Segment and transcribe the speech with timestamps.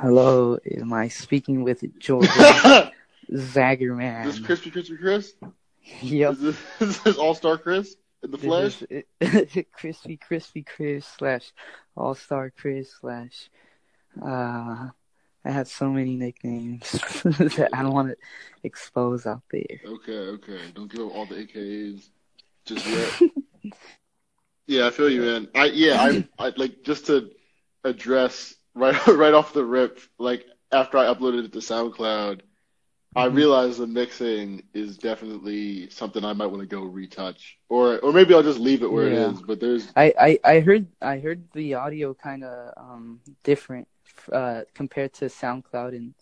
[0.00, 2.30] Hello, am I speaking with Jordan
[3.32, 4.26] Zagerman?
[4.26, 5.34] This crispy crispy Chris?
[6.02, 6.32] Yep.
[6.34, 8.80] Is this, is this All Star Chris in the flesh?
[9.20, 11.52] This is crispy crispy Chris slash
[11.96, 13.50] All Star Chris slash.
[14.22, 14.90] Uh,
[15.44, 18.16] I have so many nicknames that I don't want to
[18.62, 19.80] expose out there.
[19.84, 20.60] Okay, okay.
[20.76, 22.08] Don't give up all the AKAs
[22.64, 23.72] just yet.
[24.68, 25.48] yeah, I feel you, man.
[25.56, 27.32] I yeah, I I like just to
[27.82, 32.40] address right right off the rip, like after I uploaded it to SoundCloud,
[33.16, 33.34] I Mhm.
[33.34, 38.34] realized the mixing is definitely something I might want to go retouch, or or maybe
[38.34, 39.28] I'll just leave it where Yeah.
[39.28, 39.42] it is.
[39.42, 43.88] But there's I, I, I heard I heard the audio kind of um different
[44.32, 46.14] uh compared to SoundCloud and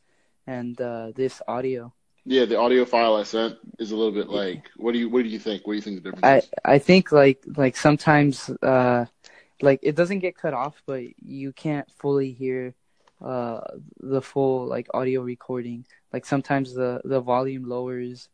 [0.47, 1.93] and uh this audio.
[2.25, 4.71] yeah, the audio file I sent is a little bit like.
[4.77, 5.67] What do you what do you think?
[5.67, 6.51] What do you think the difference I is?
[6.65, 9.07] I think like like sometimes uh
[9.63, 12.75] like it doesn't get cut off, but you can't fully hear
[13.25, 13.61] uh
[14.01, 15.87] the full like audio recording.
[16.13, 18.29] Like sometimes the the volume lowers.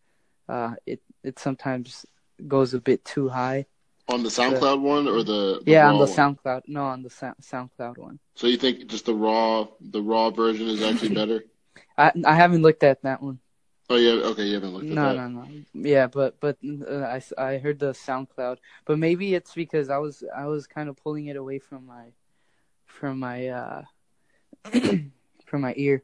[0.48, 2.04] Uh, it it sometimes
[2.48, 3.66] goes a bit too high.
[4.08, 6.08] On the SoundCloud one or the, the Yeah, on the one?
[6.08, 6.62] SoundCloud.
[6.66, 8.18] No, on the Sound SoundCloud one.
[8.34, 11.44] So you think just the raw the raw version is actually better?
[11.96, 13.38] I I haven't looked at that one.
[13.90, 15.16] Oh yeah, okay, you haven't looked at No, that.
[15.16, 15.48] no, no.
[15.74, 16.56] Yeah, but but
[16.88, 20.96] uh, I heard the SoundCloud, but maybe it's because I was I was kind of
[20.96, 22.12] pulling it away from my
[22.86, 23.82] from my uh
[25.46, 26.02] from my ear.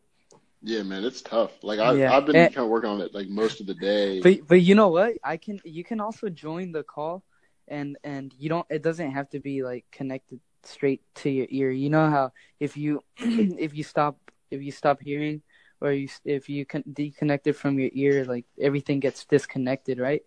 [0.63, 1.53] Yeah, man, it's tough.
[1.63, 2.17] Like I Yeah.
[2.17, 4.21] I've been And- kind of working on it like most of the day.
[4.21, 5.15] But but you know what?
[5.25, 7.23] I can you can also join the call,
[7.69, 8.67] and and you don't.
[8.69, 11.71] It doesn't have to be like connected straight to your ear.
[11.71, 14.19] You know how if you if you stop
[14.51, 15.43] if you stop hearing
[15.81, 20.23] or you if you can deconnect it from your ear, like everything gets disconnected, right?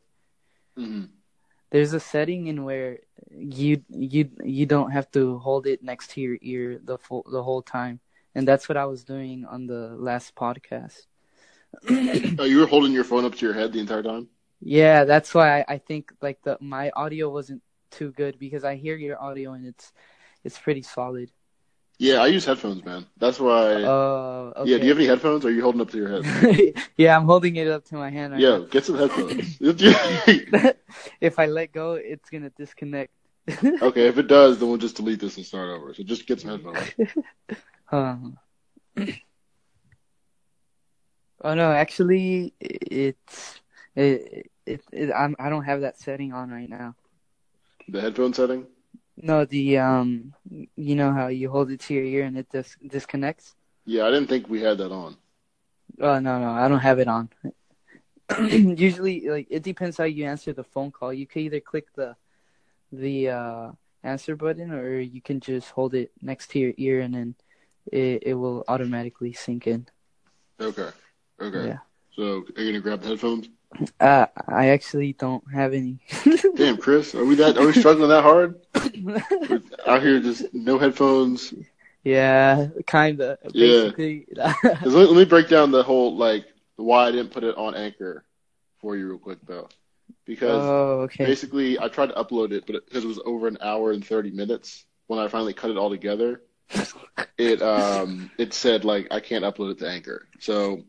[0.77, 1.09] Mhm.
[1.71, 2.99] There's a setting in where
[3.31, 7.43] you you you don't have to hold it next to your ear the full the
[7.43, 7.99] whole time,
[8.35, 11.07] and that's what I was doing on the last podcast.
[12.39, 14.27] Oh, you were holding your phone up to your head the entire time?
[14.61, 17.61] Yeah, that's why I, I think like the my audio wasn't
[17.91, 19.91] too good because I hear your audio and it's
[20.43, 21.31] it's pretty solid.
[22.01, 23.05] Yeah, I use headphones, man.
[23.19, 23.83] That's why.
[23.83, 24.71] Oh, okay.
[24.71, 25.45] Yeah, do you have any headphones?
[25.45, 26.73] Or are you holding up to your head?
[26.97, 29.57] yeah, I'm holding it up to my hand right Yeah, get some headphones.
[31.21, 33.13] if I let go, it's gonna disconnect.
[33.63, 35.93] okay, if it does, then we'll just delete this and start over.
[35.93, 36.91] So just get some headphones.
[37.91, 38.37] Um,
[41.43, 43.61] oh no, actually, it's
[43.95, 46.95] it, it, it I'm I don't have that setting on right now.
[47.89, 48.65] The headphone setting.
[49.17, 50.33] No, the um,
[50.75, 53.55] you know how you hold it to your ear and it dis- disconnects.
[53.85, 55.17] Yeah, I didn't think we had that on.
[55.99, 57.29] Oh no, no, I don't have it on.
[58.39, 61.13] Usually, like it depends how you answer the phone call.
[61.13, 62.15] You can either click the
[62.91, 63.71] the uh,
[64.03, 67.35] answer button, or you can just hold it next to your ear, and then
[67.91, 69.87] it it will automatically sync in.
[70.59, 70.89] Okay.
[71.39, 71.67] Okay.
[71.67, 71.79] Yeah.
[72.15, 73.49] So are you gonna grab the headphones?
[73.99, 75.99] Uh, I actually don't have any.
[76.55, 77.57] Damn, Chris, are we that?
[77.57, 78.59] Are we struggling that hard?
[79.01, 81.53] We're out here, just no headphones.
[82.03, 83.37] yeah, kinda.
[83.53, 83.91] Yeah.
[84.63, 86.45] Let, let me break down the whole like
[86.75, 88.25] why I didn't put it on Anchor
[88.79, 89.69] for you real quick though,
[90.25, 91.25] because oh, okay.
[91.25, 94.05] basically I tried to upload it, but it, because it was over an hour and
[94.05, 96.41] thirty minutes, when I finally cut it all together,
[97.37, 100.27] it um it said like I can't upload it to Anchor.
[100.39, 100.83] So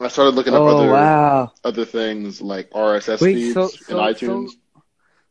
[0.00, 1.52] I started looking up Oh other wow.
[1.62, 4.50] other things like RSS Wait, feeds so- so- iTunes.
[4.50, 4.82] so-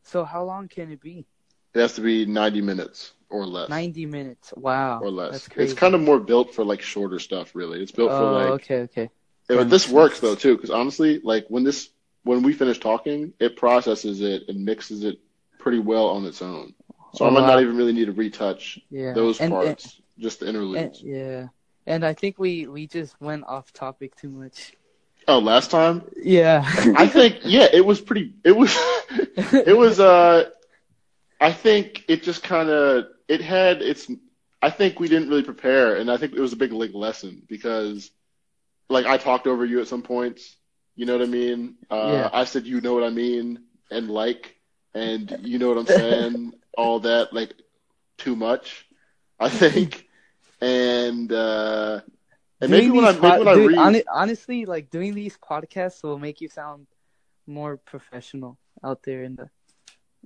[0.03, 1.25] So how long can it be?
[1.73, 3.69] It has to be ninety minutes or less.
[3.69, 4.53] Ninety minutes.
[4.55, 4.99] Wow.
[5.01, 5.47] or less.
[5.55, 7.81] It's kind of more built for like shorter stuff, really.
[7.81, 8.49] It's built oh, for like.
[8.61, 9.09] okay, okay.
[9.49, 11.89] Yeah, this works though too, because honestly, like when this
[12.23, 15.19] when we finish talking, it processes it and mixes it
[15.57, 16.73] pretty well on its own.
[17.13, 17.47] So I Oh, might wow.
[17.47, 19.13] not even really need to retouch Yeah.
[19.13, 21.01] those and, parts, just the And, interludes.
[21.01, 21.47] and, yeah.
[21.89, 24.73] And I think we we just went off topic too much.
[25.27, 26.63] Oh, last time Yeah.
[26.95, 28.33] I think yeah, it was pretty.
[28.43, 28.73] It was
[29.51, 30.49] it was uh,
[31.41, 34.09] I think it just kind of it had its.
[34.61, 37.41] I think we didn't really prepare, and I think it was a big like lesson
[37.47, 38.11] because,
[38.89, 40.57] like, I talked over you at some points.
[40.95, 41.75] You know what I mean?
[41.89, 42.29] Uh, Yeah.
[42.33, 44.55] I said you know what I mean and like,
[44.93, 46.53] and you know what I'm saying.
[46.77, 47.53] all that like
[48.17, 48.85] too much,
[49.39, 50.08] I think,
[50.61, 52.01] and uh,
[52.61, 53.77] and maybe when I maybe when I read.
[53.77, 56.87] hone- honestly, like doing these podcasts will make you sound
[57.47, 59.49] more professional out there in the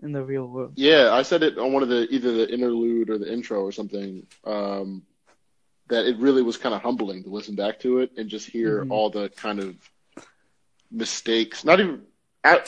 [0.02, 0.74] in the real world.
[0.76, 3.72] Yeah, I said it on one of the either the interlude or the intro or
[3.72, 4.26] something.
[4.46, 5.04] Um,
[5.90, 8.86] that it really was kind of humbling to listen back to it and just hear
[8.86, 8.92] Mhm.
[8.92, 9.76] all the kind of
[10.92, 11.64] mistakes.
[11.66, 12.02] Not even,
[12.44, 12.64] I,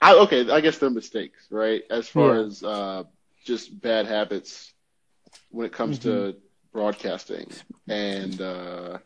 [0.00, 1.82] I okay, I guess they're mistakes, right?
[1.90, 2.40] As far Yeah.
[2.46, 3.04] as uh,
[3.44, 4.72] just bad habits
[5.50, 6.36] when it comes to
[6.74, 7.50] broadcasting
[7.88, 8.98] and uh,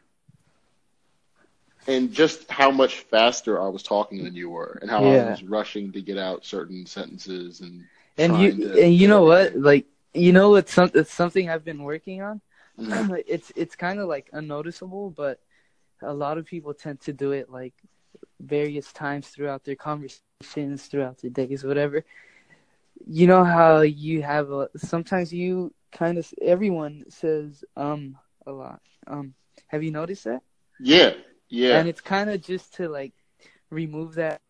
[1.86, 5.42] and just how much faster I was talking than you were, and how I was
[5.44, 7.84] rushing to get out certain sentences and
[8.18, 9.54] And you to and you know what?
[9.54, 12.40] Like you know it's some it's something I've been working on.
[12.78, 13.22] Mhm.
[13.28, 15.38] it's it's kind of like unnoticeable, but
[16.02, 17.74] a lot of people tend to do it like
[18.40, 22.04] various times throughout their conversations, throughout their days, whatever.
[23.06, 28.81] You know how you have a sometimes you kind of everyone says um a lot.
[29.06, 29.35] Um,
[29.69, 30.43] have you noticed that?
[30.81, 31.14] Yeah,
[31.49, 33.12] yeah, And it's kind of just to like
[33.70, 34.40] remove that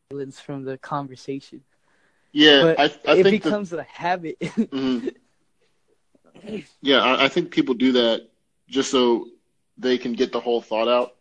[0.00, 1.62] silence from the conversation.
[2.32, 2.64] yeah.
[2.64, 4.36] But I I it think becomes a habit.
[4.72, 5.14] Mhm.
[6.80, 8.28] Yeah, I, I think people do that
[8.68, 9.26] just so
[9.78, 11.12] they can get the whole thought out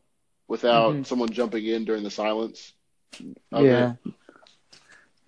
[0.48, 1.06] without Mhm.
[1.06, 2.74] someone jumping in during the silence.
[3.52, 3.94] of yeah.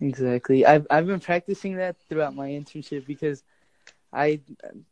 [0.02, 0.66] Exactly.
[0.66, 3.44] I've I've been practicing that throughout my internship because
[4.13, 4.42] I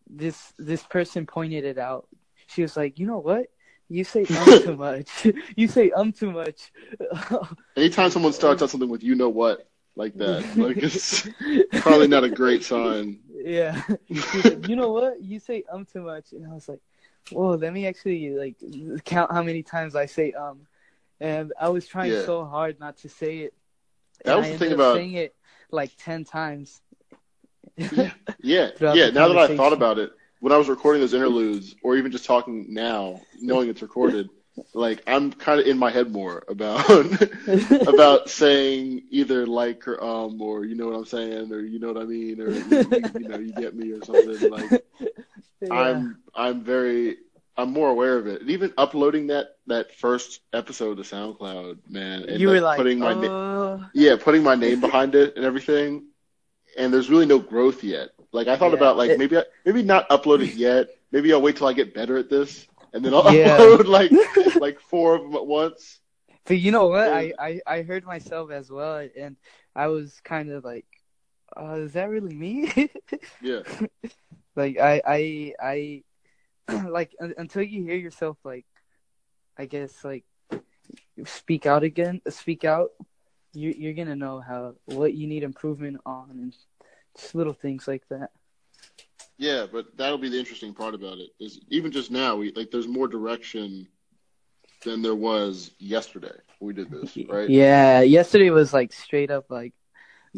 [0.09, 2.07] this this person pointed it out.
[2.47, 3.47] She was like, "You know what?
[3.87, 5.27] You say um too much.
[5.55, 6.71] you say um too much."
[7.77, 11.27] Anytime someone starts out something with "you know what" like that, like it's
[11.81, 13.19] probably not a great sign.
[13.33, 13.81] Yeah.
[14.09, 15.21] Like, you know what?
[15.21, 16.79] You say um too much, and I was like,
[17.31, 18.55] "Whoa, let me actually like
[19.05, 20.61] count how many times I say um."
[21.19, 22.25] And I was trying Yeah.
[22.25, 23.53] so hard not to say it.
[24.25, 25.35] That was I the thing about- saying it
[25.71, 26.81] like ten times.
[27.77, 29.09] Yeah, yeah, yeah.
[29.09, 32.25] Now that I thought about it, when I was recording those interludes, or even just
[32.25, 34.29] talking now, knowing it's recorded,
[34.73, 36.89] like I'm kind of in my head more about
[37.87, 41.87] about saying either like or um or you know what I'm saying or you know
[41.91, 44.83] what I mean or you, you, know you get me or something like
[45.61, 45.73] Yeah.
[45.73, 47.17] I'm I'm very
[47.57, 48.41] I'm more aware of it.
[48.41, 52.99] And even uploading that that first episode to SoundCloud, man, and you were like, putting
[52.99, 56.07] my na- uh, yeah, putting my name behind it and everything.
[56.77, 58.09] And there's really no growth yet.
[58.31, 60.89] Like I thought Yeah, about like it- maybe I, maybe not upload it yet.
[61.11, 63.57] Maybe I'll wait till I get better at this, and then I'll Yeah.
[63.57, 64.11] upload like
[64.59, 65.99] like four of them at once.
[66.45, 67.07] But you know what?
[67.07, 67.13] Yeah.
[67.13, 69.37] I, I, I heard myself as well, and
[69.75, 70.85] I was kind of like,
[71.55, 72.71] uh, is that really me?
[73.41, 73.61] Yeah,
[74.55, 76.03] like I I I
[76.89, 78.65] like until you hear yourself like,
[79.57, 80.25] I guess like
[81.25, 82.89] speak out again, speak out.
[83.53, 86.53] You you're gonna know how what you need improvement on and
[87.15, 88.31] just little things like that.
[89.37, 89.65] yeah.
[89.71, 91.29] But that'll be the interesting part about it.
[91.39, 93.87] Is even just now, we like there's more direction
[94.85, 97.49] than there was yesterday we did this, right?
[97.49, 99.73] Yeah, yesterday was like straight up like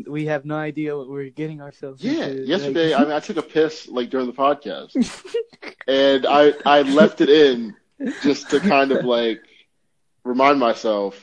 [0.08, 2.46] we have no idea what we're getting ourselves Yeah, into.
[2.48, 4.96] yesterday Like- I mean I took a piss like during the podcast,
[5.88, 7.76] and I I left it in
[8.24, 9.40] just to kind of like
[10.24, 11.16] remind myself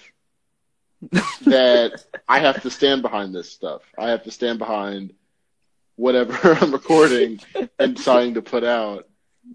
[1.47, 3.82] that I have to stand behind this stuff.
[3.99, 5.14] I have to stand behind
[5.97, 7.41] whatever I'm recording
[7.79, 9.08] and deciding to put out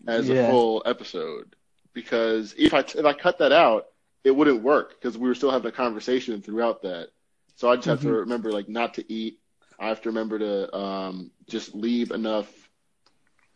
[0.07, 0.35] as Yeah.
[0.47, 1.55] a full episode.
[1.93, 3.87] Because if I if I cut that out,
[4.23, 7.09] it wouldn't work because we were still having a conversation throughout that.
[7.55, 8.19] So I just have to Mhm.
[8.21, 9.39] remember like not to eat.
[9.79, 12.51] I have to remember to um, just leave enough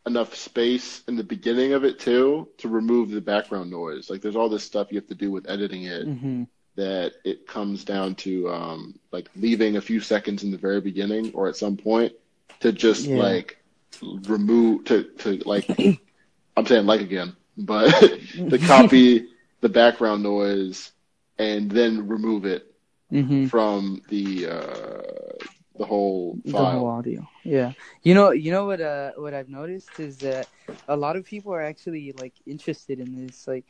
[0.07, 4.09] enough space in the beginning of it too to remove the background noise.
[4.09, 6.47] Like there's all this stuff you have to do with editing it Mhm.
[6.79, 11.31] That it comes down to um, like leaving a few seconds in the very beginning
[11.35, 12.13] or at some point
[12.61, 13.17] to just Yeah.
[13.17, 13.57] like
[14.01, 15.67] remove to to like
[16.57, 17.91] I'm saying like again, but
[18.49, 19.27] to copy
[19.61, 20.91] the background noise
[21.37, 22.63] and then remove it
[23.11, 23.51] Mhm.
[23.51, 25.45] from the uh,
[25.77, 26.65] the whole the file.
[26.65, 27.27] whole audio.
[27.43, 27.73] Yeah.
[28.03, 28.81] You know, you know what?
[28.81, 30.49] Uh, what I've noticed is that
[30.87, 33.47] a lot of people are actually like interested in this.
[33.47, 33.65] Like,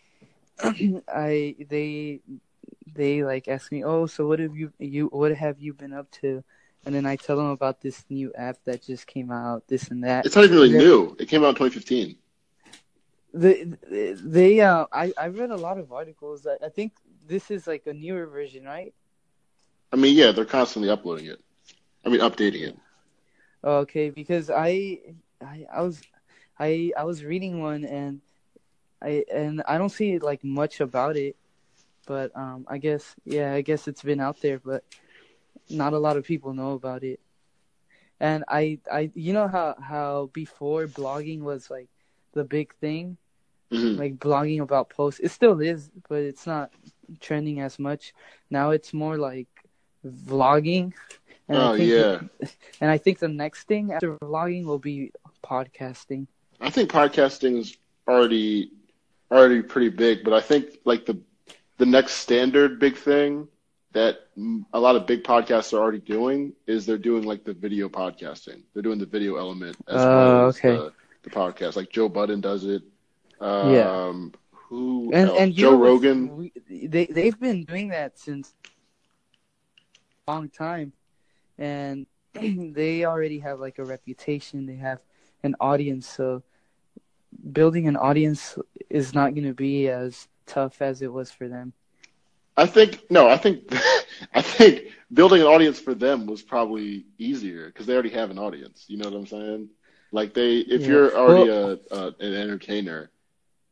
[1.08, 2.22] I they
[2.94, 6.10] they like ask me, oh, so what have you you what have you been up
[6.22, 6.44] to?
[6.86, 10.04] And then I tell them about this new app that just came out, this and
[10.04, 10.26] that.
[10.26, 10.80] It's not even really Yeah.
[10.80, 11.16] new.
[11.20, 12.18] It came out in 2015.
[13.34, 13.78] The
[14.24, 16.44] they uh, I I read a lot of articles.
[16.44, 16.94] that I think
[17.28, 18.94] this is like a newer version, right?
[19.92, 21.40] I mean, yeah, they're constantly uploading it.
[22.06, 22.78] I mean, updating it.
[23.64, 25.00] Okay, because I,
[25.42, 26.02] I, I was,
[26.60, 28.22] I, I was reading one and
[29.02, 31.36] I and I don't see like much about it,
[32.10, 34.84] but um, I guess yeah, I guess it's been out there, but
[35.70, 37.22] not a lot of people know about it.
[38.20, 41.90] And I, I, you know how how before blogging was like
[42.34, 43.18] the big thing,
[43.72, 45.20] hmm like blogging about posts.
[45.22, 46.72] It still is, but it's not
[47.22, 48.14] trending as much.
[48.50, 49.48] Now it's more like
[50.06, 50.94] vlogging.
[51.50, 52.22] And I Oh think yeah.
[52.82, 55.12] and I think the next thing after vlogging will be
[55.44, 56.28] podcasting.
[56.60, 58.72] I think podcasting is already
[59.32, 61.22] already pretty big, but I think like the
[61.80, 63.48] the next standard big thing
[63.94, 64.20] that
[64.74, 68.62] a lot of big podcasts are already doing is they're doing like the video podcasting.
[68.74, 70.78] They're doing the video element as Oh, well as okay.
[70.78, 70.94] the,
[71.24, 71.76] the podcast.
[71.76, 72.84] Like Joe Budden does it.
[73.42, 74.14] Um, Yeah.
[74.70, 76.38] Who And and Joe Rogan.
[76.38, 78.54] we, they they've been doing that since
[80.28, 80.94] a long time,
[81.58, 84.68] and they already have like a reputation.
[84.68, 85.00] They have
[85.44, 86.44] an audience, so
[87.52, 88.58] building an audience
[88.90, 91.74] is not going to be as tough as it was for them.
[92.58, 93.30] I think no.
[93.30, 93.72] I think
[94.34, 98.40] I think building an audience for them was probably easier because they already have an
[98.40, 98.86] audience.
[98.88, 99.70] You know what I'm saying?
[100.12, 100.88] Like they, if Yeah.
[100.88, 101.66] you're already a,
[101.96, 103.10] a an entertainer,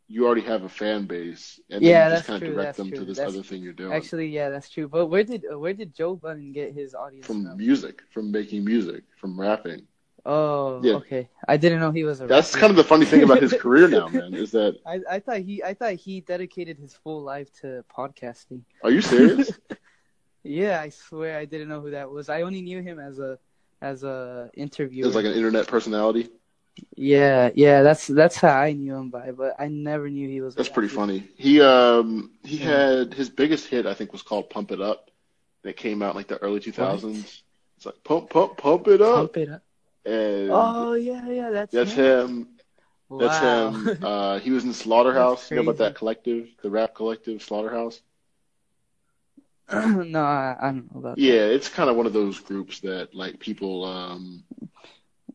[0.08, 2.68] you already have a fan base, and Yeah, then you that's just kind of direct
[2.68, 3.06] that's them to true.
[3.06, 3.92] this That's- other thing you're doing.
[3.94, 4.88] Actually, yeah, that's true.
[4.88, 7.58] But where did where did Joe Budden get his audience from from?
[7.58, 9.82] music, from making music, from rapping.
[10.30, 10.96] Oh, Yeah.
[10.96, 11.30] okay.
[11.48, 12.28] I didn't know he was a.
[12.28, 12.60] That's rapper.
[12.62, 14.34] kind of the funny thing about his career now, man.
[14.34, 18.62] Is that I, I thought he I thought he dedicated his full life to podcasting.
[18.84, 19.52] are you serious?
[20.44, 22.30] Yeah, I swear I didn't know who that was.
[22.30, 23.38] I only knew him as a
[23.82, 25.08] as a interviewer.
[25.08, 26.30] As like an internet personality.
[26.96, 30.54] yeah, yeah, that's that's how I knew him by, but I never knew he was.
[30.54, 31.28] a That's pretty funny.
[31.36, 32.66] He um he Yeah.
[33.00, 35.12] had his biggest hit I think was called Pump It Up.
[35.64, 37.42] That came out in like the early 2000s.
[37.76, 39.16] It's like pump pump pump it up.
[39.16, 39.62] Pump it up.
[40.08, 41.94] And Oh yeah, yeah, that's that's him.
[41.94, 42.48] him.
[43.20, 43.98] That's him.
[44.04, 45.52] Uh, he was in Slaughterhouse.
[45.52, 48.02] You know about that collective, the rap collective, Slaughterhouse?
[49.74, 51.24] no, I, I don't know about that.
[51.24, 53.84] Yeah, it's kind of one of those groups that like people.
[53.86, 54.44] Um.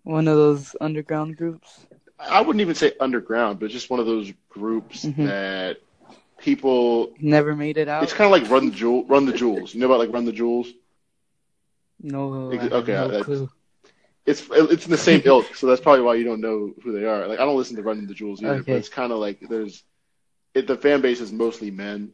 [0.04, 1.86] One of those underground groups.
[2.18, 5.26] I wouldn't even say underground, but just one of those groups Mhm.
[5.26, 5.78] that
[6.38, 7.12] people.
[7.20, 8.04] Never made it out.
[8.04, 9.74] It's kind of like Run the Jewel, Run the Jewels.
[9.74, 10.72] You know about like Run the Jewels?
[12.00, 13.48] no, I okay, no clue.
[14.26, 17.06] It's it's in the same ilk, so that's probably why you don't know who they
[17.06, 17.26] are.
[17.26, 18.64] Like I don't listen to Run the Jewels either, Okay.
[18.64, 19.84] but it's kind of like there's.
[20.54, 22.12] It, the fan base is mostly men.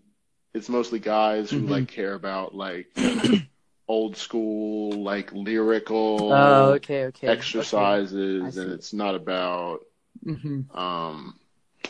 [0.54, 1.68] It's mostly guys who Mhm.
[1.68, 2.88] like care about like
[3.88, 7.44] old school, like lyrical Oh, okay, okay.
[7.48, 8.58] exercises, see.
[8.58, 9.80] and it's not about
[10.24, 11.34] hmm um.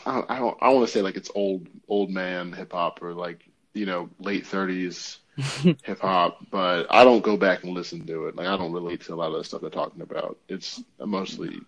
[0.07, 0.31] I don't.
[0.31, 0.59] I don't.
[0.61, 3.43] I want to say like it's old old man hip hop or like
[3.75, 5.19] you know late thirties
[5.85, 8.37] hip hop, but I don't go back and listen to it.
[8.37, 10.37] Like I don't relate to a lot of the stuff they're talking about.
[10.49, 11.61] It's mostly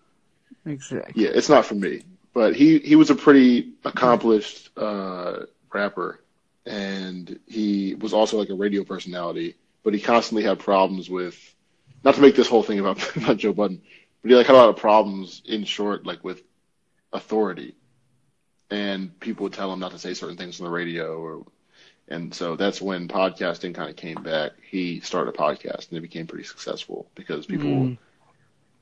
[0.65, 1.23] exactly.
[1.23, 2.03] yeah, it's not for me.
[2.33, 6.21] But he he was a pretty accomplished uh, rapper,
[6.65, 9.55] and he was also like a radio personality.
[9.83, 11.37] But he constantly had problems with,
[12.03, 13.81] not to make this whole thing about about Joe Budden,
[14.21, 16.41] but he like had a lot of problems in short, like with
[17.13, 17.75] authority,
[18.69, 21.45] and people would tell him not to say certain things on the radio, or
[22.11, 24.51] and so that's when podcasting kind of came back.
[24.69, 27.97] He started a podcast, and it became pretty successful because people Mm.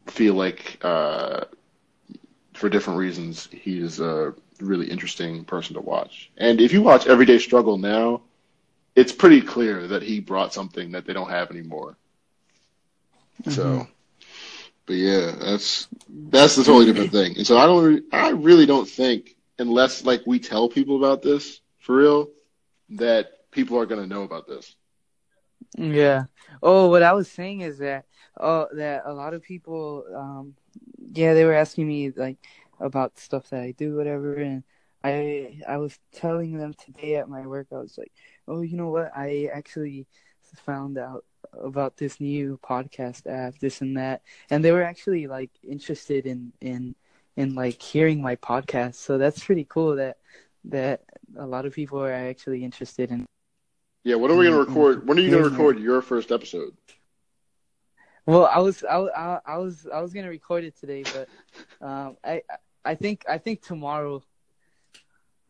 [0.08, 1.46] feel like uh,
[2.54, 6.32] for different reasons he's a really interesting person to watch.
[6.38, 8.22] And if you watch Everyday Struggle now,
[8.96, 11.98] it's pretty clear that he brought something that they don't have anymore.
[13.48, 13.88] So, Mhm.
[14.86, 17.36] but yeah, that's that's the totally different thing.
[17.38, 21.22] And so I don't, re- I really don't think unless like we tell people about
[21.22, 22.30] this for real,
[22.92, 24.76] that people are gonna know about this.
[25.78, 26.26] Yeah.
[26.64, 28.06] Oh, what I was saying is that
[28.40, 30.56] oh that a lot of people um
[31.14, 32.38] yeah, they were asking me like
[32.80, 34.64] about stuff that I do whatever and
[35.04, 38.12] I I was telling them today at my work I was like,
[38.48, 39.12] "Oh, you know what?
[39.16, 40.08] I actually
[40.66, 45.52] found out about this new podcast app, this and that." And they were actually like
[45.64, 46.96] interested in in
[47.38, 48.96] in like hearing my podcast.
[48.96, 50.18] So that's pretty cool that
[50.66, 51.04] that
[51.38, 53.26] a lot of people are actually interested in
[54.04, 55.08] Yeah, when are we gonna record?
[55.08, 56.76] When are you gonna record your first episode?
[58.26, 61.28] Well, I was I, was- I, I was I was gonna record it today, but
[61.86, 62.42] um, I
[62.86, 64.24] I think I think tomorrow.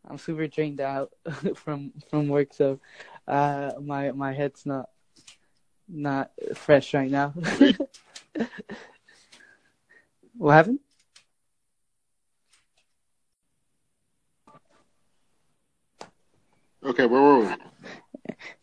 [0.07, 1.12] I'm super drained out
[1.55, 2.79] from from work, so
[3.27, 4.89] uh, my my head's not
[5.88, 7.33] not fresh right now.
[10.38, 10.79] what happened?
[16.83, 17.48] Okay, where were we?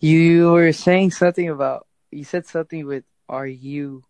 [0.01, 4.03] You were saying something about you said something with "Are you,"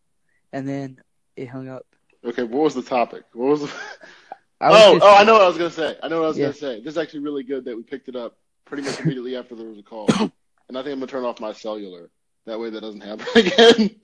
[0.53, 0.99] and then
[1.37, 1.87] it hung up.
[2.25, 3.25] Okay, what was the topic?
[3.33, 3.67] What was the...
[4.61, 5.97] I was oh, just- oh, I know what I was gonna say.
[6.03, 6.47] I know what I was Yeah.
[6.47, 6.81] gonna say.
[6.81, 9.67] This is actually really good that we picked it up pretty much immediately after there
[9.67, 10.31] was a call, and
[10.79, 12.11] I think I'm gonna turn off my cellular.
[12.47, 13.97] That way, that doesn't happen again.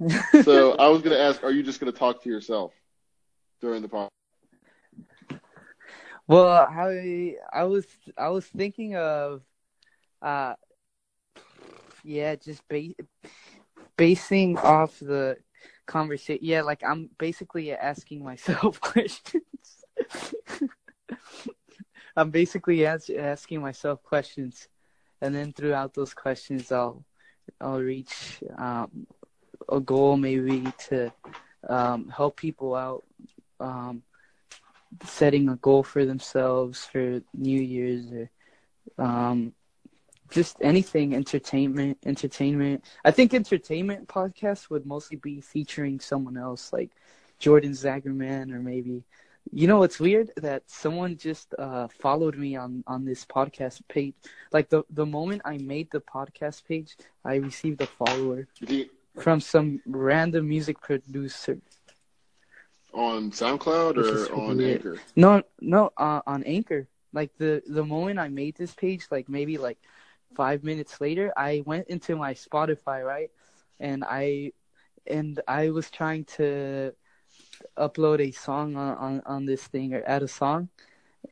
[0.44, 2.72] so I was gonna ask, are you just gonna talk to yourself
[3.60, 4.08] during the podcast?
[6.30, 9.42] Well, I I was I was thinking of,
[10.22, 10.54] uh,
[12.04, 12.94] yeah, just ba-
[13.96, 15.38] basing off the
[15.86, 16.44] conversation.
[16.44, 19.42] Yeah, like I'm basically asking myself questions.
[22.16, 24.68] I'm basically as- asking myself questions,
[25.20, 27.04] and then throughout those questions, I'll
[27.60, 29.08] I'll reach um,
[29.68, 31.12] a goal maybe to
[31.68, 33.04] um, help people out.
[33.58, 34.04] Um,
[35.04, 38.30] setting a goal for themselves for New Year's or
[38.98, 39.52] um,
[40.30, 42.84] just anything entertainment entertainment.
[43.04, 46.90] I think entertainment podcasts would mostly be featuring someone else like
[47.38, 49.02] jordan zagerman or maybe
[49.50, 54.14] you know what's weird that someone just uh, followed me on on this podcast page.
[54.52, 58.46] Like the the moment i made the podcast page i received a follower
[59.18, 61.58] from some random music producer
[62.92, 64.78] on SoundCloud or on weird.
[64.78, 65.00] Anchor?
[65.16, 69.58] no no uh, on anchor like the the moment i made this page like maybe
[69.58, 69.78] like
[70.34, 73.30] five minutes later i went into my spotify right
[73.78, 74.52] and i
[75.06, 76.92] and i was trying to
[77.76, 80.68] upload a song on on, on this thing or add a song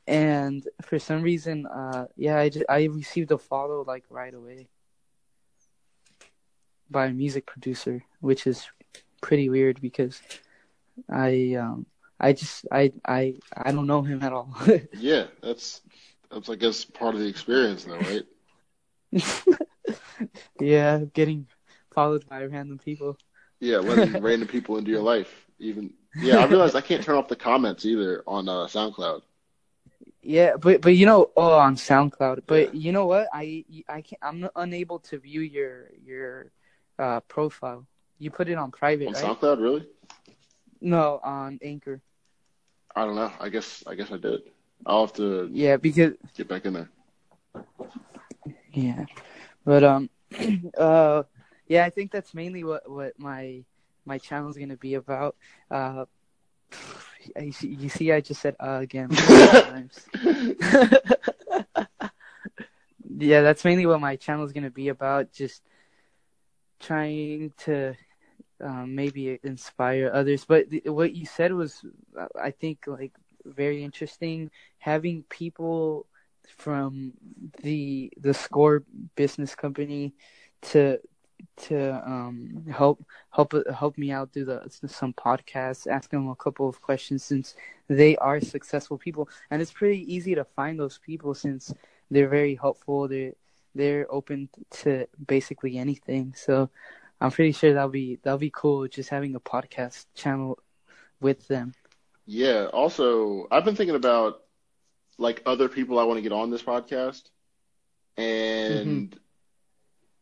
[0.07, 4.69] and for some reason uh yeah i just, i received a follow like right away
[6.91, 8.67] by a music producer which is
[9.21, 10.21] pretty weird because
[11.11, 11.87] i um
[12.21, 14.55] i just i i i don't know him at all
[14.93, 15.81] Yeah, that's
[16.31, 18.25] that's I guess part of the experience, though, right?
[20.61, 21.47] yeah, getting
[21.93, 23.17] followed by random people.
[23.61, 25.47] Yeah, letting random people into your life.
[25.59, 29.23] Even yeah, I realized I can't turn off the comments either on uh, SoundCloud.
[30.23, 32.43] Yeah, but but you know, oh, on SoundCloud.
[32.47, 32.81] But Yeah.
[32.81, 33.29] you know what?
[33.33, 34.21] I I can't.
[34.23, 36.53] I'm unable to view your your
[36.99, 37.87] uh profile.
[38.19, 39.25] You put it on private, On right?
[39.25, 39.87] SoundCloud, really?
[40.81, 42.01] No, on Anchor.
[42.95, 43.33] I don't know.
[43.41, 44.41] I guess I guess I did.
[44.87, 46.89] I'll have to Yeah, because get back in there.
[48.73, 49.05] yeah,
[49.65, 50.11] but um,
[50.79, 51.23] uh,
[51.67, 53.65] yeah, I think that's mainly what what my
[54.05, 55.37] my channel is gonna be about.
[55.71, 56.05] Uh,
[57.37, 59.09] I see- you see, I just said uh again.
[63.19, 65.33] yeah, that's mainly what my channel is gonna be about.
[65.33, 65.63] Just
[66.81, 67.95] trying to
[68.61, 70.45] um, maybe inspire others.
[70.45, 71.85] But th- what you said was,
[72.19, 73.13] uh, I think, like
[73.45, 74.51] very interesting.
[74.79, 76.07] Having people
[76.57, 77.13] from
[77.63, 78.85] the the Score
[79.17, 80.15] Business Company
[80.63, 80.99] to
[81.57, 86.69] to um help help help me out through the some podcasts ask them a couple
[86.69, 87.55] of questions since
[87.89, 91.73] they are successful people and it's pretty easy to find those people since
[92.11, 93.33] they're very helpful they're
[93.75, 96.69] they're open to basically anything so
[97.21, 100.59] i'm pretty sure that'll be that'll be cool just having a podcast channel
[101.21, 101.75] with them
[102.27, 102.67] Yeah.
[102.73, 104.41] Also, I've been thinking about
[105.19, 107.23] like other people I want to get on this podcast,
[108.17, 109.15] and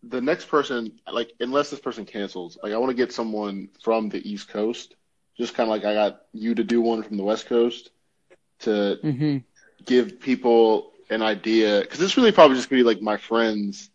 [0.03, 4.09] the next person, like unless this person cancels, like I want to get someone from
[4.09, 4.95] the East Coast,
[5.37, 7.91] just kind of like I got you to do one from the West Coast
[8.61, 9.39] to hmm
[9.85, 13.91] give people an idea because it's really probably just gonna be like my friends,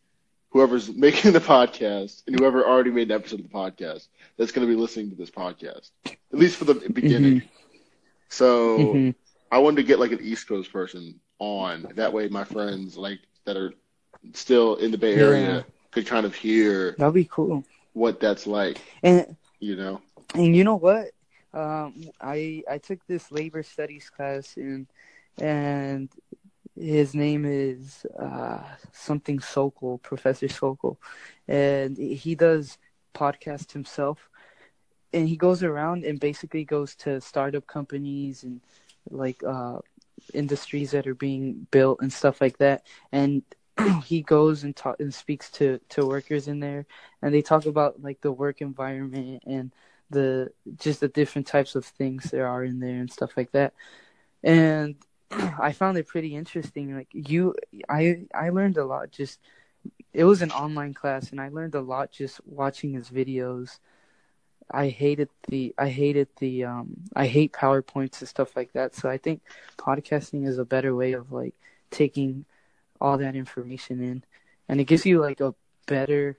[0.52, 4.68] whoever's making the podcast and whoever already made an episode of the podcast that's gonna
[4.68, 7.42] be listening to this podcast, at least for the beginning.
[8.30, 9.12] So hmm
[9.52, 11.88] I wanted to get like an East Coast person on.
[11.96, 13.74] That way, my friends like that are
[14.34, 15.64] still in the Bay Area Yeah.
[15.92, 18.82] could kind of hear that'll be cool what that's like.
[19.04, 20.02] and You know?
[20.36, 21.08] And you know what?
[21.54, 24.88] Um, I I took this labor studies class and
[25.40, 26.10] and
[26.76, 31.00] his name is uh, something Sokol, Professor Sokol,
[31.48, 32.78] and he does
[33.14, 34.30] podcast himself,
[35.14, 38.62] and he goes around and basically goes to startup companies and
[39.10, 39.80] like uh,
[40.34, 43.44] industries that are being built and stuff like that, and
[44.06, 46.86] he goes and talk and speaks to to workers in there,
[47.22, 49.72] and they talk about like the work environment and
[50.10, 53.74] the just the different types of things there are in there and stuff like that.
[54.44, 54.96] And
[55.32, 56.96] I found it pretty interesting.
[56.96, 57.56] Like you,
[57.90, 59.12] I I learned a lot.
[59.12, 59.40] Just
[60.14, 63.80] it was an online class, and I learned a lot just watching his videos.
[64.70, 68.96] I hated the I hated the um I hate PowerPoints and stuff like that.
[68.96, 69.42] So I think
[69.78, 71.56] podcasting is a better way of like
[71.90, 72.46] taking
[73.00, 74.24] all that information in,
[74.70, 75.56] and it gives you like a
[75.88, 76.38] better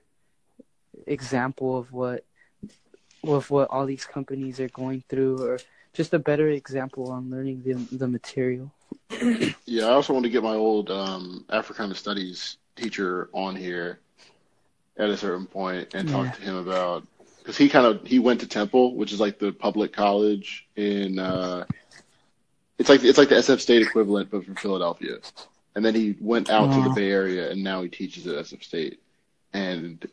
[1.07, 2.25] example of what
[3.23, 5.59] of what all these companies are going through, or
[5.93, 8.71] just a better example on learning the the material.
[9.65, 9.85] Yeah.
[9.87, 13.99] I also want to get my old um, Africana Studies teacher on here
[14.97, 16.31] at a certain point and talk Yeah.
[16.31, 17.07] to him about
[17.39, 21.19] because he kind of he went to Temple, which is like the public college in.
[21.19, 21.65] Uh,
[22.79, 25.17] it's like it's like the SF State equivalent, but from Philadelphia.
[25.75, 28.63] And then he went out to the Bay Area, and now he teaches at SF
[28.63, 28.99] State.
[29.53, 30.05] And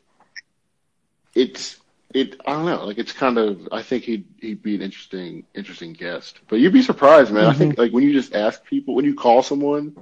[1.35, 1.77] it's
[2.15, 5.45] it I don't know, like it's kind of I think he'd he'd be an interesting
[5.55, 6.41] interesting guest.
[6.49, 7.47] But you'd be surprised, man.
[7.47, 7.83] I think mm-hmm.
[7.83, 9.97] like when you just ask people when you call someone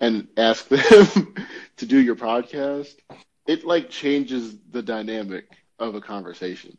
[0.00, 1.34] and ask them
[1.76, 2.94] to do your podcast,
[3.46, 5.46] it like changes the dynamic
[5.78, 6.76] of a conversation.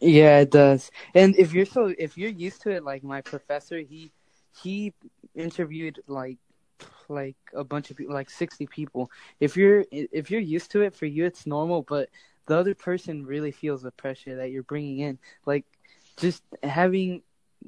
[0.00, 0.90] Yeah, it does.
[1.14, 4.10] And if you're so if you're used to it, like my professor, he
[4.62, 4.92] he
[5.34, 6.38] interviewed like
[7.08, 9.10] like a bunch of people, like sixty people.
[9.40, 12.10] If you're if you're used to it, for you it's normal, but
[12.48, 15.18] the other person really feels the pressure that you're bringing in.
[15.46, 15.64] Like
[16.16, 17.22] just having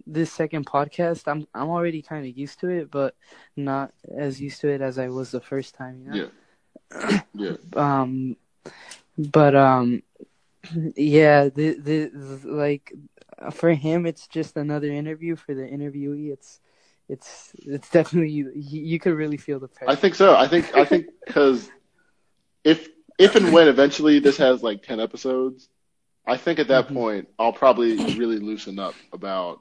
[0.06, 3.14] this second podcast, I'm I'm already kind of used to it, but
[3.56, 6.02] not as used to it as I was the first time.
[6.02, 6.30] You know?
[6.92, 7.20] Yeah.
[7.34, 7.56] yeah.
[7.74, 8.36] Um,
[9.16, 10.02] but um,
[10.96, 12.92] yeah, the, the the like
[13.52, 15.36] for him, it's just another interview.
[15.36, 16.60] For the interviewee, it's
[17.08, 19.90] it's it's definitely you, you could really feel the pressure.
[19.90, 20.36] I think so.
[20.36, 21.70] I think I think because
[22.64, 22.88] if
[23.20, 25.68] if and when eventually this has like ten episodes,
[26.26, 26.94] I think at that Mhm.
[26.94, 29.60] point I'll probably really loosen up about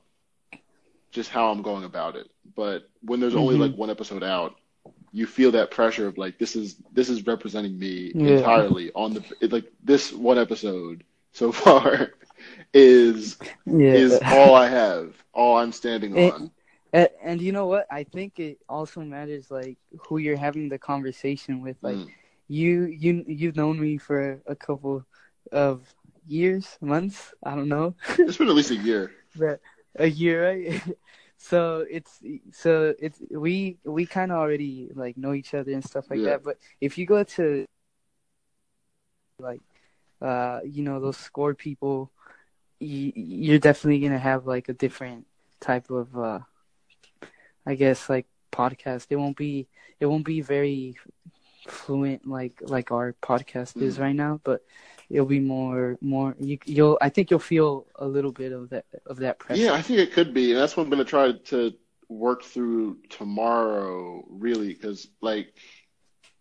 [1.12, 2.30] just how I'm going about it.
[2.56, 3.60] But when there's only Mhm.
[3.60, 4.56] like one episode out,
[5.12, 8.38] you feel that pressure of like this is this is representing me Yeah.
[8.38, 12.12] entirely on the it, like this one episode so far
[12.74, 13.94] is yeah.
[13.94, 16.52] is all I have, all I'm standing on.
[16.92, 17.86] And, and you know what?
[17.92, 21.78] I think it also matters like who you're having the conversation with.
[21.82, 22.10] Like Mm.
[22.50, 25.06] You, you, you've known me for a couple
[25.52, 25.94] of
[26.28, 27.34] years, months.
[27.44, 29.12] I don't know, It's been at least a year.
[29.38, 29.62] but
[29.98, 30.82] a year, right?
[31.38, 32.20] so it's
[32.52, 36.32] so it's we we kind of already like know each other and stuff like Yeah.
[36.32, 36.44] that.
[36.44, 37.66] But if you go to
[39.40, 39.62] like
[40.22, 42.12] uh you know those score people,
[42.80, 45.26] you, you're definitely gonna have like a different
[45.62, 46.40] type of uh
[47.66, 49.08] I guess like podcast.
[49.10, 49.68] It won't be
[50.00, 50.96] it won't be very
[51.70, 54.02] fluent like like our podcast is Mhm.
[54.02, 54.64] right now, but
[55.10, 58.86] it'll be more more you you'll I think you'll feel a little bit of that
[59.06, 59.64] of that pressure.
[59.64, 61.74] Yeah, I think it could be, and that's what I'm going to try to
[62.10, 65.54] work through tomorrow, really, because like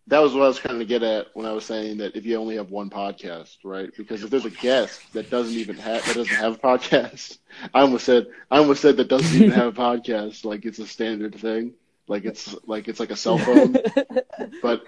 [0.07, 2.25] that was what I was trying to get at when I was saying that if
[2.25, 3.91] you only have one podcast, right?
[3.95, 7.39] Because if there's a guest that doesn't even have that doesn't have a podcast,
[7.75, 10.87] I almost said I almost said that doesn't even have a podcast, like it's a
[10.87, 11.75] standard thing,
[12.09, 13.81] like it's like it's like a cell phone.
[14.61, 14.83] But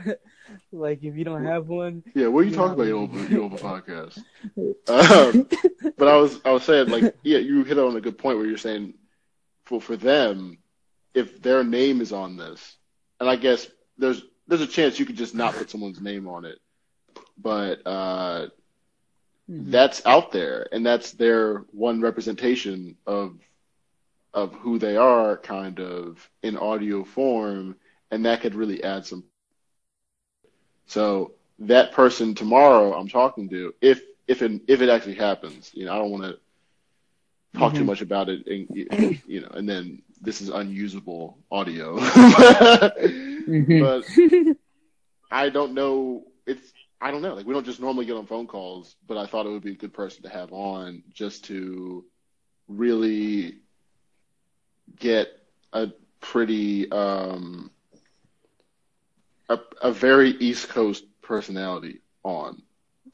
[0.72, 2.56] like if you don't have one, yeah, what are you Yeah.
[2.56, 2.84] talking about?
[2.86, 4.22] You have, you a podcast.
[4.88, 5.46] Um,
[5.98, 8.46] but I was I was saying like yeah, you hit on a good point where
[8.46, 8.94] you're saying
[9.64, 10.58] for for them,
[11.14, 12.76] if their name is on this,
[13.20, 16.44] and I guess there's there's a chance you could just not put someone's name on
[16.44, 16.58] it,
[17.38, 18.46] but uh,
[19.50, 19.70] Mhm.
[19.70, 23.38] that's out there, and that's their one representation of
[24.34, 27.76] of who they are, kind of in audio form,
[28.10, 29.24] and that could really add some.
[30.86, 35.84] So that person tomorrow I'm talking to, if if it, if it actually happens, you
[35.86, 36.38] know, I don't want to
[37.54, 37.84] talk too Mhm.
[37.84, 38.68] much about it, and
[39.26, 41.98] you know, and then this is unusable audio.
[43.46, 43.78] Mhm.
[43.78, 44.04] But
[45.30, 46.24] I don't know.
[46.46, 47.34] It's I don't know.
[47.34, 49.72] Like we don't just normally get on phone calls, but I thought it would be
[49.72, 52.04] a good person to have on just to
[52.68, 53.60] really
[54.98, 55.28] get
[55.72, 57.70] a pretty um
[59.48, 62.62] a a very East Coast personality on.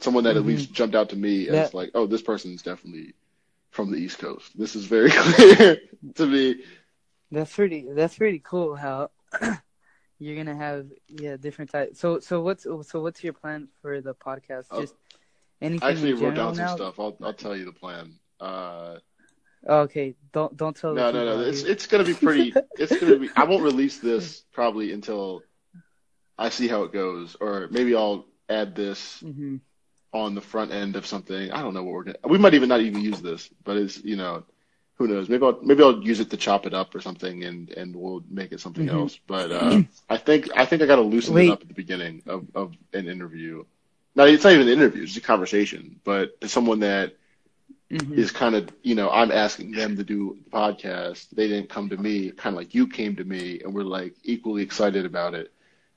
[0.00, 0.46] Someone that at Mhm.
[0.46, 3.14] least jumped out to me as That- like, oh, this person is definitely
[3.70, 4.56] from the East Coast.
[4.58, 5.80] This is very clear
[6.16, 6.64] to me.
[7.30, 7.86] That's pretty.
[7.92, 8.76] That's pretty cool.
[8.76, 9.10] How
[10.18, 11.98] you're gonna have yeah different types.
[11.98, 14.66] So so what's so what's your plan for the podcast?
[14.70, 14.94] Oh, Just
[15.60, 16.76] anything I actually wrote down some now?
[16.76, 17.00] stuff.
[17.00, 18.12] I'll I'll tell you the plan.
[18.40, 18.98] Uh,
[19.68, 20.94] okay, don't don't tell.
[20.94, 21.40] No, no, no.
[21.40, 22.52] It's it's gonna be pretty.
[22.78, 23.30] It's gonna be.
[23.36, 25.42] I won't release this probably until
[26.38, 29.60] I see how it goes, or maybe I'll add this Mhm.
[30.12, 31.50] on the front end of something.
[31.50, 32.18] I don't know what we're gonna.
[32.28, 34.44] We might even not even use this, but it's you know,
[34.96, 35.28] who knows?
[35.28, 38.22] Maybe I'll maybe I'll use it to chop it up or something, and and we'll
[38.28, 38.92] make it something Mhm.
[38.92, 39.18] else.
[39.26, 41.48] But uh, I think I think I got to loosen Wait.
[41.48, 43.64] it up at the beginning of of an interview.
[44.14, 46.00] Now it's not even an interview; it's a conversation.
[46.04, 47.16] But to someone that
[47.90, 48.18] Mhm.
[48.18, 51.30] is kind of you know I'm asking them to do the podcast.
[51.30, 54.14] They didn't come to me, kind of like you came to me, and we're like
[54.24, 55.52] equally excited about it.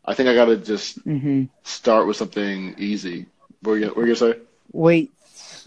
[0.06, 1.50] I think I got to just Mhm.
[1.64, 3.26] start with something easy.
[3.62, 4.40] What were you, what were you gonna say?
[4.72, 5.12] Wait,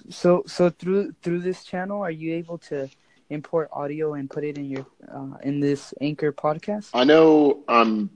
[0.08, 2.88] so so through through this channel, are you able to
[3.30, 6.90] import audio and put it in your uh, in this Anchor podcast?
[6.94, 8.10] I know um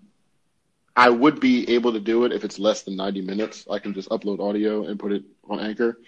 [0.96, 3.66] I would be able to do it if it's less than 90 minutes.
[3.70, 5.98] I can just upload audio and put it on Anchor.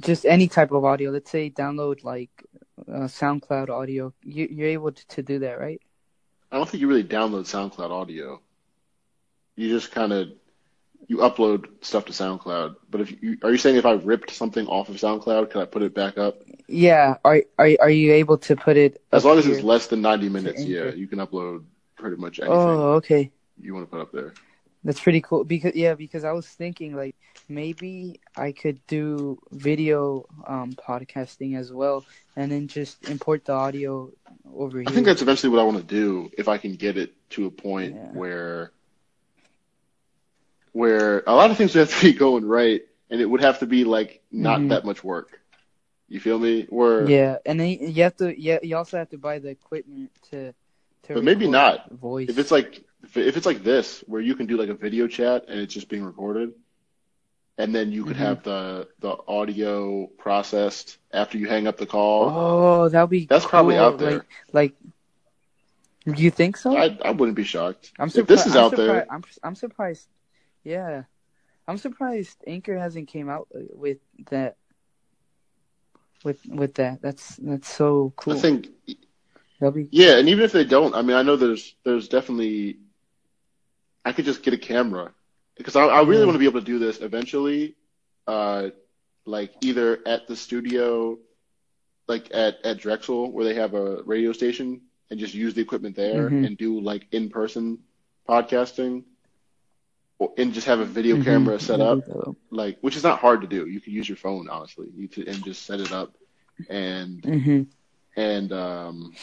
[0.00, 1.10] Just any type of audio.
[1.10, 2.30] Let's say download like
[2.88, 4.12] uh, SoundCloud audio.
[4.22, 5.80] You, you're able to, to do that, right?
[6.50, 8.40] I don't think you really download SoundCloud audio.
[9.56, 10.28] You just kind of
[11.08, 12.76] you upload stuff to SoundCloud.
[12.90, 15.66] But if you are you saying if I ripped something off of SoundCloud, could I
[15.66, 16.42] put it back up?
[16.68, 17.16] Yeah.
[17.24, 20.28] Are are are you able to put it As long as it's less than 90
[20.28, 21.64] minutes, yeah, you can upload
[21.96, 23.30] pretty much anything Oh, okay.
[23.60, 24.32] you want to put up there.
[24.84, 25.44] That's pretty cool.
[25.44, 27.14] Because yeah, because I was thinking like
[27.48, 32.04] maybe I could do video um podcasting as well,
[32.36, 34.10] and then just import the audio
[34.54, 34.88] over here.
[34.88, 37.46] I think that's eventually what I want to do if I can get it to
[37.46, 38.10] a point Yeah.
[38.12, 38.72] where
[40.72, 43.58] where a lot of things would have to be going right and it would have
[43.60, 44.68] to be like not Mhm.
[44.68, 45.40] that much work.
[46.08, 46.66] You feel me?
[46.68, 48.38] Where Yeah, and then you have to.
[48.40, 50.52] Yeah, you also have to buy the equipment to.
[51.04, 51.90] to But maybe not.
[51.90, 52.28] Voice.
[52.30, 55.06] if it's like if if it's like this where you can do like a video
[55.06, 56.52] chat and it's just being recorded
[57.58, 58.20] and then you could Mhm.
[58.26, 62.30] have the the audio processed after you hang up the call.
[62.30, 63.26] oh, that'd be.
[63.26, 64.12] That's probably out there.
[64.52, 64.74] Like,
[66.06, 66.76] like, do you think so?
[66.76, 67.92] I I wouldn't be shocked.
[67.98, 68.28] I'm if surprised.
[68.28, 70.08] this is I'm out surprised, there, I'm I'm surprised.
[70.64, 71.04] Yeah,
[71.68, 73.98] I'm surprised Anchor hasn't came out with
[74.30, 74.56] that.
[76.24, 78.34] With with that, that's that's so cool.
[78.34, 78.68] I think
[79.74, 82.78] be Yeah, and even if they don't, I mean, I know there's there's definitely
[84.04, 85.12] I could just get a camera
[85.56, 86.24] because I, I really Yeah.
[86.26, 87.76] want to be able to do this eventually,
[88.26, 88.70] uh,
[89.26, 91.18] like either at the studio,
[92.08, 95.94] like at at Drexel where they have a radio station, and just use the equipment
[95.96, 96.46] there Mhm.
[96.46, 97.78] and do like in person
[98.28, 99.04] podcasting,
[100.18, 101.24] or, and just have a video Mhm.
[101.24, 102.36] camera set up dope.
[102.50, 103.66] like which is not hard to do.
[103.66, 106.14] You can use your phone honestly, you could, and just set it up
[106.68, 107.66] and Mhm.
[108.16, 109.14] and um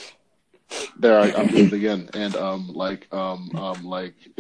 [0.98, 4.14] there, I, am good again, and um, like, um, um, like,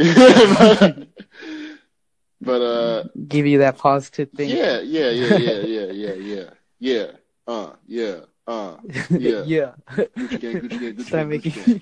[2.41, 4.49] but uh, give you that positive thing.
[4.49, 7.05] Yeah, yeah, yeah, yeah, yeah, yeah, yeah, yeah.
[7.47, 8.77] Uh, yeah, uh,
[9.09, 9.73] yeah, yeah.
[9.89, 11.51] Gucci gang, Gucci gang, Gucci Start making...
[11.51, 11.81] Gang.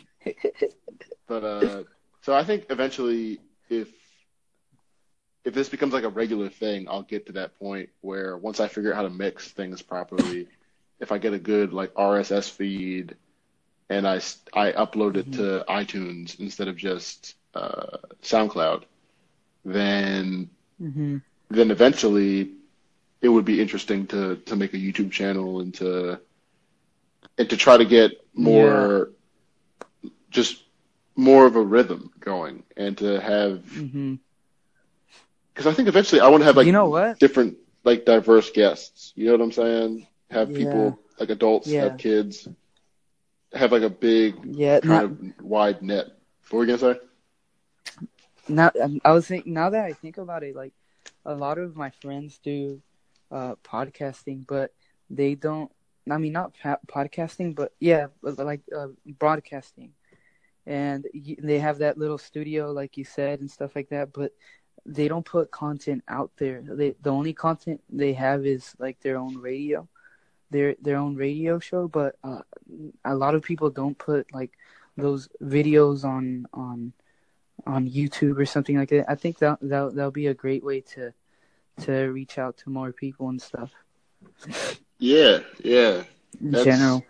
[1.28, 1.84] But uh,
[2.22, 3.90] so I think eventually, if
[5.44, 8.68] if this becomes like a regular thing, I'll get to that point where once I
[8.68, 10.48] figure out how to mix things properly,
[11.00, 13.16] if I get a good like RSS feed
[13.90, 14.16] and I,
[14.54, 18.84] I upload it to iTunes instead of just uh, SoundCloud,
[19.66, 21.18] then hmm
[21.50, 22.52] then eventually
[23.22, 26.20] it would be interesting to to make a YouTube channel and to
[27.38, 29.12] and to try to get more
[30.30, 30.64] just
[31.16, 33.64] more of a rhythm going and to have
[35.54, 37.20] because I think eventually I want to have like you know what?
[37.20, 39.14] different like diverse guests.
[39.16, 40.08] You know what I'm saying?
[40.32, 40.54] Have Yeah.
[40.54, 41.78] people like adults, Yeah.
[41.78, 42.48] have kids,
[43.58, 44.80] have like a big Yeah.
[44.82, 46.08] kind Not, of wide net.
[46.50, 47.00] What were you gonna say?
[48.48, 49.54] now um, I was thinking.
[49.54, 50.74] Now that I think about it, like
[51.26, 52.82] a lot of my friends do
[53.32, 54.72] uh, podcasting, but
[55.10, 55.72] they don't.
[56.10, 58.88] I mean, not pa- podcasting, but yeah, like uh,
[59.20, 59.92] broadcasting,
[60.66, 64.14] and y- they have that little studio, like you said, and stuff like that.
[64.14, 64.32] But
[64.86, 66.62] they don't put content out there.
[66.64, 69.88] They the only content they have is like their own radio,
[70.50, 71.88] their their own radio show.
[71.88, 72.42] But uh,
[73.06, 74.52] a lot of people don't put like
[74.96, 76.94] those videos on on
[77.66, 79.10] on YouTube or something like that.
[79.10, 81.14] I think that that that'll be a great way to
[81.82, 83.72] to reach out to more people and stuff
[84.98, 86.04] Yeah, yeah.
[86.42, 87.04] That's- general.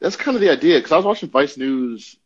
[0.00, 0.78] That's kind of the idea.
[0.78, 2.16] Because I was watching Vice News,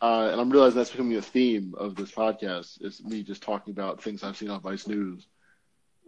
[0.00, 2.80] uh, and I'm realizing that's becoming a theme of this podcast.
[2.80, 5.26] Is me just talking about things I've seen on Vice News.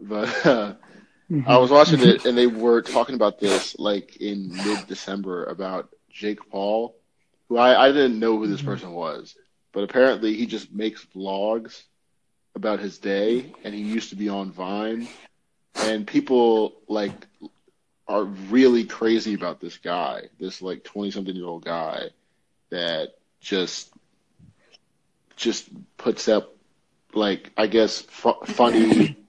[0.01, 0.75] But uh,
[1.45, 6.49] I was watching it, and they were talking about this like in mid-December about Jake
[6.51, 6.95] Paul,
[7.49, 8.67] who I, I didn't know who this Mhm.
[8.67, 9.35] person was,
[9.73, 11.83] but apparently he just makes vlogs
[12.55, 15.09] about his day, and he used to be on Vine,
[15.81, 17.27] and people like
[18.09, 22.09] are really crazy about this guy, this like twenty-something year old guy
[22.71, 23.09] that
[23.41, 23.93] just
[25.37, 26.55] just puts up
[27.15, 29.17] like I guess fu- funny.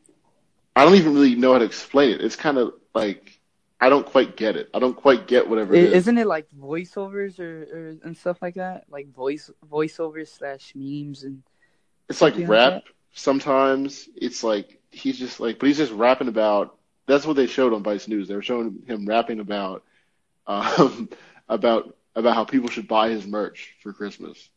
[0.77, 2.21] I don't even really know how to explain it.
[2.21, 3.39] It's kind of like
[3.79, 4.69] I don't quite get it.
[4.73, 5.93] I don't quite get whatever I- it is.
[5.93, 8.85] Isn't it like voiceovers or, or and stuff like that?
[8.89, 11.41] Like voice voiceovers slash memes and
[12.09, 12.83] It's like something like rap.
[13.13, 16.75] Sometimes it's like he's just like, but he's just rapping about.
[17.07, 18.27] That's what they showed on Vice News.
[18.27, 19.83] They were showing him rapping about,
[20.47, 21.09] um,
[21.49, 24.49] about about how people should buy his merch for Christmas.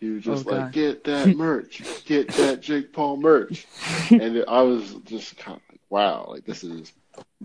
[0.00, 0.72] He was just Oh, like, God.
[0.72, 3.66] get that merch, get that Jake Paul merch,
[4.10, 6.92] and I was just kind of like, wow, like this is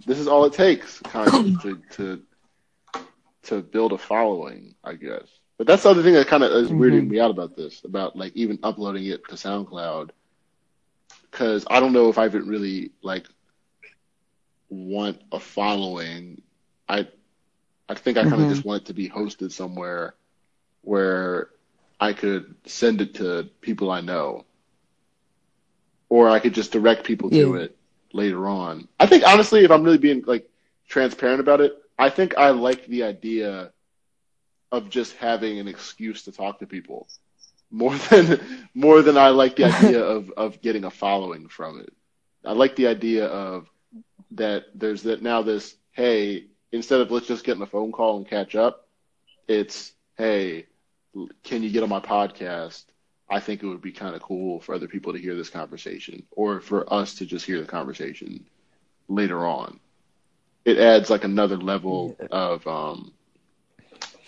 [0.06, 2.22] this is all it takes, kind of to to
[3.44, 5.28] to build a following, I guess.
[5.58, 7.10] But that's the other thing that kind of is weirding Mhm.
[7.10, 10.12] me out about this, about like even uploading it to SoundCloud,
[11.32, 13.28] because I don't know if I even really like
[14.70, 16.42] want a following.
[16.88, 17.08] I
[17.88, 18.50] I think I kind of Mhm.
[18.50, 20.16] just want it to be hosted somewhere
[20.82, 21.50] where
[22.00, 24.46] I could send it to people I know,
[26.10, 27.78] or I could just direct people to it
[28.14, 28.88] later on.
[29.00, 30.50] I think honestly, if I'm really being like
[30.88, 33.72] transparent about it, I think I like the idea
[34.72, 37.08] of just having an excuse to talk to people
[37.72, 41.94] more than more than I like the idea of of getting a following from it.
[42.44, 43.70] I like the idea of
[44.32, 48.18] that there's that now this hey instead of let's just get in a phone call
[48.18, 48.88] and catch up,
[49.48, 50.66] it's hey,
[51.44, 52.86] can you get on my podcast?
[53.30, 56.24] I think it would be kind of cool for other people to hear this conversation
[56.32, 58.46] or for us to just hear the conversation
[59.08, 59.80] later on.
[60.66, 62.28] It adds like another level Yeah.
[62.32, 63.14] of um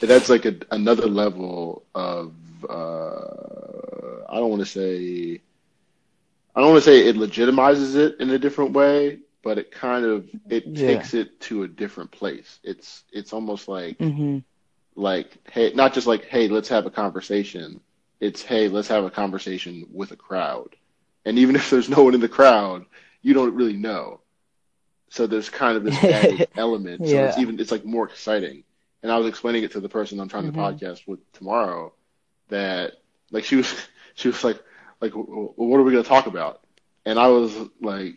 [0.01, 2.33] it adds like a, another level of
[2.69, 5.41] uh I don't want to say
[6.55, 10.05] I don't want to say it legitimizes it in a different way, but it kind
[10.05, 10.75] of it Yeah.
[10.75, 12.59] takes it to a different place.
[12.63, 14.39] It's it's almost like hmm
[14.97, 17.81] like hey not just like hey let's have a conversation.
[18.21, 20.75] It's hey let's have a conversation with a crowd.
[21.25, 22.85] And even if there's no one in the crowd
[23.23, 24.21] you don't really know.
[25.09, 27.07] So there's kind of this added element.
[27.07, 28.63] So it's even it's like more exciting.
[29.03, 30.57] And i was explaining it to the person i'm trying to Mhm.
[30.57, 31.93] podcast with tomorrow
[32.49, 32.93] that
[33.31, 33.73] like she was
[34.15, 34.61] she was like
[35.01, 36.61] like "W- w- what are we going to talk about?
[37.05, 38.15] And i was like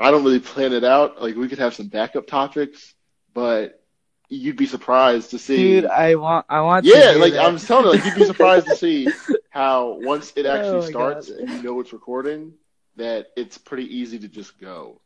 [0.00, 1.20] i don't really plan it out.
[1.22, 2.94] Like we could have some backup topics
[3.34, 3.77] but
[4.28, 6.84] you'd be surprised to see Dude, I want, I want.
[6.84, 7.44] to yeah, like that.
[7.46, 9.08] I'm telling you, like you'd be surprised to see
[9.50, 11.38] how once it actually Oh starts God.
[11.40, 12.52] and you know it's recording,
[12.96, 15.00] that it's pretty easy to just go.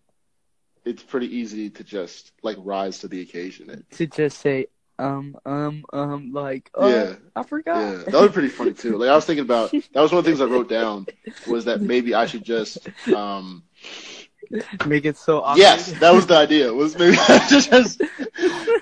[0.84, 3.84] It's pretty easy to just like rise to the occasion.
[3.92, 4.66] to just say,
[4.98, 7.14] um, um, um, like, oh, Yeah.
[7.36, 7.78] I forgot.
[7.80, 8.96] Yeah, that was pretty funny too.
[8.98, 11.06] Like I was thinking about that was one of the things I wrote down
[11.46, 13.62] was that maybe I should just um
[14.86, 15.58] Make it so awkward.
[15.58, 16.72] yes, that was the idea.
[16.72, 18.02] Was maybe I should just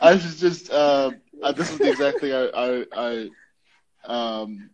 [0.00, 1.10] I should just uh,
[1.42, 3.30] uh this is the exact thing I I, I
[4.04, 4.70] um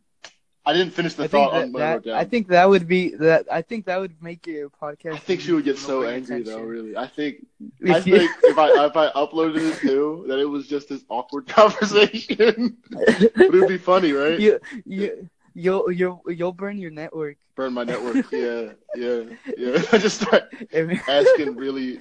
[0.69, 2.15] I didn't finish the I thought on that, I down.
[2.17, 3.47] I think that would be that.
[3.51, 5.15] I think that would make your podcast.
[5.15, 6.61] I think she would get so angry though.
[6.61, 7.47] Really, I think
[7.89, 10.89] I If you- think if I if I uploaded it too, that it was just
[10.89, 12.79] this awkward conversation.
[12.91, 13.09] but
[13.47, 14.41] it would be funny, right?
[14.41, 17.37] you you you'll you'll you'll burn your network.
[17.57, 18.31] Burn my network.
[18.31, 19.23] Yeah, yeah,
[19.57, 19.83] yeah.
[19.93, 22.01] I just start Every, asking really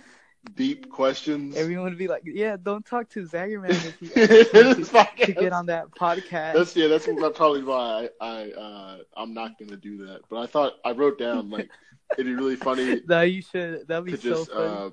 [0.55, 1.55] deep questions.
[1.55, 5.67] everyone would be like, "Yeah, don't talk to Zaggerman if you This to get on
[5.67, 6.87] that podcast." That's yeah.
[6.87, 7.05] That's
[7.37, 10.21] probably why I, I uh, I'm not gonna do that.
[10.29, 11.69] But I thought I wrote down like
[12.17, 13.87] it'd be really funny no, you should.
[13.87, 14.67] That'd be to so just funny.
[14.67, 14.89] uh,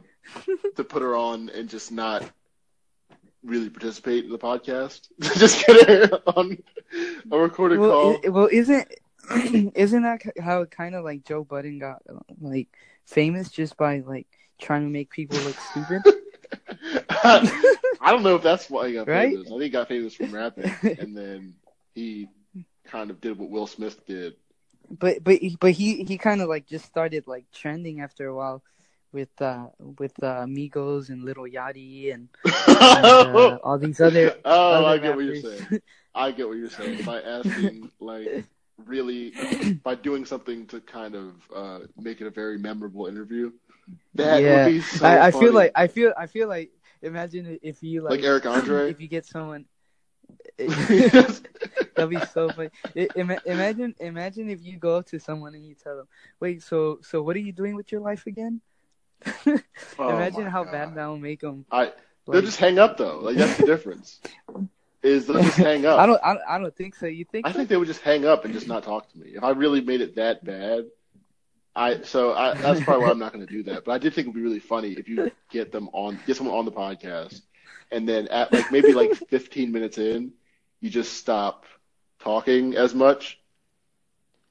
[0.77, 2.25] to put her on and just not
[3.45, 5.09] really participate in the podcast.
[5.21, 6.59] just get her on
[7.31, 8.21] a recorded well, call.
[8.25, 8.89] i- well, isn't
[9.77, 12.03] isn't that how kind of like Joe Budden got
[12.41, 12.69] like
[13.07, 14.27] famous just by like
[14.61, 16.03] trying to make people look stupid?
[17.25, 19.31] I don't know if that's why he got Right?
[19.33, 19.47] famous.
[19.47, 21.55] I think he got famous from rapping, and then
[21.95, 22.29] he
[22.85, 24.35] kind of did what Will Smith did.
[24.91, 28.63] but but but he he kind of like just started like trending after a while
[29.13, 29.67] with uh
[29.99, 34.35] with uh, Migos and Lil Yachty and, and uh, all these other.
[34.45, 35.81] oh, other I get what you're saying.
[36.15, 38.45] I get what you're saying by asking like
[38.87, 39.33] really
[39.85, 43.53] by doing something to kind of uh, make it a very memorable interview.
[44.15, 44.67] That Yeah.
[44.67, 45.47] would be so I, I funny.
[45.47, 46.71] feel like I feel I feel like
[47.03, 48.91] imagine if you like like Eric Andre.
[48.91, 49.67] if you get someone.
[50.59, 52.71] That'd be so funny.
[53.45, 56.09] Imagine, imagine if you go up to someone and you tell them,
[56.41, 58.61] "Wait, so, so what are you doing with your life again?"
[59.99, 60.73] Oh imagine how God.
[60.73, 61.65] bad that will make them.
[61.71, 61.93] I
[62.27, 63.19] they'll just hang up though.
[63.21, 64.21] Like that's the difference.
[65.03, 65.99] Is they'll just hang up.
[65.99, 67.07] I don't, I don't, I don't think so.
[67.07, 67.45] You think?
[67.45, 67.57] I so?
[67.57, 69.31] think they would just hang up and just not talk to me.
[69.35, 70.87] If I really made it that bad,
[71.75, 73.85] I so I that's probably why I'm not going to do that.
[73.85, 76.57] But I did think it'd be really funny if you get them on, get someone
[76.57, 77.41] on the podcast,
[77.91, 80.33] and then at like maybe like 15 minutes in,
[80.81, 81.65] you just stop
[82.21, 83.41] talking as much,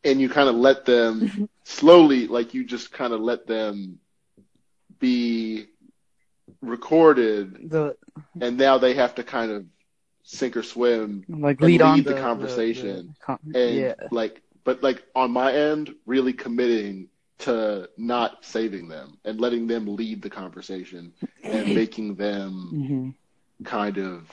[0.03, 3.99] and you kind of let them slowly, like you just kind of let them
[5.01, 5.67] be
[6.61, 7.95] recorded, the
[8.41, 9.65] and now they have to kind of
[10.23, 13.11] sink or swim like lead on lead the the, conversation.
[13.13, 17.09] the con- and yeah, like but like on my end really committing
[17.39, 21.13] to not saving them and letting them lead the conversation
[21.51, 23.09] and making them hmm
[23.65, 24.29] kind of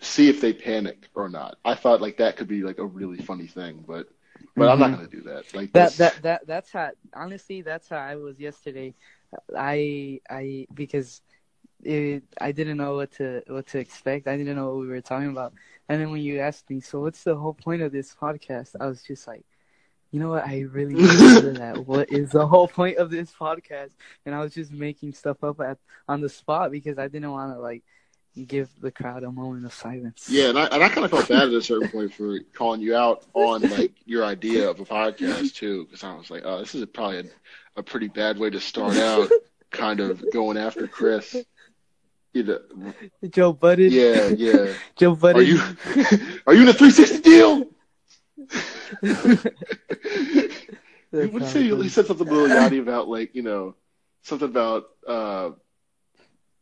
[0.00, 1.56] see if they panic or not.
[1.64, 4.08] I thought like that could be like a really funny thing but
[4.56, 4.96] but i'm not Mhm.
[4.96, 8.16] going to do that like that this- that that that's how honestly that's how I
[8.16, 8.94] was yesterday.
[9.56, 11.22] I I because
[11.82, 14.26] it, I didn't know what to what to expect.
[14.28, 15.52] I didn't know what we were talking about.
[15.88, 18.74] And then when you asked me, so what's the whole point of this podcast?
[18.80, 19.44] I was just like,
[20.10, 20.46] you know what?
[20.46, 21.86] I really need to that.
[21.86, 23.92] What is the whole point of this podcast?
[24.24, 25.78] And I was just making stuff up at
[26.08, 27.82] on the spot because I didn't want to like
[28.46, 30.26] give the crowd a moment of silence.
[30.28, 32.80] yeah and i, and I kind of felt bad at a certain point for calling
[32.80, 36.58] you out on like your idea of a podcast too because i was like oh
[36.60, 37.24] this is probably a,
[37.80, 39.28] a pretty bad way to start out
[39.70, 41.36] kind of going after chris
[42.32, 42.60] you know,
[43.28, 43.90] Joe Budden.
[43.90, 45.40] yeah yeah Joe Budden.
[45.40, 45.58] Are you
[46.46, 47.66] are you in a 360 deal?
[51.12, 53.74] you would say it he said something Lil Yachty about like you know
[54.22, 55.50] something about uh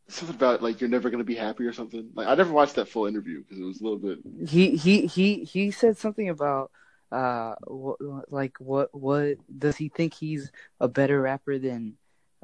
[0.09, 2.09] something about like you're never gonna be happy or something.
[2.13, 4.19] Like I never watched that full interview because it was a little bit.
[4.47, 6.71] He he he he said something about
[7.11, 11.95] uh what, like what what does he think he's a better rapper than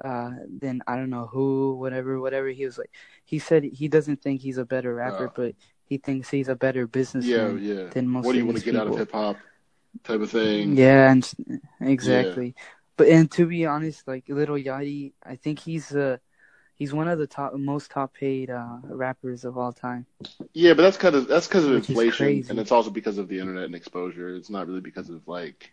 [0.04, 2.92] uh than I don't know who whatever whatever he was like
[3.26, 5.32] he said he doesn't think he's a better rapper Uh.
[5.36, 5.56] but
[5.86, 7.86] he thinks he's a better businessman yeah.
[7.86, 9.38] than most What do you want to get out of hip hop?
[10.04, 10.76] Type of thing.
[10.76, 11.32] Yeah, and
[11.80, 12.56] exactly.
[12.98, 16.18] But and to be honest, like Lil Yachty, I think he's uh
[16.76, 20.08] he's one of the top most top paid uh rappers of all time.
[20.54, 23.28] Yeah, but that's kind of that's because of Which inflation, and it's also because of
[23.28, 24.36] the internet and exposure.
[24.36, 25.72] It's not really because of like,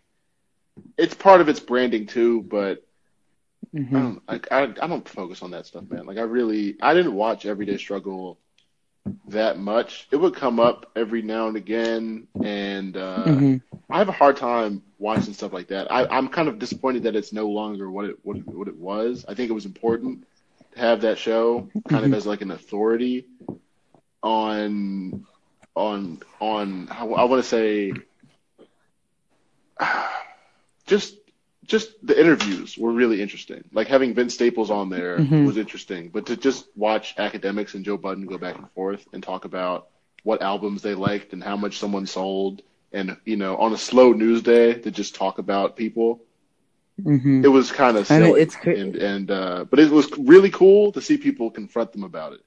[0.99, 2.43] it's part of its branding too.
[2.43, 2.85] But
[3.95, 6.07] I hmm don't, I, I, I don't focus on that stuff, man.
[6.07, 8.39] Like I really, I didn't watch Everyday Struggle
[9.29, 10.09] that much.
[10.13, 13.57] It would come up every now and again, and uh, hmm
[13.91, 15.91] I have a hard time watching stuff like that.
[15.93, 18.77] I, I'm kind of disappointed that it's no longer what it what it, what it
[18.77, 19.25] was.
[19.29, 20.25] I think it was important
[20.77, 23.27] have that show kind of as like an authority
[24.23, 25.25] on
[25.75, 27.93] on on how I want to say
[30.87, 31.17] just
[31.65, 33.65] just the interviews were really interesting.
[33.73, 35.45] Like having Vince Staples on there Mhm.
[35.45, 39.23] was interesting, but to just watch Akademiks and Joe Budden go back and forth and
[39.23, 39.87] talk about
[40.25, 42.63] what albums they liked and how much someone sold
[42.93, 46.21] and you know on a slow news day to just talk about people
[47.03, 50.51] hmm it was kind of silly it's cra- and and uh but it was really
[50.51, 52.41] cool to see people confront them about it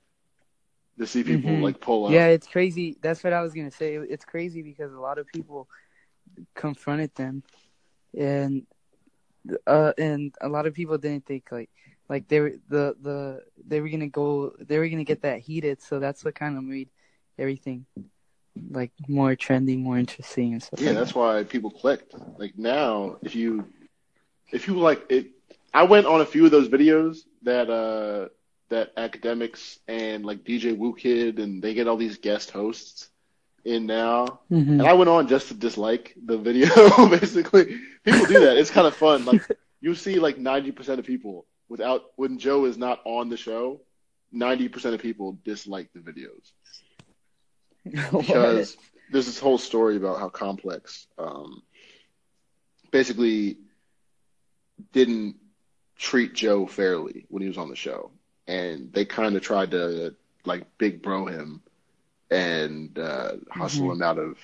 [1.00, 1.64] to see people Mhm.
[1.64, 2.98] like pull up Yeah, it's crazy.
[3.02, 3.96] That's what I was gonna say.
[3.96, 5.68] It's crazy because a lot of people
[6.54, 7.44] confronted them,
[8.18, 8.66] and
[9.68, 11.70] uh, and a lot of people didn't think like
[12.10, 15.82] like they were the the they were gonna go they were gonna get that heated.
[15.82, 16.90] So that's what kind of made
[17.38, 17.86] everything
[18.72, 20.80] like more trending, more interesting, and stuff.
[20.80, 21.20] yeah like that's that.
[21.20, 23.66] why people clicked like now if you
[24.52, 25.28] if you like it
[25.74, 28.28] i went on a few of those videos that uh
[28.70, 33.10] that Akademiks and like DJ Whoo Kid and they get all these guest hosts
[33.64, 34.80] in now Mhm.
[34.80, 36.70] And I went on just to dislike the video,
[37.10, 37.80] basically.
[38.04, 38.58] People do that.
[38.58, 39.26] It's kind of fun.
[39.26, 39.42] Like
[39.82, 43.82] you see like 90% of people without when Joe is not on the show,
[44.34, 46.52] 90% of people dislike the videos
[47.86, 48.78] because
[49.12, 51.62] there's this whole story about how complex um
[52.92, 53.58] basically
[54.94, 55.36] didn't
[55.98, 58.12] treat Joe fairly when he was on the show.
[58.48, 60.16] And they kind of tried to
[60.46, 61.62] like big bro him
[62.30, 63.94] and uh, hustle Mhm.
[63.94, 64.38] him out of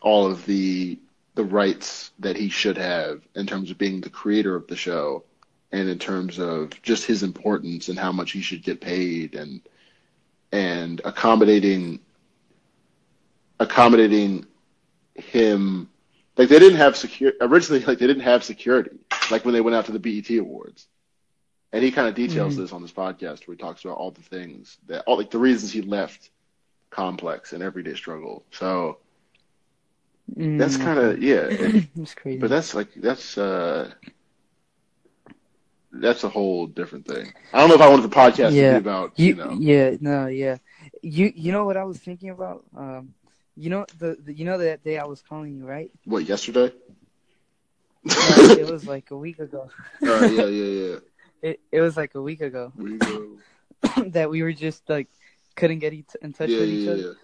[0.00, 0.98] all of the
[1.34, 5.24] the rights that he should have in terms of being the creator of the show
[5.72, 9.62] and in terms of just his importance and how much he should get paid and
[10.52, 11.98] and accommodating
[13.60, 14.46] accommodating
[15.14, 15.88] him
[16.42, 18.98] like they didn't have secure originally like they didn't have security
[19.30, 20.88] like when they went out to the BET awards
[21.72, 22.58] and he kind of details Mhm.
[22.58, 25.38] this on this podcast where he talks about all the things that all like the
[25.38, 26.30] reasons he left
[26.90, 28.98] complex and everyday struggle so
[30.56, 32.38] that's Mm, kind of yeah and- it's crazy.
[32.38, 33.92] but that's like that's uh
[35.92, 38.76] that's a whole different thing i don't know if i wanted the podcast to be
[38.78, 40.58] about you, You, know yeah, no, yeah.
[41.02, 42.64] You, you know what I was thinking about?
[42.76, 43.14] Um,
[43.56, 45.90] you know the, the you know that day I was calling you, right?
[46.04, 46.72] what yesterday
[48.04, 48.12] No,
[48.58, 49.70] it was like a week ago.
[50.02, 50.96] Uh, yeah yeah yeah
[51.42, 52.72] It, it was like a week ago
[54.08, 55.08] that we were just like
[55.56, 57.16] couldn't get each, in touch yeah with each yeah other.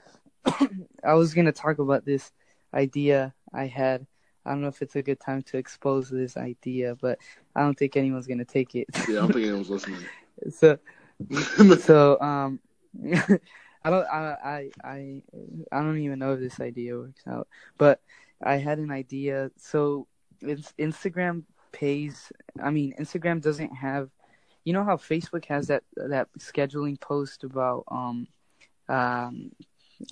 [0.61, 0.69] yeah
[1.05, 2.33] I was gonna talk about this
[2.75, 4.07] idea I had.
[4.45, 7.19] I don't know if it's a good time to expose this idea, but
[7.55, 8.89] I don't think anyone's gonna take it.
[9.09, 10.03] yeah i'm thinking i was listening
[10.51, 10.79] so
[11.79, 12.61] so um
[13.85, 15.23] I don't I, I I
[15.73, 17.49] I don't even know if this idea works out.
[17.77, 18.01] But
[18.43, 19.51] I had an idea.
[19.57, 20.07] So
[20.41, 24.11] it's Instagram pays I mean Instagram doesn't have
[24.65, 28.27] you know how Facebook has that that scheduling post about um
[28.89, 29.51] um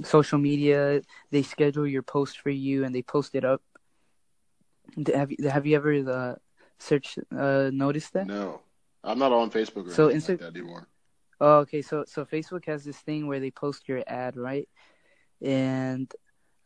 [0.05, 1.01] social media
[1.31, 3.63] they schedule your post for you and they post it up
[5.15, 6.35] have you have you ever uh,
[6.79, 8.61] searched uh noticed that no
[9.05, 10.89] i'm not on facebook or So Insta- like that anymore
[11.41, 11.83] Oh, okay.
[11.83, 14.69] So so Facebook has this thing where they post your ad, right?
[15.43, 16.13] And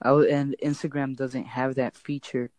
[0.03, 2.51] I and Instagram doesn't have that feature.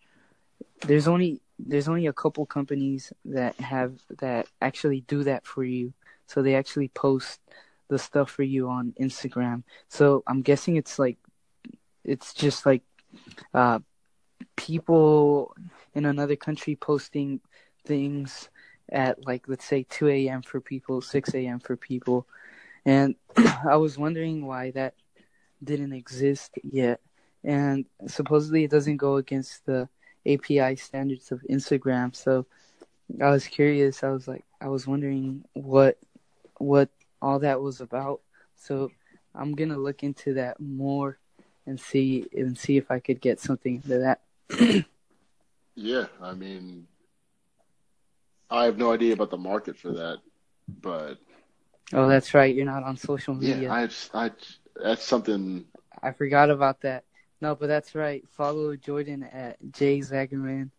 [0.86, 5.94] There's only there's only a couple companies that have that actually do that for you.
[6.28, 7.40] So they actually post
[7.90, 9.64] the stuff for you on Instagram.
[9.90, 11.18] So I'm guessing it's like
[12.04, 12.84] it's just like
[13.54, 13.80] uh
[14.56, 15.56] people
[15.94, 17.42] in another country posting
[17.86, 18.50] things
[18.92, 20.42] at like let's say 2 a.m.
[20.42, 21.60] for people, 6 a.m.
[21.60, 22.28] for people,
[22.86, 23.16] and
[23.68, 24.96] I was wondering why that
[25.64, 27.00] didn't exist yet.
[27.44, 29.90] And supposedly it doesn't go against the
[30.28, 32.16] API standards of Instagram.
[32.16, 32.46] So
[33.22, 34.04] I was curious.
[34.04, 35.98] I was like, I was wondering what
[36.58, 36.90] what
[37.22, 38.22] all that was about.
[38.56, 38.92] So
[39.34, 41.18] I'm gonna look into that more
[41.66, 44.22] and see and see if I could get something to that.
[45.76, 46.88] yeah, I mean,
[48.52, 50.18] I have no idea about the market for that,
[50.68, 51.18] but
[51.94, 52.54] oh, that's right.
[52.54, 53.62] You're not on social media.
[53.62, 53.74] Yeah,
[54.14, 54.32] I, I
[54.76, 55.66] that's something
[56.04, 57.06] I forgot about that.
[57.40, 58.24] No, but that's right.
[58.30, 60.70] Follow Jordan at Jay Zagerman.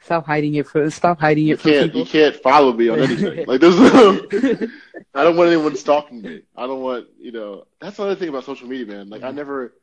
[0.00, 2.00] Stop hiding it for stop hiding it you from can't, people.
[2.00, 3.46] You can't follow me on anything.
[3.46, 4.26] like there's no,
[5.14, 6.42] I don't want anyone stalking me.
[6.56, 7.64] I don't want you know.
[7.80, 9.08] That's another thing about social media, man.
[9.08, 9.36] Like I mm-hmm.
[9.36, 9.74] never.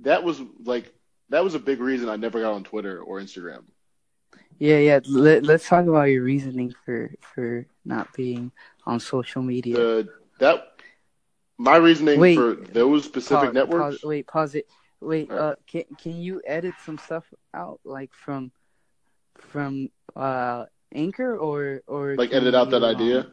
[0.00, 0.92] That was like
[1.28, 3.64] that was a big reason I never got on Twitter or Instagram.
[4.58, 5.00] Yeah, yeah.
[5.06, 8.52] Let, us talk about your reasoning for for not being
[8.86, 9.98] on social media.
[9.98, 10.02] Uh,
[10.38, 10.68] that
[11.58, 13.96] my reasoning Wait, for those specific pause, networks.
[13.96, 14.66] Pause, wait, pause it.
[15.00, 15.38] Wait, Right.
[15.38, 17.24] uh, can can you edit some stuff
[17.54, 18.52] out, like from
[19.38, 23.20] from uh Anchor or or like edit out that you, idea.
[23.20, 23.32] um,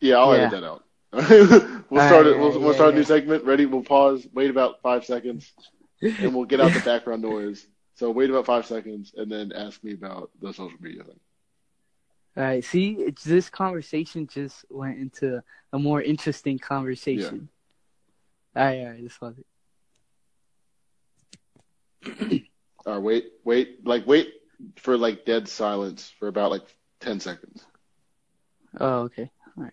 [0.00, 0.42] Yeah, I'll Yeah.
[0.46, 0.84] edit that out.
[1.90, 2.38] we'll start it.
[2.38, 2.98] We'll, yeah, we'll start a yeah.
[2.98, 3.44] new segment.
[3.44, 3.66] Ready?
[3.66, 4.26] We'll pause.
[4.32, 5.52] Wait about five seconds,
[6.02, 7.66] and we'll get out the background noise.
[7.98, 11.18] So wait about five seconds, and then ask me about the social media thing.
[12.36, 12.64] All right.
[12.64, 15.42] See, it's, this conversation just went into
[15.72, 17.48] a more interesting conversation.
[18.54, 18.62] Yeah.
[18.62, 19.02] All right, all right.
[19.02, 19.34] This was
[22.04, 22.42] it.
[22.86, 24.32] All right, wait, wait, like wait
[24.76, 26.62] for like dead silence for about like
[27.00, 27.66] ten seconds.
[28.80, 29.28] Oh, okay.
[29.56, 29.72] All right.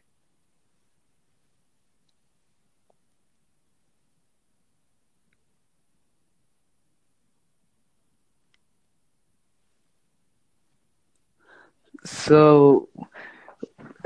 [12.05, 12.89] So,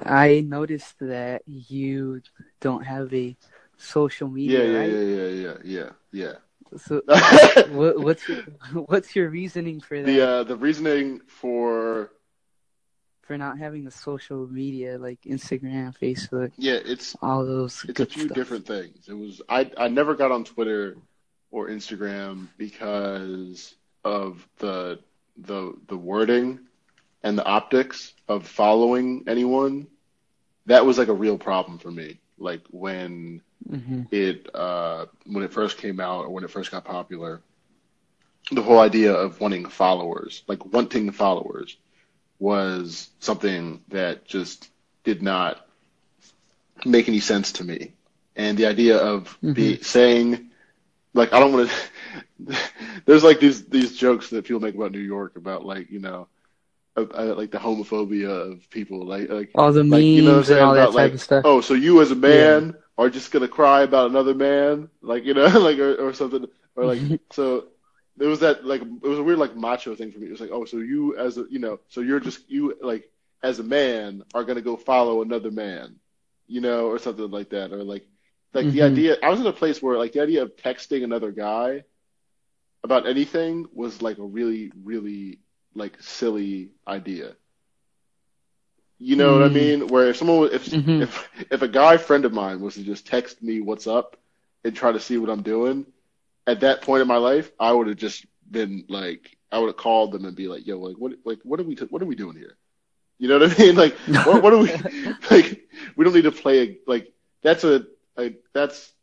[0.04, 2.22] I noticed that you
[2.62, 3.36] don't have a
[3.78, 4.90] social media, yeah, right?
[4.90, 6.34] yeah, yeah, yeah, yeah,
[6.78, 7.02] So,
[7.72, 8.38] what, what's your
[8.74, 10.06] what's your reasoning for that?
[10.06, 12.12] the uh, the reasoning for
[13.22, 18.06] for not having a social media like Instagram, Facebook, yeah, it's all those it's a
[18.06, 18.36] few stuff.
[18.36, 19.08] different things.
[19.08, 20.98] It was I I never got on Twitter
[21.52, 25.00] or Instagram because of the
[25.38, 26.60] the the wording
[27.24, 29.88] and the optics of following anyone.
[30.66, 32.20] That was like a real problem for me.
[32.38, 36.86] Like when hmm it uh when it first came out or when it first got
[36.86, 37.42] popular,
[38.52, 41.78] the whole idea of wanting followers, like wanting followers,
[42.40, 44.70] was something that just
[45.04, 45.60] did not
[46.86, 47.94] make any sense to me.
[48.36, 50.50] And the idea of be saying,
[51.14, 52.56] like, I don't want to.
[53.06, 56.28] there's like these these jokes that people make about New York about like you know,
[57.02, 60.44] uh, like the homophobia of people, like like All the like you know what I'm
[60.44, 61.46] saying and all that about type like of stuff.
[61.46, 65.34] oh so you as a man are just gonna cry about another man like you
[65.34, 66.46] know like or, or something
[66.76, 67.66] or like so
[68.18, 70.42] there was that like it was a weird like macho thing for me it was
[70.42, 73.10] like oh so you as a you know so you're just you like
[73.44, 75.96] as a man are gonna go follow another man
[76.48, 78.06] you know or something like that or like
[78.54, 78.84] like the Mhm.
[78.84, 81.84] idea I was in a place where like the idea of texting another guy
[82.84, 85.40] about anything was like a really really
[85.80, 87.36] like silly idea
[89.00, 89.54] you know what I Mm.
[89.54, 89.88] mean?
[89.88, 91.00] Where if someone, if Mhm.
[91.00, 94.18] if if a guy friend of mine was to just text me what's up
[94.64, 95.86] and try to see what I'm doing,
[96.48, 99.78] at that point in my life, I would have just been like, I would have
[99.78, 102.16] called them and be like, yo, like what, like what are we, what are we
[102.16, 102.58] doing here?
[103.20, 103.76] You know what I mean?
[103.76, 104.72] Like, what, what are we,
[105.32, 105.62] like,
[105.96, 107.14] we don't need to play a, like,
[107.44, 107.84] that's a,
[108.18, 108.94] a, that's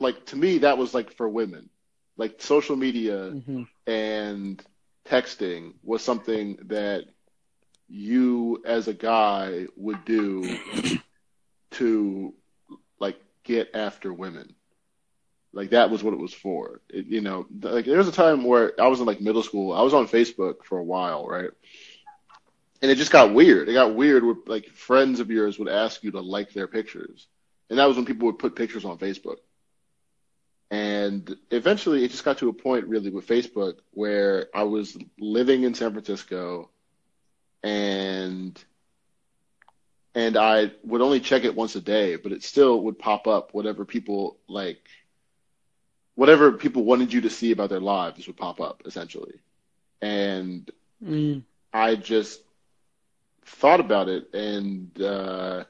[0.00, 1.68] like to me that was like for women,
[2.16, 4.62] like social media hmm and
[5.08, 7.04] texting was something that
[7.88, 10.58] you as a guy would do
[11.72, 12.34] to
[12.98, 14.54] like get after women.
[15.52, 16.82] Like that was what it was for.
[16.90, 19.72] It, you know, like there was a time where I was in like middle school.
[19.72, 21.50] I was on Facebook for a while, right?
[22.82, 23.68] And it just got weird.
[23.68, 27.26] It got weird where like friends of yours would ask you to like their pictures.
[27.70, 29.38] And that was when people would put pictures on Facebook.
[30.70, 35.62] And eventually it just got to a point really with Facebook where I was living
[35.64, 36.70] in San Francisco
[37.62, 38.62] and
[40.14, 43.54] and I would only check it once a day, but it still would pop up
[43.54, 44.88] whatever people like
[46.14, 49.40] whatever people wanted you to see about their lives would pop up essentially.
[50.00, 50.70] And
[51.02, 51.42] Mm.
[51.72, 52.42] I just
[53.44, 55.64] thought about it and uh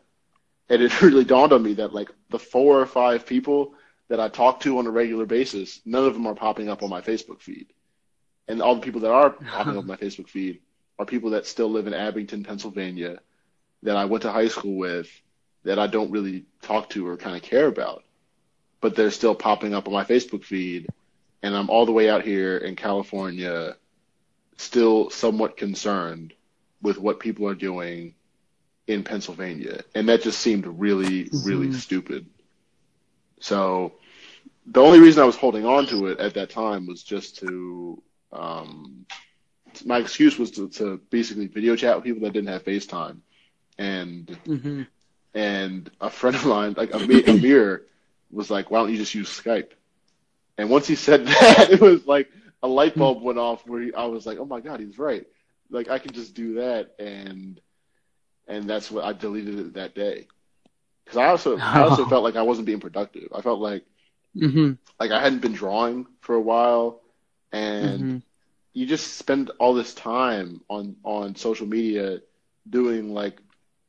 [0.68, 3.74] and it really dawned on me that like the four or five people
[4.09, 6.90] that I talk to on a regular basis, none of them are popping up on
[6.90, 7.66] my Facebook feed.
[8.46, 10.61] And all the people that are popping up on my Facebook feed
[10.98, 13.20] are people that still live in Abington, Pennsylvania,
[13.82, 15.09] that I went to high school with,
[15.64, 18.04] that I don't really talk to or kind of care about.
[18.80, 20.88] But they're still popping up on my Facebook feed.
[21.42, 23.76] And I'm all the way out here in California,
[24.56, 26.34] still somewhat concerned
[26.82, 28.14] with what people are doing
[28.86, 31.74] in Pennsylvania, and that just seemed really, really Mhm.
[31.74, 32.26] stupid.
[33.41, 33.93] So
[34.66, 38.03] the only reason I was holding on to it at that time was just to,
[38.32, 39.07] um,
[39.84, 43.20] my excuse was to, to basically video chat with people that didn't have FaceTime,
[43.78, 44.82] and hmm
[45.34, 47.82] and a friend of mine, like Amir, Amir,
[48.30, 49.70] was like, "Why don't you just use Skype?"
[50.59, 52.28] And once he said that, it was like
[52.62, 55.26] a light bulb went off where he, I was like, "Oh my god, he's right!
[55.70, 57.61] Like I can just do that," and
[58.49, 60.26] and that's what I deleted it that day
[61.09, 63.28] because I also I also felt like I wasn't being productive.
[63.34, 63.84] I felt like
[64.34, 67.00] hmm like I hadn't been drawing for a while,
[67.52, 68.22] and hmm
[68.74, 72.20] you just spend all this time on on social media
[72.68, 73.40] doing like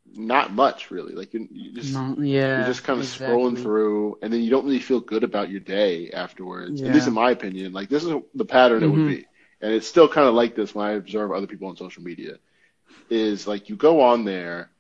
[0.05, 1.13] not much really.
[1.13, 2.55] Like you, you just No, yeah.
[2.55, 5.61] you're just kind of scrolling through, and then you don't really feel good about your
[5.61, 6.81] day afterwards.
[6.83, 9.05] At least in my opinion, like this is the pattern it would Mhm.
[9.05, 9.27] be,
[9.61, 12.35] and it's still kind of like this when I observe other people on social media.
[13.09, 14.71] Is like you go on there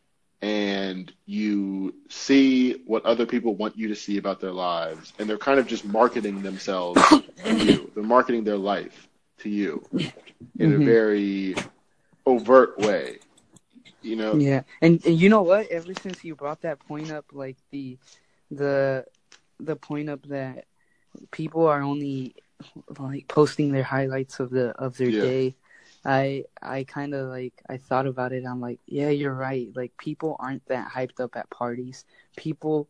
[0.41, 5.37] and you see what other people want you to see about their lives, and they're
[5.37, 7.01] kind of just marketing themselves
[7.45, 7.91] to you.
[7.93, 9.07] They're marketing their life
[9.39, 9.85] to you
[10.59, 10.85] in a Mhm.
[10.85, 11.55] very
[12.25, 13.19] overt way.
[14.01, 15.67] You know, Yeah, and, and you know what?
[15.67, 17.97] Ever since you brought that point up, like the
[18.51, 19.05] the
[19.59, 20.65] the point up that
[21.31, 22.35] people are only
[22.97, 25.21] like posting their highlights of the of their Yeah.
[25.21, 25.55] day,
[26.05, 28.45] I I kind of like I thought about it.
[28.45, 29.69] I'm like, yeah, you're right.
[29.75, 32.05] Like people aren't that hyped up at parties.
[32.37, 32.87] People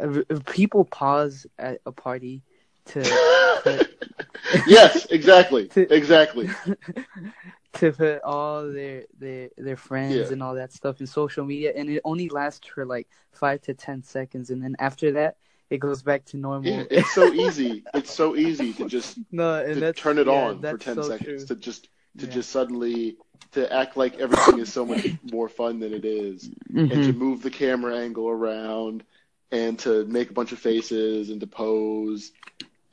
[0.00, 2.42] uh, people pause at a party
[2.86, 3.88] to to,
[4.66, 6.48] yes, exactly, To- exactly.
[7.74, 10.32] to put all their their their friends Yeah.
[10.32, 13.74] and all that stuff in social media, and it only lasts for like five to
[13.74, 15.36] ten seconds, and then after that,
[15.72, 16.70] it goes back to normal.
[16.70, 17.82] Yeah, it's so easy.
[17.94, 21.02] It's so easy to just no, and to turn it yeah, on for ten so
[21.02, 21.46] seconds true.
[21.46, 22.32] to just to Yeah.
[22.32, 23.16] just suddenly
[23.52, 27.16] to act like everything is so much more fun than it is, and to Mhm.
[27.16, 29.02] move the camera angle around,
[29.50, 32.32] and to make a bunch of faces and to pose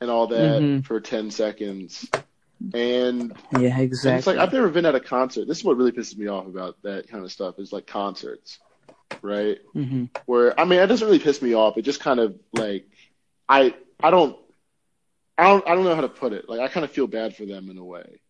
[0.00, 0.84] and all that Mhm.
[0.86, 2.08] for ten seconds.
[2.74, 5.46] And Yeah, And it's like I've never been at a concert.
[5.46, 8.58] This is what really pisses me off about that kind of stuff is like concerts,
[9.22, 9.58] right?
[9.74, 11.76] hmm Where I mean, it doesn't really piss me off.
[11.76, 12.86] It just kind of like
[13.48, 14.36] I I don't
[15.38, 16.48] I don't I don't know how to put it.
[16.48, 18.20] Like I kind of feel bad for them in a way.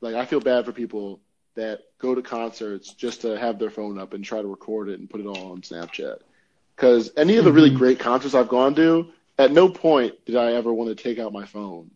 [0.00, 1.20] Like I feel bad for people
[1.56, 4.98] that go to concerts just to have their phone up and try to record it
[5.00, 6.18] and put it all on Snapchat.
[6.76, 7.76] Because any of the really Mhm.
[7.76, 11.32] great concerts I've gone to, at no point did I ever want to take out
[11.32, 11.90] my phone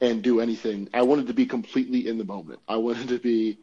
[0.00, 0.88] and do anything.
[0.94, 2.60] I wanted to be completely in the moment.
[2.68, 3.58] I wanted to be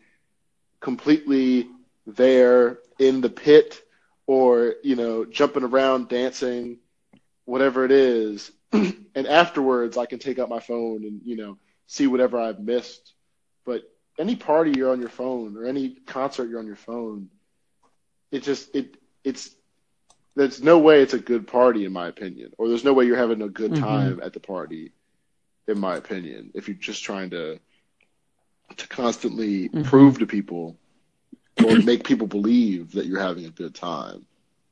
[0.79, 1.67] completely
[2.05, 3.81] there in the pit
[4.27, 6.79] or, you know, jumping around, dancing,
[7.45, 8.51] whatever it is.
[8.73, 11.57] and afterwards, I can take out my phone and, you know,
[11.87, 13.13] see whatever I've missed.
[13.65, 13.83] But
[14.19, 17.29] any party you're on your phone or any concert you're on your phone,
[18.31, 19.49] it just, it, it's,
[20.35, 23.17] there's no way it's a good party in my opinion, or there's no way you're
[23.17, 23.81] having a good Mhm.
[23.81, 24.93] time at the party
[25.67, 27.59] in my opinion, if you're just trying to
[28.77, 29.83] to constantly Mhm.
[29.83, 30.77] prove to people
[31.65, 34.25] or make people believe that you're having a good time.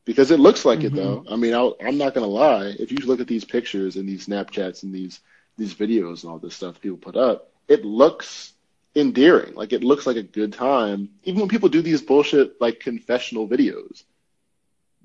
[0.05, 0.95] Because it looks like it Mhm.
[0.95, 1.23] though.
[1.29, 2.75] I mean, I'll, I'm not gonna lie.
[2.79, 5.19] If you look at these pictures and these Snapchats and these
[5.57, 8.53] these videos and all this stuff people put up, it looks
[8.95, 9.55] endearing.
[9.55, 11.09] Like it looks like a good time.
[11.23, 14.03] Even when people do these bullshit like confessional videos,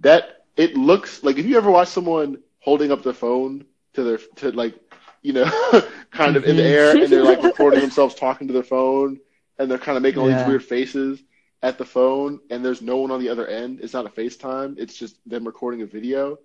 [0.01, 3.65] that it looks like if you ever watch someone holding up their phone
[3.95, 4.75] to their to like
[5.23, 5.51] you know
[6.11, 6.67] kind of in the Mhm.
[6.67, 9.19] air and they're like recording themselves talking to their phone
[9.59, 11.23] and they're kind of making all these weird faces
[11.63, 13.81] at the phone and there's no one on the other end.
[13.83, 14.79] It's not a facetime.
[14.79, 16.39] It's just them recording a video.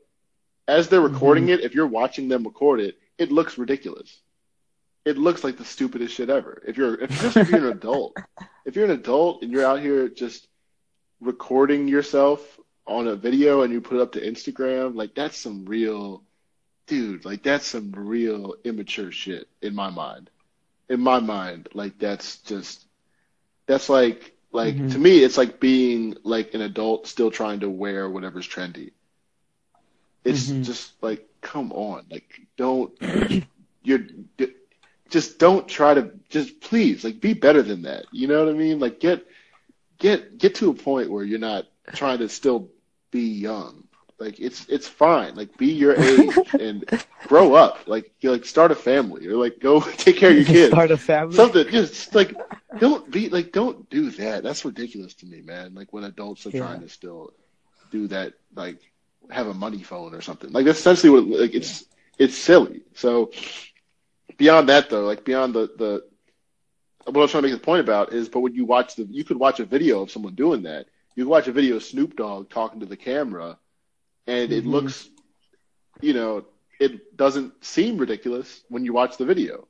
[0.68, 1.60] As they're recording mm-hmm.
[1.60, 4.20] it if you're watching them record it it looks ridiculous.
[5.06, 6.62] It looks like the stupidest shit ever.
[6.68, 8.18] If you're if, just if you're an adult
[8.66, 10.48] if you're an adult and you're out here just
[11.22, 15.66] recording yourself on a video and you put it up to Instagram, like that's some
[15.66, 16.24] real
[16.88, 20.30] dude, like that's some real immature shit in my mind.
[20.90, 22.86] In my mind, like that's just
[23.66, 24.90] that's like like Mhm.
[24.90, 28.94] to me it's like being like an adult still trying to wear whatever's trendy.
[30.26, 30.62] It's Mhm.
[30.62, 32.92] just like come on, like don't
[33.84, 34.02] you're
[35.10, 38.08] just don't try to just please like be better than that.
[38.12, 38.80] You know what I mean?
[38.80, 39.26] Like get
[40.00, 42.70] get get to a point where you're not trying to still
[43.12, 43.85] be young.
[44.20, 45.36] Like it's it's fine.
[45.36, 46.86] Like be your age and
[47.28, 47.80] grow up.
[47.88, 50.74] Like you like start a family or like go take care of your kids.
[50.74, 51.34] Start a family.
[51.36, 52.36] Something just like
[52.78, 54.44] don't be like don't do that.
[54.44, 55.74] That's ridiculous to me, man.
[55.74, 56.60] Like when adults are Yeah.
[56.60, 57.32] trying to still
[57.90, 58.80] do that like
[59.30, 60.52] have a money phone or something.
[60.52, 61.86] Like that's essentially what like it's
[62.18, 62.82] it's silly.
[62.94, 63.32] So
[64.38, 66.04] beyond that though, like beyond the the
[67.06, 69.04] what I was trying to make the point about is, but when you watch the,
[69.10, 71.84] you could watch a video of someone doing that, You can watch a video of
[71.84, 73.58] Snoop Dogg talking to the camera,
[74.28, 74.66] and it Mhm.
[74.66, 75.10] looks,
[76.02, 76.46] you know,
[76.80, 79.68] it doesn't seem ridiculous when you watch the video.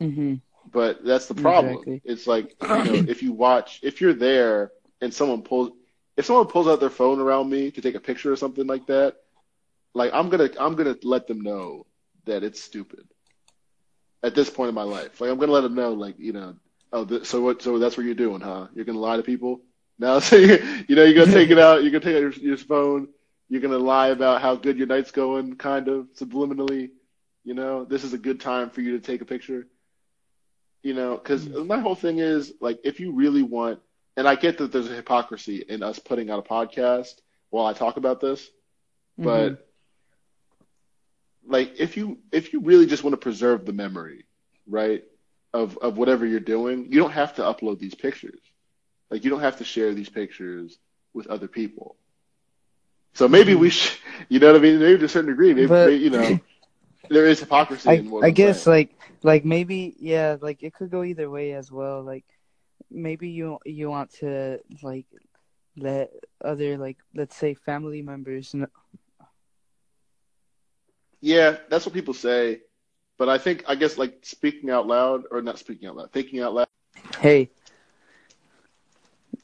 [0.00, 0.34] hmm
[0.70, 1.86] But that's the problem.
[1.86, 2.02] Exactly.
[2.04, 5.70] It's like you know, if you watch, if you're there and someone pulls,
[6.16, 8.86] if someone pulls out their phone around me to take a picture or something like
[8.86, 9.16] that,
[9.94, 11.86] like I'm gonna, I'm gonna let them know
[12.26, 13.06] that it's stupid.
[14.22, 16.54] At this point in my life, like I'm gonna let them know, like you know,
[16.92, 17.62] oh, th- so what?
[17.62, 18.66] So that's what you're doing, huh?
[18.74, 19.60] You're gonna lie to people
[19.98, 20.18] now.
[20.20, 20.58] So you,
[20.88, 21.82] you know, you're gonna take it out.
[21.82, 23.08] You're gonna take out your, your phone.
[23.48, 26.90] You're gonna lie about how good your night's going, kind of subliminally.
[27.44, 29.66] You know, this is a good time for you to take a picture
[30.82, 31.66] you know, because mm-hmm.
[31.66, 33.78] my whole thing is like, if you really want,
[34.16, 37.14] and I get that there's a hypocrisy in us putting out a podcast
[37.50, 38.48] while I talk about this,
[39.20, 39.24] mm-hmm.
[39.24, 39.68] but
[41.46, 44.24] like, if you if you really just want to preserve the memory,
[44.66, 45.04] right,
[45.52, 48.40] of of whatever you're doing, you don't have to upload these pictures.
[49.10, 50.78] Like, you don't have to share these pictures
[51.12, 51.96] with other people.
[53.18, 53.72] So maybe we mm-hmm.
[53.72, 53.98] should,
[54.28, 54.78] you know what I mean?
[54.78, 56.38] Maybe to a certain degree, maybe, But- maybe, you know,
[57.10, 58.76] there is hypocrisy I, I guess saying.
[58.76, 58.90] like
[59.24, 62.24] like maybe yeah like it could go either way as well like
[62.90, 65.06] maybe you you want to like
[65.76, 66.12] let
[66.44, 68.68] other like let's say family members know
[71.20, 72.60] Yeah, that's what people say.
[73.18, 76.40] But I think, I guess, like speaking out loud, or not speaking out loud, thinking
[76.40, 76.68] out loud.
[77.18, 77.50] hey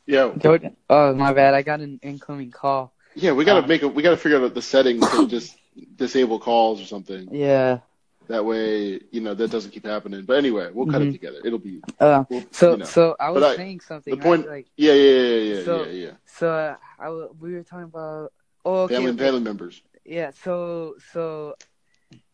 [0.06, 3.82] Yeah, don't oh my bad I got an incoming call yeah, we gotta Uh, make
[3.82, 5.56] a, we gotta figure out the settings to just
[5.96, 7.28] disable calls or something.
[7.32, 7.80] yeah
[8.28, 10.24] That way, you know, that doesn't keep happening.
[10.24, 11.12] But anyway, we'll cut it Mhm.
[11.12, 11.40] together.
[11.44, 12.84] It'll be uh we'll, so you know.
[12.84, 14.56] so I was But I- saying something the point- right?
[14.56, 16.10] like yeah, yeah, yeah, yeah, yeah, So- yeah, yeah.
[16.24, 18.32] so uh, I w- we were talking about
[18.64, 19.82] oh okay, Family, family members.
[20.04, 21.54] Yeah, so so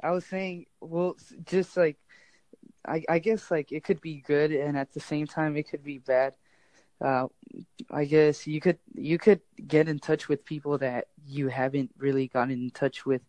[0.02, 1.96] I was saying, well, just like
[2.86, 5.82] I I guess like it could be good, and at the same time it could
[5.82, 6.34] be bad.
[7.00, 7.26] Uh,
[7.90, 12.28] I guess you could you could get in touch with people that you haven't really
[12.28, 13.22] gotten in touch with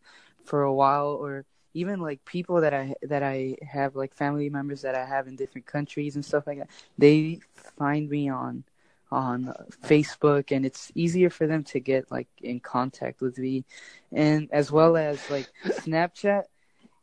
[0.44, 4.82] for a while, or even like people that I that I have like family members
[4.82, 6.70] that I have in different countries and stuff like that.
[6.98, 7.40] They
[7.78, 8.64] find me on
[9.12, 13.66] on Facebook, and it's easier for them to get like in contact with me,
[14.12, 16.44] and as well as like Snapchat.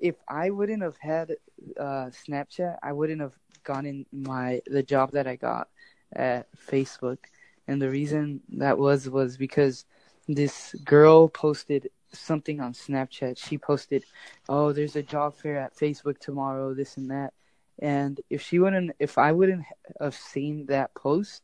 [0.01, 1.33] If I wouldn't have had
[1.79, 5.69] uh, Snapchat, I wouldn't have gotten my the job that I got
[6.13, 7.19] at Facebook,
[7.67, 9.85] and the reason that was was because
[10.27, 13.39] this girl posted something on Snapchat.
[13.39, 14.05] She posted,
[14.49, 17.33] "Oh, there's a job fair at Facebook tomorrow, this and that."
[17.79, 19.65] And if she wouldn't, if I wouldn't
[20.01, 21.43] have seen that post,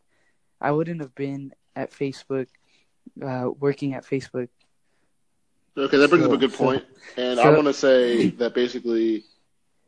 [0.61, 2.49] I wouldn't have been at Facebook,
[3.23, 4.49] uh, working at Facebook.
[5.77, 6.85] Okay, that brings up a good so- point.
[7.17, 9.25] And I want to say that basically,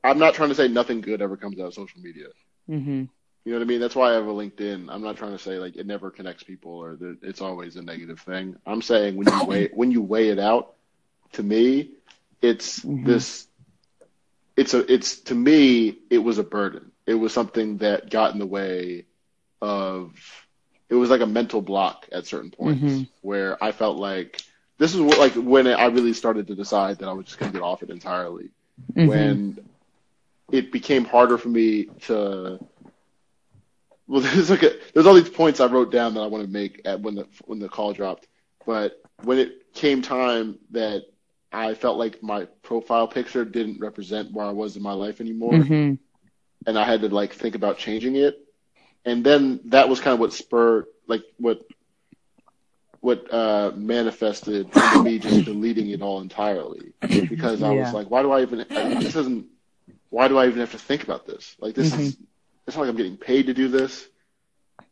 [0.05, 2.27] I'm not trying to say nothing good ever comes out of social media.
[2.67, 3.05] hmm
[3.47, 3.81] You know what I mean?
[3.81, 4.89] That's why I have a LinkedIn.
[4.91, 7.83] I'm not trying to say like it never connects people or that it's always a
[7.83, 8.57] negative thing.
[8.67, 10.75] I'm saying when you weigh when you weigh it out,
[11.35, 11.93] to me,
[12.43, 13.03] it's Mhm.
[13.03, 13.49] this.
[14.57, 14.93] It's a.
[14.93, 16.93] It's to me, it was a burden.
[17.07, 19.07] It was something that got in the way
[19.63, 20.13] of.
[20.91, 23.09] It was like a mental block at certain points Mhm.
[23.23, 24.43] where I felt like
[24.79, 27.53] this is what, like when I really started to decide that I was just going
[27.53, 28.51] to get off it entirely
[28.97, 29.59] hmm when
[30.53, 32.59] it became harder for me to
[34.07, 36.51] well there's like a, there's all these points I wrote down that I want to
[36.51, 38.27] make at when the when the call dropped
[38.67, 38.93] but
[39.23, 41.03] when it came time that
[41.53, 45.69] I felt like my profile picture didn't represent where I was in my life anymore
[45.69, 45.95] hmm
[46.67, 48.37] and I had to like think about changing it
[49.05, 51.61] and then that was kind of what spurred like what
[53.01, 56.93] what uh manifested into me just deleting it all entirely
[57.29, 58.65] because I was like, why do I even?
[59.01, 59.47] This isn't.
[60.11, 61.57] Why do I even have to think about this?
[61.61, 62.17] Like this is.
[62.67, 64.09] It's not like I'm getting paid to do this.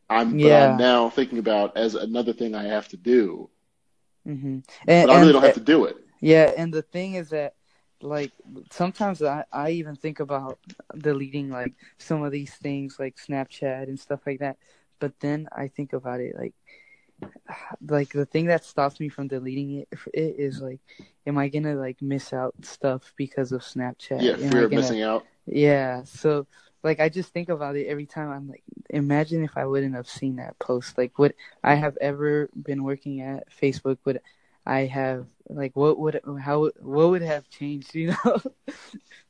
[0.09, 0.33] I'm.
[0.33, 0.71] But Yeah.
[0.73, 3.51] I'm now thinking about as another thing I have to do,
[4.25, 5.97] hmm but I really don't have to do it.
[6.21, 7.55] Yeah, and the thing is that
[8.01, 8.33] like
[8.71, 10.59] sometimes I, I even think about
[10.97, 14.59] deleting like some of these things like Snapchat and stuff like that.
[15.01, 16.55] But then I think about it like
[17.89, 20.81] like the thing that stops me from deleting it, it is like
[21.27, 24.21] am I gonna like miss out stuff because of Snapchat?
[24.23, 25.27] Yeah, fear of gonna- missing out.
[25.47, 26.47] Yeah, so
[26.85, 28.31] like I just think about it every time.
[28.31, 30.99] I'm like, imagine if I wouldn't have seen that post.
[30.99, 33.99] Like, would I have ever been working at Facebook?
[34.05, 34.21] Would
[34.67, 37.95] I have like what would how what would have changed?
[37.95, 38.43] You know.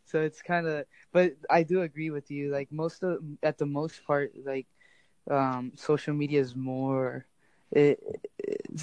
[0.07, 2.51] so it's kind of, but I do agree with you.
[2.53, 4.67] Like most of at the most part, like
[5.31, 7.27] um, social media is more.
[7.73, 8.01] It,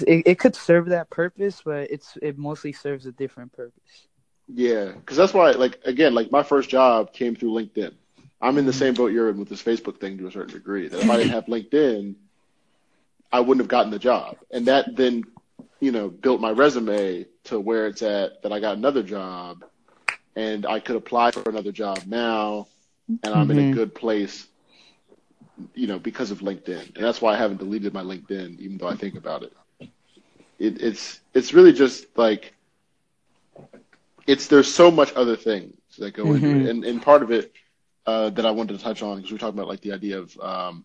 [0.06, 4.08] it it could serve that purpose, but it's it mostly serves a different purpose.
[4.48, 7.94] Yeah, because that's why, like, again, like my first job came through LinkedIn.
[8.42, 10.88] I'm in the same boat you're in with this Facebook thing to a certain degree.
[10.88, 12.16] That if I didn't have LinkedIn,
[13.32, 14.38] I wouldn't have gotten the job.
[14.52, 15.24] And that then,
[15.80, 19.64] you know, built my resume to where it's at that I got another job
[20.36, 22.68] and I could apply for another job now
[23.22, 23.64] and I'm in a Mhm.
[23.64, 24.46] good place,
[25.74, 26.94] you know, because of LinkedIn.
[26.96, 29.52] And that's why I haven't deleted my LinkedIn, even though I think about it.
[30.58, 32.54] it it's it's really just like
[34.26, 36.56] it's there's so much other things that go into Mhm.
[36.56, 37.52] it, and and part of it
[38.06, 40.18] uh, that I wanted to touch on because we were talking about like the idea
[40.18, 40.84] of um,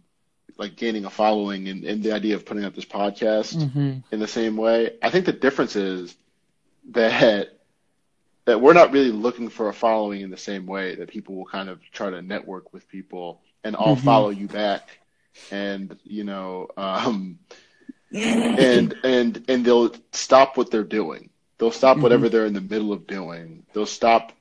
[0.57, 4.03] like gaining a following and, and the idea of putting out this podcast Mhm.
[4.11, 4.97] in the same way.
[5.01, 6.15] I think the difference is
[6.91, 7.49] that
[8.45, 11.45] that we're not really looking for a following in the same way that people will
[11.45, 14.03] kind of try to network with people and all Mhm.
[14.03, 14.99] follow you back
[15.51, 17.39] and you know um
[18.57, 22.93] and and and they'll stop what they're doing they'll stop whatever they're in the middle
[22.93, 24.31] of doing they'll stop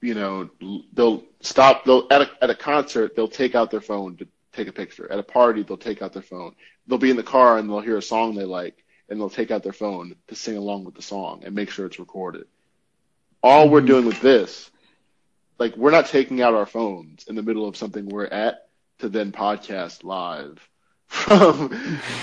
[0.00, 0.48] you know
[0.92, 4.68] they'll stop they'll at a, at a concert they'll take out their phone to take
[4.68, 5.10] a picture.
[5.10, 6.54] At a party they'll take out their phone.
[6.86, 9.50] They'll be in the car and they'll hear a song they like and they'll take
[9.50, 12.46] out their phone to sing along with the song and make sure it's recorded.
[13.42, 13.86] All we're Mhm.
[13.86, 14.70] doing with this
[15.58, 18.68] like we're not taking out our phones in the middle of something we're at
[18.98, 20.68] to then podcast live
[21.06, 21.68] from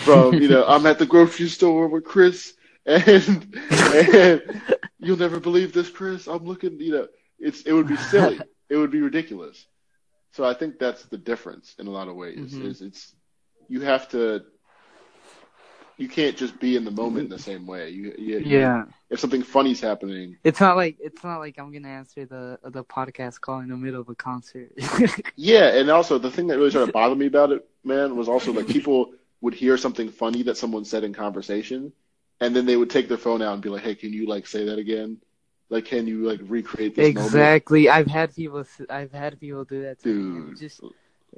[0.03, 2.53] from you know I'm at the grocery store with Chris
[2.85, 3.55] and
[3.93, 4.61] and
[4.99, 6.27] you'll never believe this Chris.
[6.27, 7.07] I'm looking you know
[7.39, 9.65] it's it would be silly it would be ridiculous
[10.31, 12.65] so I think that's the difference in a lot of ways Mhm.
[12.69, 13.13] is it's
[13.69, 14.43] you have to
[15.97, 18.85] you can't just be in the moment in the same way you, you you- Yeah.
[19.09, 22.83] if something funny's happening It's not like it's not like I'm gonna answer the the
[22.83, 24.71] podcast call in the middle of a concert.
[25.37, 28.27] Yeah, and also the thing that really started to bother me about it, man, was
[28.29, 31.91] also like people would hear something funny that someone said in conversation,
[32.39, 34.47] and then they would take their phone out and be like, "Hey, can you like
[34.47, 35.17] say that again?
[35.69, 37.89] Like, can you like recreate this moment?" exactly.
[37.89, 38.65] I've had people.
[38.89, 40.41] I've had people do that to me.
[40.41, 40.81] Dude, It just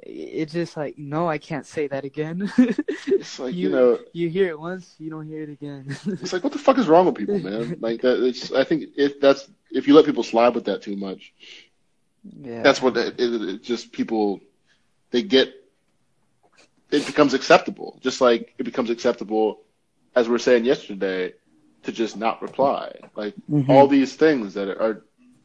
[0.02, 2.52] it's just like no, I can't say that again.
[3.06, 5.86] it's like you, you know, you hear it once, you don't hear it again.
[6.06, 7.76] it's like what the fuck is wrong with people, man?
[7.80, 8.24] Like that.
[8.24, 11.32] It's I think if that's if you let people slide with that too much,
[12.24, 12.62] yeah.
[12.62, 14.40] that's what it, it, it just people
[15.10, 15.52] they get.
[16.90, 19.60] It becomes acceptable, just like it becomes acceptable,
[20.14, 21.34] as we were saying yesterday,
[21.88, 22.86] to just not reply.
[23.16, 23.68] Like Mhm.
[23.70, 24.96] all these things that are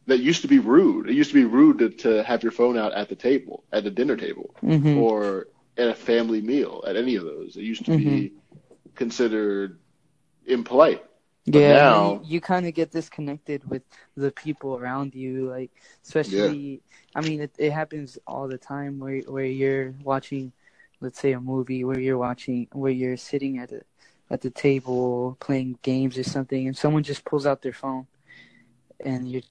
[0.05, 1.09] that used to be rude.
[1.09, 3.83] It used to be rude to, to have your phone out at the table, at
[3.85, 4.97] the dinner table, Mhm.
[4.97, 6.83] or at a family meal.
[6.85, 8.33] At any of those, it used to be
[8.95, 9.79] considered
[10.45, 11.03] impolite.
[11.47, 13.83] But yeah, now- you, you kind of get disconnected with
[14.15, 15.71] the people around you, like
[16.03, 16.81] especially.
[17.15, 20.51] I mean, it, it happens all the time where where you're watching,
[20.99, 23.81] let's say, a movie where you're watching where you're sitting at a
[24.33, 28.07] at the table playing games or something, and someone just pulls out their phone,
[29.05, 29.43] and you're.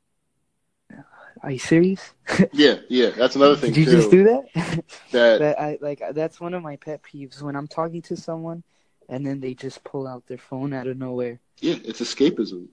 [1.42, 2.12] Are you serious?
[2.52, 3.90] Yeah, yeah, that's another thing Did you too.
[3.96, 4.42] just do that?
[5.12, 6.02] that that I like.
[6.12, 8.62] That's one of my pet peeves when I'm talking to someone,
[9.08, 11.40] and then they just pull out their phone out of nowhere.
[11.60, 12.66] yeah, it's escapism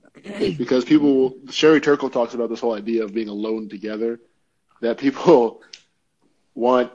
[0.58, 1.36] because people.
[1.50, 4.20] Sherry Turkle talks about this whole idea of being alone together.
[4.82, 5.62] That people
[6.56, 6.92] want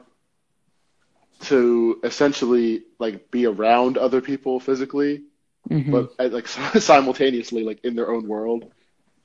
[1.41, 5.23] to essentially like be around other people physically,
[5.69, 5.91] Mhm.
[5.91, 6.47] but uh, like
[6.81, 8.71] simultaneously like in their own world.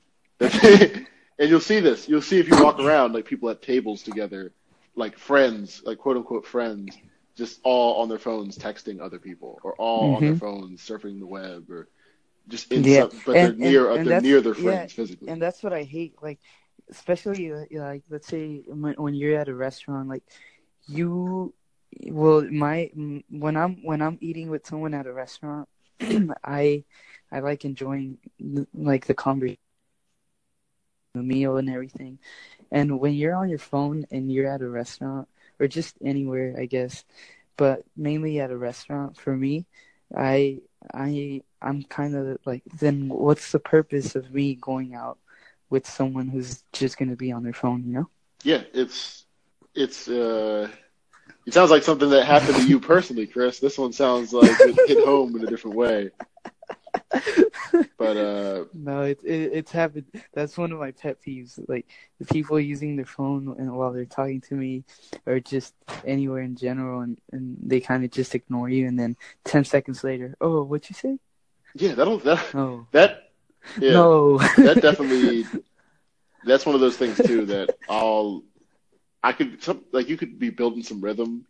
[0.39, 1.05] and
[1.39, 2.07] you'll see this.
[2.09, 4.51] You'll see if you walk around like people at tables together,
[4.95, 6.97] like friends, like quote unquote friends,
[7.35, 10.39] just all on their phones texting other people, or all on their Mhm.
[10.39, 11.87] phones surfing the web, or
[12.47, 14.93] just in Yeah, some, but and- they're near and- and they're near their yeah, friends
[14.93, 15.27] physically.
[15.29, 16.15] and that's what I hate.
[16.21, 16.39] Like,
[16.89, 20.23] especially like let's say when, when you're at a restaurant, like
[20.87, 21.53] you,
[22.07, 22.91] well, my
[23.29, 25.67] when I'm when I'm eating with someone at a restaurant,
[26.43, 26.83] I
[27.31, 28.17] I like enjoying
[28.73, 29.59] like the conversation,
[31.13, 32.19] the meal, and everything.
[32.71, 35.27] And when you're on your phone and you're at a restaurant
[35.59, 37.03] or just anywhere, I guess,
[37.57, 39.65] but mainly at a restaurant, for me,
[40.15, 40.59] I
[40.93, 45.19] I I'm kind of like, then what's the purpose of me going out
[45.69, 47.83] with someone who's just gonna be on their phone?
[47.85, 48.09] You know?
[48.43, 49.25] yeah, it's
[49.75, 50.69] it's uh,
[51.45, 53.59] it sounds like something that happened to you personally, Chris.
[53.59, 56.11] This one sounds like it hit home in a different way.
[57.97, 60.05] But uh, No, it's it, it's happened.
[60.33, 61.59] That's one of my pet peeves.
[61.67, 61.85] Like
[62.19, 64.83] the people using their phone and while they're talking to me,
[65.25, 65.73] or just
[66.05, 70.03] anywhere in general, and and they kind of just ignore you, and then ten seconds
[70.03, 71.17] later, oh, what you say?
[71.75, 73.31] yeah, that'll that Oh, that
[73.79, 73.91] yeah.
[73.93, 74.37] no.
[74.57, 75.45] that definitely
[76.43, 78.43] that's one of those things too that I'll
[79.23, 81.45] I could some like you could be building some rhythm,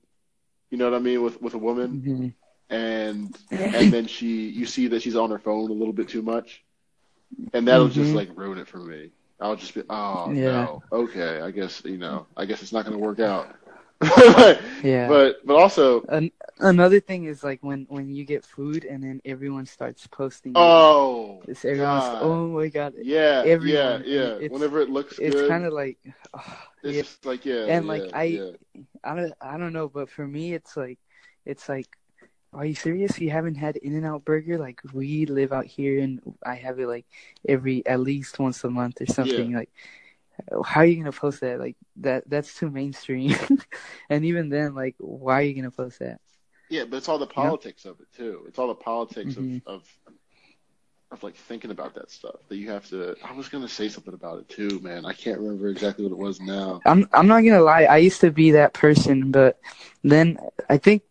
[0.71, 2.33] you know what I mean, with with a woman Mhm.
[2.69, 3.37] and
[3.73, 6.63] and then she you see that she's on her phone a little bit too much.
[7.53, 8.15] And that'll just Mhm.
[8.15, 9.11] like ruin it for me.
[9.39, 10.51] I'll just be oh Yeah.
[10.51, 10.83] no.
[10.91, 13.47] Okay, I guess you know, I guess it's not gonna work out.
[14.83, 15.07] Yeah.
[15.07, 19.21] But but also, An- another thing is like when when you get food and then
[19.25, 20.53] everyone starts posting.
[20.55, 22.03] oh, It's everyone's.
[22.03, 22.23] God.
[22.23, 22.93] Oh my god.
[22.97, 24.35] yeah, everyone, yeah, yeah.
[24.41, 25.97] it's- Whenever it looks It's good, kind of like.
[26.83, 27.01] it's yeah.
[27.01, 28.51] just like yeah, And, yeah, like, I- yeah.
[29.03, 30.97] I don't I don't know, but for me it's like
[31.45, 31.87] it's like
[32.53, 33.17] are you serious?
[33.17, 34.57] You haven't had In-N-Out Burger?
[34.57, 37.05] Like we live out here and I have it like
[37.47, 39.53] every at least once a month or something.
[39.53, 39.71] Like
[40.65, 41.59] how are you gonna post that?
[41.59, 43.33] Like that that's too mainstream.
[44.09, 46.19] and even then, like why are you gonna post that?
[46.69, 48.43] Yeah, but it's all the politics of it too.
[48.47, 49.61] It's all the politics Mhm.
[49.65, 49.97] of, of
[51.11, 53.15] of like thinking about that stuff that you have to.
[53.23, 55.05] I was gonna say something about it too, man.
[55.05, 56.81] I can't remember exactly what it was now.
[56.85, 59.59] I'm I'm not gonna lie, I used to be that person, but
[60.03, 60.37] then
[60.69, 61.03] I think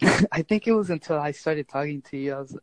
[0.32, 2.56] I think it was until I started talking to you, I was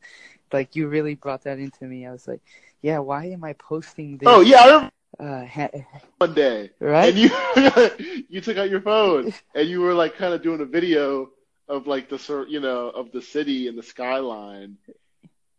[0.53, 2.05] like you really brought that into me.
[2.05, 2.41] I was like,
[2.81, 4.89] Yeah, why am I posting this Oh yeah,
[5.19, 5.69] uh ha-
[6.17, 7.13] one day, right?
[7.13, 7.29] and you
[8.29, 11.29] you took out your phone and you were like kind of doing a video
[11.67, 14.77] of like the sort, you know, of the city and the skyline,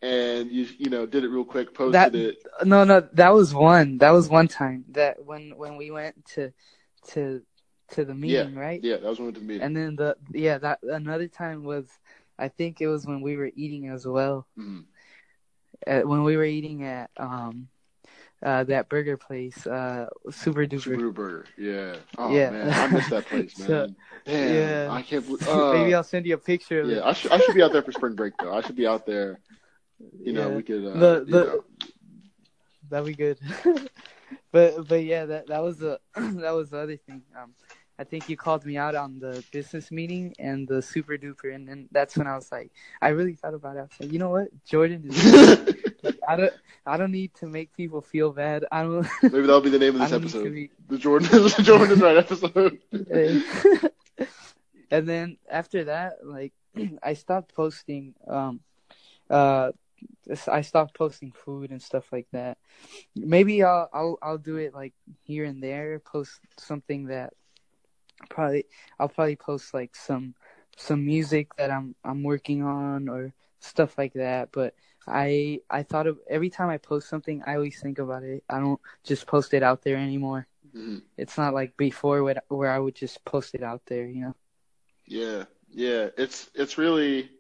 [0.03, 2.37] and you you know did it real quick, posted That- it.
[2.65, 3.99] No, no, that was one.
[3.99, 6.53] That was one time that when when we went to
[7.09, 7.43] to
[7.93, 8.81] to the meeting, right?
[8.83, 9.63] Yeah, that was one of the meeting.
[9.63, 11.87] And then the yeah, that another time was
[12.39, 14.47] I think it was when we were eating as well.
[14.59, 14.85] Mhm.
[15.87, 17.69] Uh, when we were eating at um
[18.43, 20.97] uh that burger place, uh Super Duper.
[20.97, 21.45] Subaru Burger.
[21.57, 21.97] Yeah.
[22.17, 22.51] Oh Yeah.
[22.51, 23.69] man, I miss that place, man.
[23.69, 23.89] So-
[24.25, 24.89] Damn, yeah.
[24.93, 25.25] I can't.
[25.25, 27.05] believe uh, Maybe I'll send you a picture Yeah.
[27.07, 28.53] I should I should be out there for spring break though.
[28.55, 29.41] I should be out there.
[30.21, 30.57] You know, Yeah.
[30.57, 30.85] we could.
[30.87, 31.65] Uh, The- the- know.
[32.91, 33.39] That'd be good.
[34.53, 37.23] but but yeah, that that was the that was the other thing.
[37.37, 37.55] Um,
[37.99, 41.67] I think you called me out on the business meeting and the super duper, and
[41.69, 42.71] then that's when I was like,
[43.03, 43.81] I really thought about it.
[43.81, 45.75] I was like, you know what, Jordan is.
[46.29, 46.53] I don't
[46.87, 48.65] I don't need to make people feel bad.
[48.71, 49.07] I don't.
[49.23, 50.55] Maybe that'll be the name of this don't need to episode.
[50.55, 52.79] be- The Jordan the Jordan is right episode.
[54.91, 56.53] and then after that, like
[57.03, 58.15] I stopped posting.
[58.27, 58.61] Um,
[59.29, 59.73] uh,
[60.47, 62.59] I stopped posting food and stuff like that.
[63.17, 64.93] Maybe I'll I'll I'll do it like
[65.25, 65.99] here and there.
[66.01, 67.33] Post something that
[68.31, 68.67] probably
[68.99, 70.35] I'll probably post like some
[70.77, 74.51] some music that I'm I'm working on or stuff like that.
[74.53, 74.75] But
[75.07, 78.45] I I thought of every time I post something, I always think about it.
[78.49, 81.03] I don't just post it out there anymore Mhm.
[81.17, 84.35] it's not like before where, where I would just post it out there, you know.
[85.07, 86.09] Yeah, yeah.
[86.17, 87.31] It's it's really.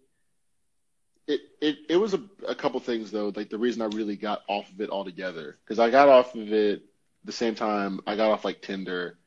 [1.27, 3.33] It it it was a a couple things though.
[3.35, 6.53] Like the reason I really got off of it altogether because I got off of
[6.53, 6.83] it
[7.25, 9.18] the same time I got off like Tinder,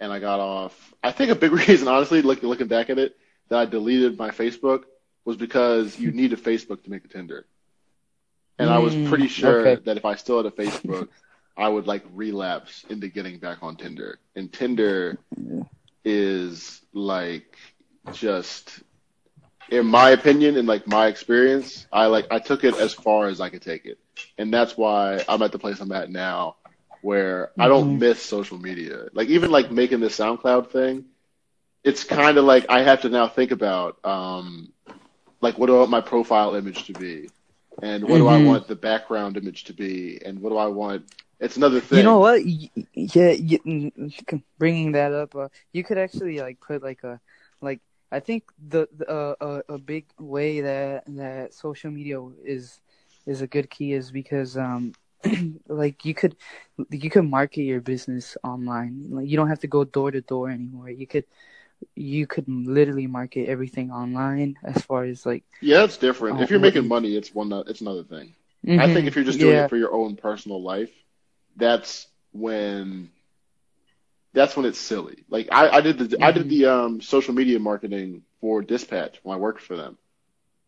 [0.00, 0.94] and I got off.
[1.02, 3.16] I think a big reason, honestly, looking looking back at it,
[3.48, 4.84] that I deleted my Facebook
[5.24, 7.46] was because you need a Facebook to make a Tinder,
[8.58, 9.80] and I was Mm, pretty sure okay.
[9.84, 11.08] that if I still had a Facebook,
[11.56, 15.18] I would like relapse into getting back on Tinder, and Tinder
[16.04, 17.56] is like
[18.10, 18.82] just
[19.70, 23.40] in my opinion and like my experience i like i took it as far as
[23.40, 23.98] i could take it
[24.38, 26.56] and that's why i'm at the place i'm at now
[27.00, 27.98] where i don't Mhm.
[27.98, 31.04] miss social media like even like making this soundcloud thing
[31.84, 34.72] it's kind of like i have to now think about um
[35.40, 37.30] like what do i want my profile image to be
[37.82, 38.38] and what do i Mhm.
[38.38, 41.04] want the background image to be and what do i want
[41.40, 42.44] it's another thing You know what?
[42.44, 44.12] Yeah, mm,
[44.58, 47.20] bringing that up, uh, you could actually like put like a
[47.60, 47.80] like
[48.12, 49.34] I think the, the uh,
[49.68, 52.80] a a big way that that social media is
[53.26, 54.94] is a good key is because um
[55.68, 56.36] like you could
[56.90, 59.06] you could market your business online.
[59.10, 60.90] Like you don't have to go door to door anymore.
[60.90, 61.24] You could
[61.94, 66.50] you could literally market everything online as far as like yeah it's different Oh, if
[66.50, 68.34] you're making money it's one it's another thing
[68.78, 69.60] I think if you're just doing Mm-hmm.
[69.60, 69.64] yeah.
[69.64, 70.90] it for your own personal life,
[71.56, 73.10] that's when
[74.32, 75.24] that's when it's silly.
[75.28, 76.48] Like I, I did the I did Mhm.
[76.48, 79.98] the um, social media marketing for Dispatch when I worked for them.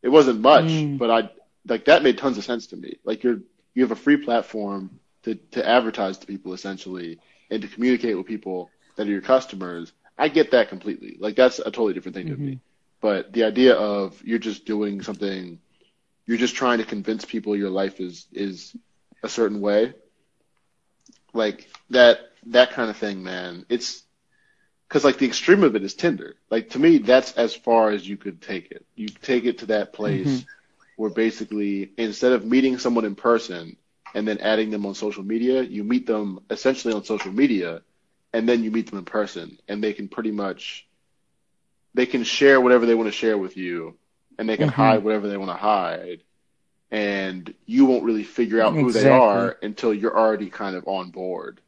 [0.02, 0.98] It wasn't much, Mm.
[0.98, 1.30] but I
[1.66, 2.98] like that made tons of sense to me.
[3.04, 3.40] Like you're
[3.74, 7.20] you have a free platform to to advertise to people essentially
[7.50, 9.92] and to communicate with people that are your customers.
[10.18, 11.16] I get that completely.
[11.20, 12.58] Like that's a totally different thing to me.
[13.00, 15.58] But the idea of you're just doing something,
[16.26, 18.74] you're just trying to convince people your life is is
[19.22, 19.94] a certain way,
[21.32, 23.64] like that that kind of thing, man.
[23.68, 24.02] It's
[24.88, 26.36] because like the extreme of it is Tinder.
[26.50, 28.84] Like to me, that's as far as you could take it.
[28.94, 30.46] You take it to that place Mhm.
[30.96, 33.76] Where basically instead of meeting someone in person
[34.14, 37.82] and then adding them on social media, you meet them essentially on social media,
[38.32, 40.86] and then you meet them in person, and they can pretty much
[41.94, 43.96] they can share whatever they want to share with you,
[44.38, 44.72] and they can Mhm.
[44.72, 46.22] hide whatever they want to hide,
[46.90, 51.10] and you won't really figure out who they are until you're already kind of on
[51.10, 51.60] board.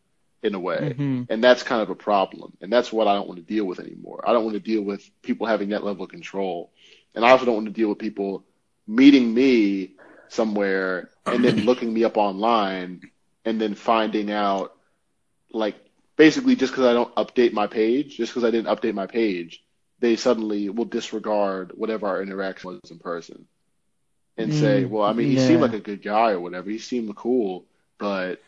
[0.42, 0.94] in a way.
[0.98, 1.26] Mhm.
[1.30, 2.52] And that's kind of a problem.
[2.60, 4.22] And that's what I don't want to deal with anymore.
[4.28, 6.70] I don't want to deal with people having that level of control.
[7.14, 8.44] And I also don't want to deal with people
[8.86, 9.94] meeting me
[10.28, 13.02] somewhere and then looking me up online
[13.44, 14.72] and then finding out,
[15.52, 15.76] like,
[16.16, 19.62] basically just because I don't update my page, just because I didn't update my page,
[20.00, 23.38] they suddenly will disregard whatever our interaction was in person
[24.36, 26.70] and say, Mm, well, I mean, he seemed like a good guy or whatever.
[26.70, 27.66] He seemed cool,
[27.98, 28.40] but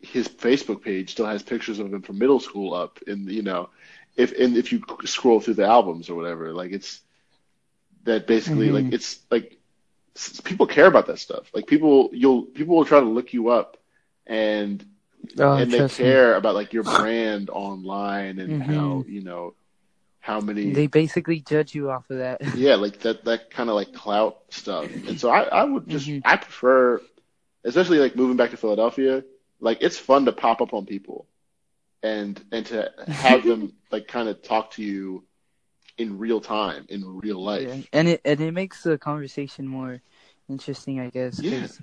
[0.00, 3.70] his Facebook page still has pictures of him from middle school up, and you know,
[4.16, 7.00] if and if you scroll through the albums or whatever, like it's
[8.06, 8.94] that basically like Mhm.
[8.94, 9.58] it's like
[10.16, 11.50] s- people care about that stuff.
[11.54, 13.78] Like people, you'll people will try to look you up,
[14.26, 14.84] and
[15.38, 15.88] Oh, and they me.
[15.88, 18.62] care about like your brand online and Mhm.
[18.62, 19.54] how you know
[20.20, 22.40] how many They basically judge you off of that.
[22.56, 24.90] yeah, like that that kind of like clout stuff.
[25.08, 26.22] And so I I would just Mhm.
[26.24, 27.00] I prefer,
[27.64, 29.24] especially like moving back to Philadelphia.
[29.60, 31.28] Like it's fun to pop up on people,
[32.02, 35.25] and and to have them like kind of talk to you
[35.98, 37.68] in real time in real life.
[37.68, 37.82] Yeah.
[37.92, 40.00] And it and it makes the conversation more
[40.48, 41.50] interesting, I guess, Yeah.
[41.50, 41.80] because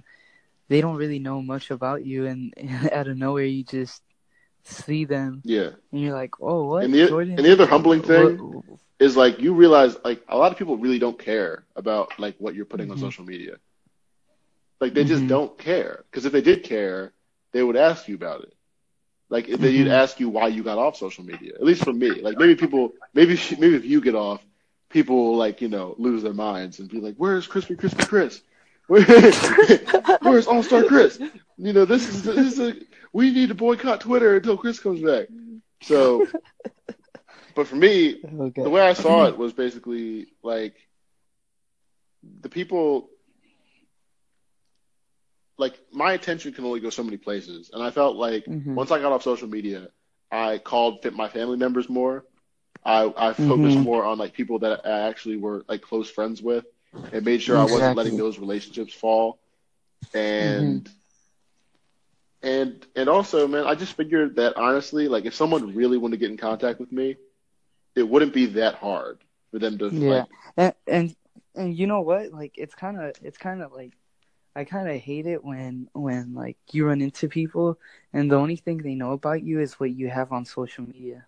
[0.70, 2.54] they don't really know much about you, and
[2.92, 4.02] out of nowhere you just
[4.64, 5.72] see them, Yeah.
[5.92, 7.36] and you're like, "Oh, what?" And the Jordan?
[7.38, 10.78] and the other humbling thing What- is like you realize like a lot of people
[10.78, 13.02] really don't care about like what you're putting on Mhm.
[13.02, 13.58] social media.
[14.80, 15.30] Like they just Mhm.
[15.30, 17.14] don't care because if they did care,
[17.52, 18.54] they would ask you about it.
[19.34, 19.92] Like if they'd mm-hmm.
[19.92, 21.54] ask you why you got off social media.
[21.56, 24.46] At least for me, like maybe people, maybe maybe if you get off,
[24.90, 28.44] people will like you know lose their minds and be like, "Where's Crispy Crispy Chris?
[28.88, 29.02] Where,
[30.22, 31.18] where's All Star Chris?
[31.58, 32.76] You know this is this is a
[33.12, 35.30] we need to boycott Twitter until Chris comes back."
[35.82, 36.28] So,
[37.56, 38.62] but for me, Okay.
[38.62, 39.34] the way I saw mm-hmm.
[39.34, 40.76] it was basically like
[42.42, 43.10] the people
[45.58, 48.76] like my attention can only go so many places and I felt like Mhm.
[48.76, 49.88] once I got off social media
[50.32, 52.26] I called fit my family members more
[52.84, 53.82] I I focused Mhm.
[53.82, 56.66] more on like people that I actually were like close friends with
[57.12, 59.40] and made sure I wasn't letting those relationships fall
[60.14, 60.88] and
[62.42, 66.20] and and also man I just figured that honestly like if someone really wanted to
[66.20, 67.16] get in contact with me
[67.96, 69.20] it wouldn't be that hard
[69.52, 70.06] for them to Yeah.
[70.06, 70.26] like
[70.58, 71.16] and and
[71.56, 72.32] and you know what?
[72.32, 73.94] Like it's kind of it's kind of like
[74.56, 77.80] I kind of hate it when when like you run into people
[78.14, 81.26] and the only thing they know about you is what you have on social media.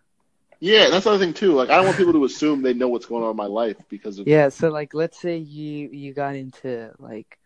[0.60, 1.54] Yeah, that's the other thing too.
[1.54, 3.78] Like, I don't want people to assume they know what's going on in my life
[3.90, 7.38] because of Yeah, so like let's say you you got into like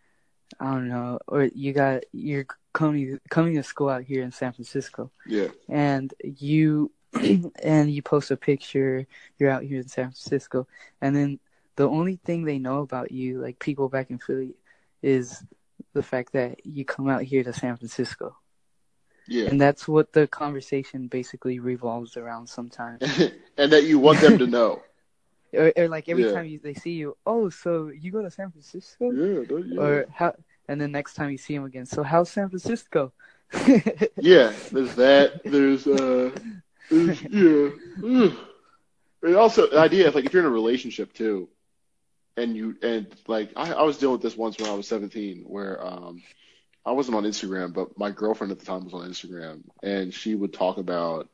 [0.58, 4.52] I don't know, or you got you're coming coming to school out here in San
[4.52, 6.92] Francisco yeah, and you
[7.62, 9.06] and you post a picture
[9.38, 10.66] you're out here in San Francisco
[11.00, 11.40] and then
[11.76, 14.54] the only thing they know about you like people back in Philly
[15.02, 15.42] is
[15.92, 18.36] the fact that you come out here to San Francisco
[19.26, 23.00] yeah, and that's what the conversation basically revolves around sometimes
[23.56, 24.82] and that you want them to know.
[25.52, 26.32] or, or like every Yeah.
[26.32, 30.34] time you, they see you oh so you go to San Francisco Yeah, or how
[30.68, 33.12] and then next time you see them again so how's San Francisco
[34.20, 34.52] yeah.
[34.70, 35.42] There's that.
[35.44, 36.30] There's uh,
[36.88, 38.30] there's, yeah.
[39.22, 41.48] And also the idea of like if you're in a relationship too,
[42.40, 45.44] and you and like I, I was dealing with this once when I was 17,
[45.46, 46.22] where um
[46.86, 50.34] I wasn't on Instagram, but my girlfriend at the time was on Instagram, and she
[50.34, 51.28] would talk about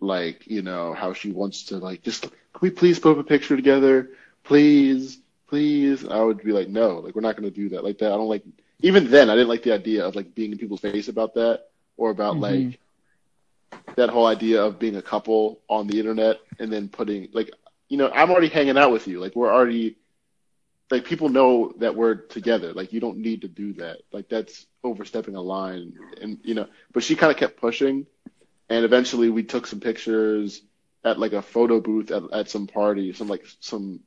[0.00, 3.24] like you know how she wants to like just can we please put up a
[3.24, 4.10] picture together,
[4.44, 5.18] please,
[5.48, 6.06] please.
[6.06, 8.12] I would be like no, like we're not gonna do that like that.
[8.12, 8.44] I don't like
[8.82, 11.62] even then I didn't like the idea of like being in people's face about that
[11.96, 12.40] or about Mhm.
[12.40, 12.78] like
[13.96, 17.50] that whole idea of being a couple on the internet and then putting like
[17.88, 19.96] you know I'm already hanging out with you like we're already
[20.90, 22.72] like people know that we're together.
[22.72, 23.98] Like you don't need to do that.
[24.12, 25.94] Like that's overstepping a line.
[26.20, 28.06] And you know but she kind of kept pushing.
[28.70, 30.62] And eventually we took some pictures
[31.04, 34.00] at like a photo booth at, at some party some like some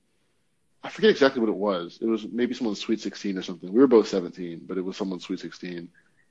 [0.83, 1.99] I forget exactly what it was.
[2.01, 3.71] It was maybe someone's sweet 16 or something.
[3.71, 5.89] We were both 17 but it was someone's sweet 16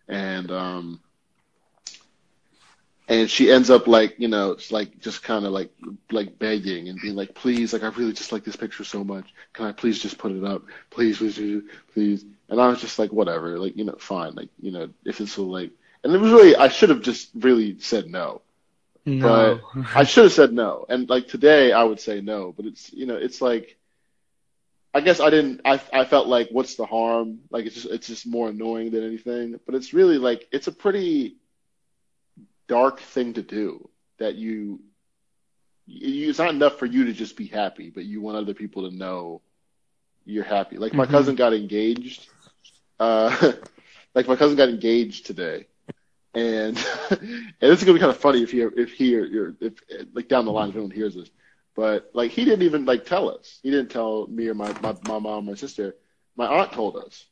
[0.08, 1.00] and um
[3.10, 5.70] and she ends up like you know it's like just kind of like
[6.12, 9.34] like begging and being like please like i really just like this picture so much.
[9.52, 10.62] Can i please just put it up?
[10.88, 11.62] Please please
[11.92, 15.20] please, and i was just like whatever like you know fine like you know if
[15.20, 15.72] it's so like
[16.02, 18.40] and it was really i should have just really said no.
[19.04, 19.60] No.
[19.94, 20.86] I should have said no.
[20.88, 23.76] And like today i would say no but it's you know it's like
[24.94, 27.40] i guess i didn't i i felt like what's the harm?
[27.50, 29.58] Like it's just it's just more annoying than anything.
[29.66, 31.39] But it's really like it's a pretty
[32.70, 34.80] dark thing to do that you,
[35.86, 38.88] you it's not enough for you to just be happy but you want other people
[38.88, 39.42] to know
[40.24, 41.10] you're happy like my Mhm.
[41.12, 42.28] cousin got engaged
[43.00, 43.52] uh
[44.14, 45.66] like my cousin got engaged today
[46.34, 46.76] and
[47.10, 47.20] and
[47.60, 49.74] this is gonna be kind of funny if he if he or you're if
[50.14, 51.30] like down the line if anyone hears this,
[51.76, 53.60] but like he didn't even like tell us.
[53.62, 55.96] He didn't tell me or my my, my mom, my sister.
[56.36, 57.26] My aunt told us,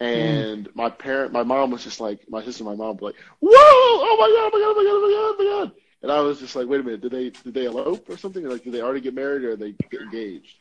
[0.00, 3.50] and my parent, my mom was just like my sister, my mom was like, "Whoa!
[3.52, 4.46] Oh my god!
[4.46, 4.68] Oh my god!
[4.68, 4.90] Oh my god!
[4.90, 5.18] Oh my god!
[5.18, 7.00] Oh my god!" And I was just like, "Wait a minute!
[7.00, 8.44] Did they did they elope or something?
[8.44, 10.56] Like, did they already get married or are they get engaged?"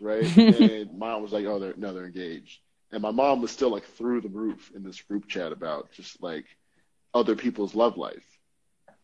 [0.00, 0.36] Right?
[0.36, 2.60] and mom was like, "Oh, they're no, they're engaged."
[2.92, 6.20] And my mom was still like through the roof in this group chat about just
[6.20, 6.46] like
[7.14, 8.24] other people's love life.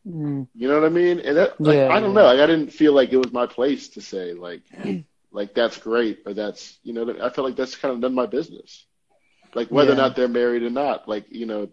[0.06, 0.46] Mm.
[0.54, 1.20] You know what I mean?
[1.20, 2.20] And that, like, Yeah, I don't yeah.
[2.20, 2.26] know.
[2.26, 4.62] Like, I didn't feel like it was my place to say like,
[5.32, 7.08] like that's great or that's you know.
[7.10, 8.86] I felt like that's kind of none of my business.
[9.56, 11.68] Like whether or not they're married or not, like you know,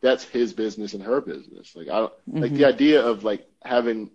[0.00, 1.74] that's his business and her business.
[1.76, 2.56] Like I don't like Mhm.
[2.56, 4.10] the idea of like having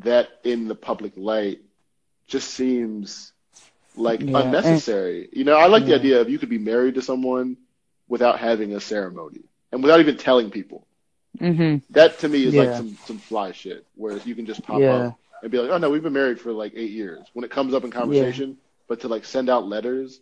[0.00, 1.60] that in the public light
[2.26, 3.32] just seems
[3.94, 5.28] like Yeah, and- unnecessary.
[5.32, 7.56] you know, I like the idea of you could be married to someone
[8.08, 10.88] without having a ceremony and without even telling people.
[11.38, 11.82] Mhm.
[11.90, 13.86] That to me is like some some fly shit.
[13.94, 14.94] Whereas you can just pop Yeah.
[14.96, 17.52] up and be like, "Oh no, we've been married for like eight years." When it
[17.52, 18.58] comes up in conversation,
[18.88, 20.20] but to like send out letters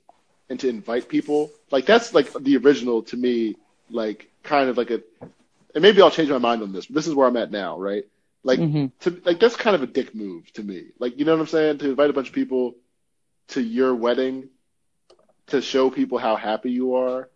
[0.53, 3.57] and to invite people, like that's like the original to me.
[3.91, 5.03] Like kind of like a,
[5.75, 6.87] and maybe I'll change my mind on this.
[6.87, 8.05] But this is where I'm at now, right?
[8.45, 8.87] Like mm-hmm.
[9.01, 10.89] to like that's kind of a dick move to me.
[10.99, 11.79] Like you know what I'm saying?
[11.79, 12.75] To invite a bunch of people
[13.49, 14.49] to your wedding
[15.49, 17.29] to show people how happy you are.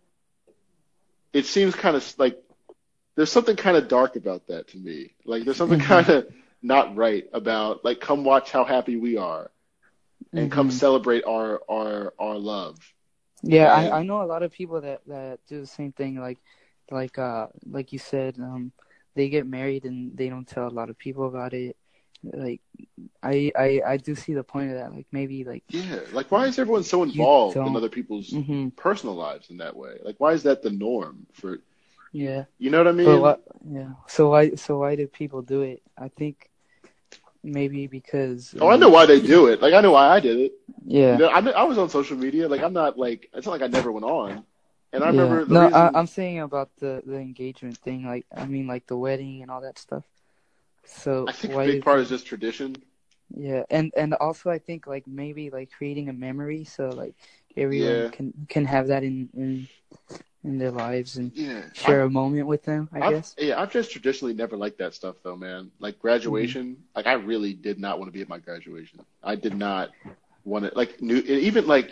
[1.33, 2.41] It seems kind of like
[3.15, 5.13] there's something kind of dark about that to me.
[5.25, 5.85] Like there's something Mhm.
[5.85, 6.27] kind of
[6.61, 9.49] not right about like come watch how happy we are
[10.33, 10.73] and come Mhm.
[10.73, 12.77] celebrate our our our love.
[13.43, 16.19] Yeah, I, I know a lot of people that, that do the same thing.
[16.19, 16.39] Like,
[16.91, 18.71] like, uh, like you said, um,
[19.15, 21.75] they get married and they don't tell a lot of people about it.
[22.23, 22.61] Like,
[23.21, 24.93] I, I, I do see the point of that.
[24.93, 29.15] Like, maybe like, Yeah, like why is everyone so involved in other people's hmm personal
[29.15, 29.97] lives in that way?
[30.03, 31.59] Like why is that the norm for
[32.11, 32.45] yeah.
[32.57, 33.35] you know what I mean?
[33.69, 33.89] Yeah.
[34.07, 34.51] So why?
[34.55, 35.81] So why do people do it?
[35.97, 36.49] I think
[37.43, 38.55] maybe because.
[38.59, 39.61] Oh, I um, know why they do it.
[39.61, 40.53] Like I know why I did it.
[40.85, 41.13] Yeah.
[41.13, 42.47] You know, I, I was on social media.
[42.47, 44.43] Like I'm not like it's not like I never went on.
[44.93, 45.09] And I yeah.
[45.09, 48.05] remember the no, reason, I, I'm saying about the the engagement thing.
[48.05, 50.05] Like, I mean, like the wedding and all that stuff.
[50.85, 52.75] So I think a big do part is just tradition.
[53.35, 57.15] Yeah, and and also I think like maybe like creating a memory so like
[57.55, 58.09] everyone Yeah.
[58.11, 59.67] can can have that in in
[60.43, 61.63] in their lives and Yeah.
[61.73, 62.89] share a moment with them.
[62.93, 63.35] I I've, guess.
[63.37, 65.71] yeah, I've just traditionally never liked that stuff though, man.
[65.79, 66.81] Like graduation, Mm-hmm.
[66.95, 68.99] like I really did not want to be at my graduation.
[69.23, 69.89] I did not
[70.49, 71.89] to like new even like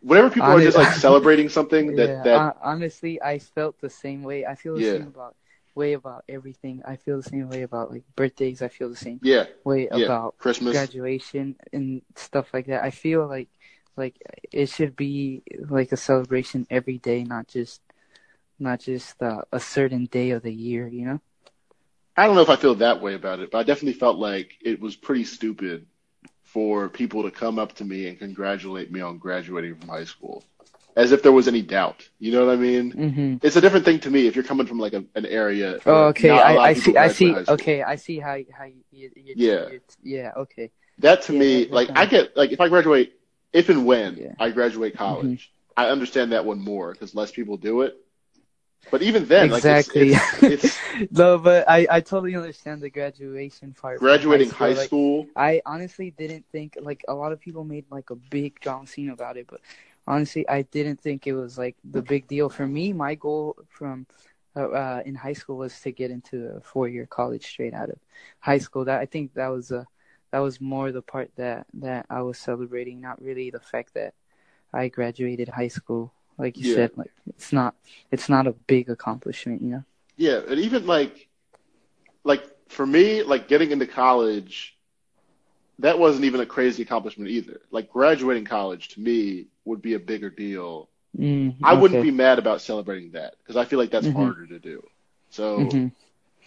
[0.00, 4.22] whenever people are just like celebrating something that yeah, that honestly, I felt the same
[4.22, 4.44] way.
[4.46, 4.82] I feel the Yeah.
[4.82, 5.36] same about
[5.74, 6.82] way about everything.
[6.86, 8.62] I feel the same way about like birthdays.
[8.62, 12.82] I feel the same yeah way yeah about Christmas graduation and stuff like that.
[12.84, 13.48] I feel like
[13.96, 14.16] like
[14.52, 17.80] it should be like a celebration every day, not just
[18.58, 20.88] not just uh, a certain day of the year.
[20.88, 21.20] You know.
[22.16, 24.56] I don't know if I feel that way about it, but I definitely felt like
[24.62, 25.86] it was pretty stupid
[26.52, 30.42] for people to come up to me and congratulate me on graduating from high school,
[30.96, 32.08] as if there was any doubt.
[32.18, 32.90] You know what I mean?
[32.90, 35.78] hmm It's a different thing to me if you're coming from like a, an area.
[35.86, 36.30] Oh, okay.
[36.30, 36.96] I, I see.
[36.96, 37.34] I see.
[37.36, 39.68] Okay, I see how how you, you, you Yeah.
[39.70, 40.32] you- yeah.
[40.36, 40.70] Okay.
[40.98, 43.12] That to Yeah, me, like that I get like if I graduate,
[43.52, 44.34] if and when Yeah.
[44.38, 47.96] I graduate college, I understand that one more because less people do it.
[48.90, 50.12] But even then, exactly.
[50.12, 54.00] like it's, it's, it's no, but I I totally understand the graduation part.
[54.00, 55.26] graduating high Like, school.
[55.36, 59.10] I honestly didn't think like a lot of people made like a big drama scene
[59.10, 59.60] about it, but
[60.06, 62.92] honestly, I didn't think it was like the big deal for me.
[62.92, 64.06] My goal from
[64.56, 67.98] uh, uh, in high school was to get into a four-year college straight out of
[68.40, 68.84] high school.
[68.84, 69.86] That I think that was a
[70.32, 74.14] that was more the part that that I was celebrating, not really the fact that
[74.72, 76.12] I graduated high school.
[76.40, 76.74] Like you Yeah.
[76.74, 77.74] said, like it's not
[78.10, 79.84] it's not a big accomplishment, you know.
[80.16, 81.28] Yeah, and even like,
[82.24, 84.76] like for me, like getting into college,
[85.80, 87.60] that wasn't even a crazy accomplishment either.
[87.70, 90.88] Like graduating college to me would be a bigger deal.
[91.18, 94.12] Mm, I wouldn't be mad about celebrating that because I feel like that's Mhm.
[94.14, 94.86] harder to do.
[95.30, 95.92] So, Mhm.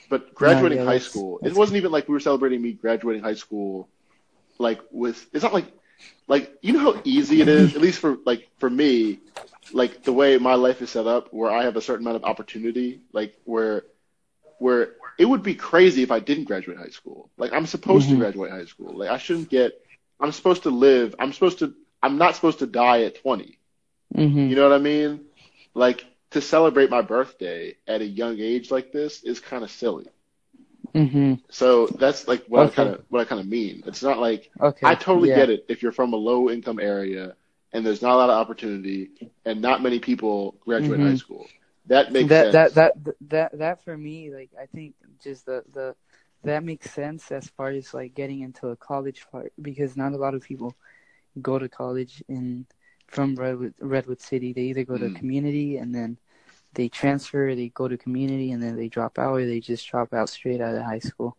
[0.09, 3.21] but graduating yeah, high that's- school, it wasn't even like we were celebrating me graduating
[3.23, 3.87] high school,
[4.57, 5.27] like with.
[5.33, 5.65] It's not like,
[6.27, 9.19] like you know how easy it is, at least for like for me,
[9.71, 12.23] like the way my life is set up, where I have a certain amount of
[12.25, 13.83] opportunity, like where,
[14.59, 17.29] where it would be crazy if I didn't graduate high school.
[17.37, 18.17] Like I'm supposed to Mhm.
[18.17, 18.97] graduate high school.
[18.97, 19.73] Like I shouldn't get.
[20.19, 21.15] I'm supposed to live.
[21.19, 21.73] I'm supposed to.
[22.01, 23.59] I'm not supposed to die at 20.
[24.15, 24.49] Mhm.
[24.49, 25.21] You know what I mean?
[25.73, 30.07] Like to celebrate my birthday at a young age like this is kind of silly.
[30.93, 31.39] Mhm.
[31.49, 32.71] So that's like what Okay.
[32.71, 33.83] I kind of what I kind of mean.
[33.85, 34.87] It's not like Okay.
[34.87, 35.35] I totally yeah.
[35.35, 37.35] get it if you're from a low income area
[37.73, 39.11] and there's not a lot of opportunity
[39.45, 41.03] and not many people graduate Mhm.
[41.03, 41.49] high school.
[41.87, 42.53] that makes that, sense.
[42.53, 42.93] that that
[43.29, 45.95] that that for me, like I think just the the
[46.43, 50.17] that makes sense as far as like getting into a college part because not a
[50.17, 50.75] lot of people
[51.41, 52.65] go to college in
[53.07, 54.53] from Redwood Redwood City.
[54.53, 55.15] They either go to Mm.
[55.15, 56.17] community and then
[56.73, 60.13] they transfer, they go to community and then they drop out, or they just drop
[60.13, 61.37] out straight out of high school.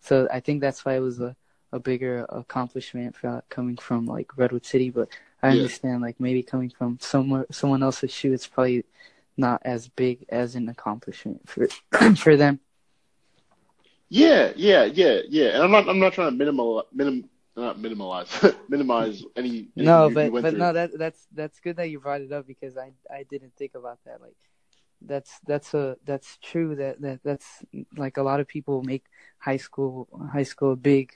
[0.00, 1.36] So I think that's why it was a
[1.72, 4.90] a bigger accomplishment for coming from like Redwood City.
[4.90, 5.08] But
[5.42, 5.62] I Yeah.
[5.62, 8.84] understand like maybe coming from somewhere someone else's shoe, it's probably
[9.36, 11.68] not as big as an accomplishment for
[12.16, 12.60] for them.
[14.08, 15.54] Yeah, yeah, yeah, yeah.
[15.54, 18.28] And I'm not I'm not trying to minimal minim not minimalize
[18.68, 20.58] minimize any No, you- you but went but through.
[20.60, 23.74] no, that that's that's good that you brought it up because I I didn't think
[23.74, 24.20] about that.
[24.20, 24.36] Like
[25.00, 27.64] that's that's a that's true that that that's
[27.96, 29.04] like a lot of people make
[29.38, 31.12] high school high school a big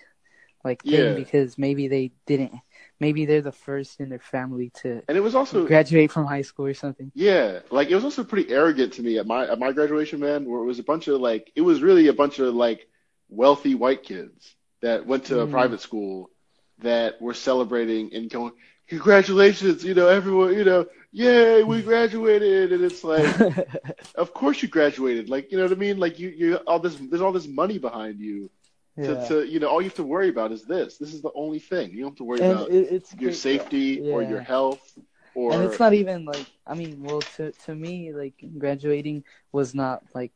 [0.65, 1.13] like thing Yeah.
[1.15, 2.53] because maybe they didn't
[3.01, 6.43] maybe they're the first in their family to And it was also graduate from high
[6.43, 7.11] school or something.
[7.15, 10.45] Yeah, like it was also pretty arrogant to me at my at my graduation, man.
[10.49, 12.87] Where it was a bunch of like it was really a bunch of like
[13.29, 15.51] wealthy white kids that went to a Mm.
[15.51, 16.31] private school
[16.79, 18.53] that were celebrating and going,
[18.89, 23.27] "Congratulations, you know, everyone, you know, yay, we graduated!" And it's like,
[24.15, 25.99] of course you graduated, like you know what I mean?
[25.99, 28.51] Like you you all this there's all this money behind you
[28.97, 29.29] yeah.
[29.29, 30.99] to you know all you have to worry about is this.
[30.99, 33.33] This is the only thing you don't have to worry And about it, it's your
[33.33, 34.99] safety or your health
[35.35, 39.75] or and it's not even like I mean, well, to to me, like graduating was
[39.75, 40.33] not like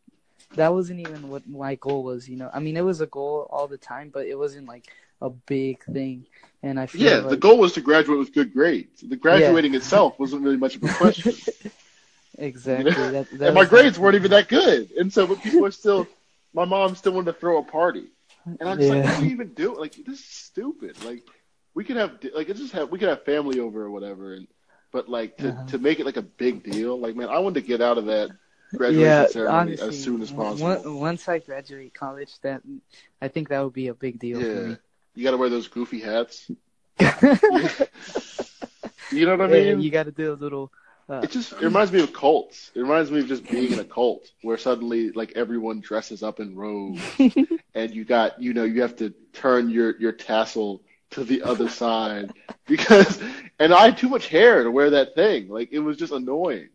[0.54, 2.28] that wasn't even what my goal was.
[2.28, 4.86] You know, I mean, it was a goal all the time, but it wasn't like
[5.20, 6.26] a big thing.
[6.62, 9.00] And I feel Yeah, like, the goal was to graduate with good grades.
[9.02, 11.36] The graduating itself wasn't really much of a question.
[12.38, 13.08] exactly.
[13.10, 14.90] That, that and my grades weren't even that good.
[14.92, 16.08] And so, but people are still,
[16.52, 18.06] my mom still wanted to throw a party.
[18.58, 19.06] And I'm just like, Yeah.
[19.06, 19.78] what are you even do?
[19.78, 20.96] Like, this is stupid.
[21.00, 21.24] Like,
[21.74, 24.34] we could have, like, it's just have, we could have family over or whatever.
[24.34, 24.46] And,
[24.92, 25.64] but like, to, Uh-huh.
[25.68, 28.06] to make it like a big deal, like, man, I wanted to get out of
[28.06, 28.32] that
[28.76, 30.88] graduation yeah, ceremony honestly, as soon as possible.
[30.92, 32.62] once I graduate college, that
[33.20, 34.76] I think that would be a big deal yeah.
[35.14, 36.50] You got to wear those goofy hats.
[39.10, 39.80] You know what I Yeah, mean?
[39.80, 40.72] you got to do a little.
[41.10, 42.70] It just it reminds me of cults.
[42.74, 46.38] It reminds me of just being in a cult where suddenly like everyone dresses up
[46.38, 47.02] in robes
[47.74, 51.68] and you got you know you have to turn your your tassel to the other
[51.68, 52.32] side
[52.66, 53.20] because
[53.58, 55.48] and I had too much hair to wear that thing.
[55.48, 56.68] Like it was just annoying.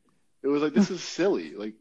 [0.43, 1.53] It was like this is silly.
[1.53, 1.73] Like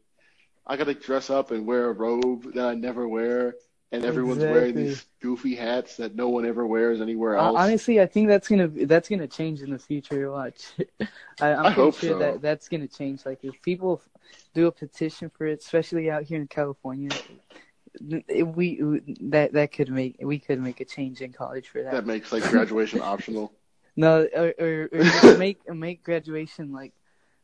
[0.65, 3.55] I got to dress up and wear a robe that I never wear
[3.91, 7.57] and everyone's wearing these goofy hats that no one ever wears anywhere Uh, else.
[7.59, 10.31] honestly, I think that's gonna that's gonna change in the future.
[10.31, 10.73] Watch,
[11.39, 12.19] I, I'm I pretty hope sure so.
[12.19, 13.25] that that's gonna change.
[13.25, 14.01] Like if people
[14.53, 17.11] do a petition for it, especially out here in California,
[18.27, 18.81] it- we
[19.21, 21.93] that that could make we could make a change in college for that.
[21.93, 23.53] that makes like graduation optional.
[23.95, 26.93] no, or, or, or make make graduation like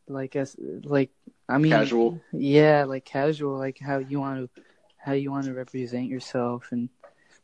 [0.07, 1.11] like as like
[1.47, 2.19] I mean Casual.
[2.33, 4.61] Yeah, like casual, like how you want to
[5.03, 6.89] how you want to represent yourself and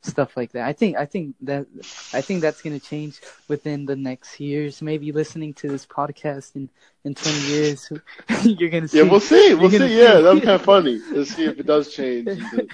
[0.02, 0.68] stuff like that.
[0.68, 1.68] I think I think that
[2.14, 4.82] I think that's gonna change within the next years.
[4.82, 6.70] Maybe listening to this podcast in
[7.04, 7.92] in twenty years,
[8.44, 8.98] you're gonna see.
[8.98, 9.54] Yeah, we'll see.
[9.54, 10.00] We'll You're see.
[10.00, 12.68] Yeah, that's kind of funny to see if it does change to,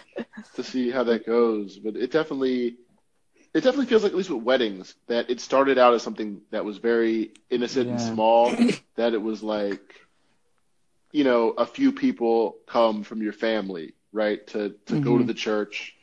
[0.55, 1.77] to see how that goes.
[1.77, 2.77] But it definitely,
[3.53, 6.65] it definitely feels like at least with weddings that it started out as something that
[6.65, 8.53] was very innocent and small.
[8.95, 9.95] That it was like,
[11.11, 15.27] you know, a few people come from your family, right, to to go to Mhm.
[15.27, 15.95] the church,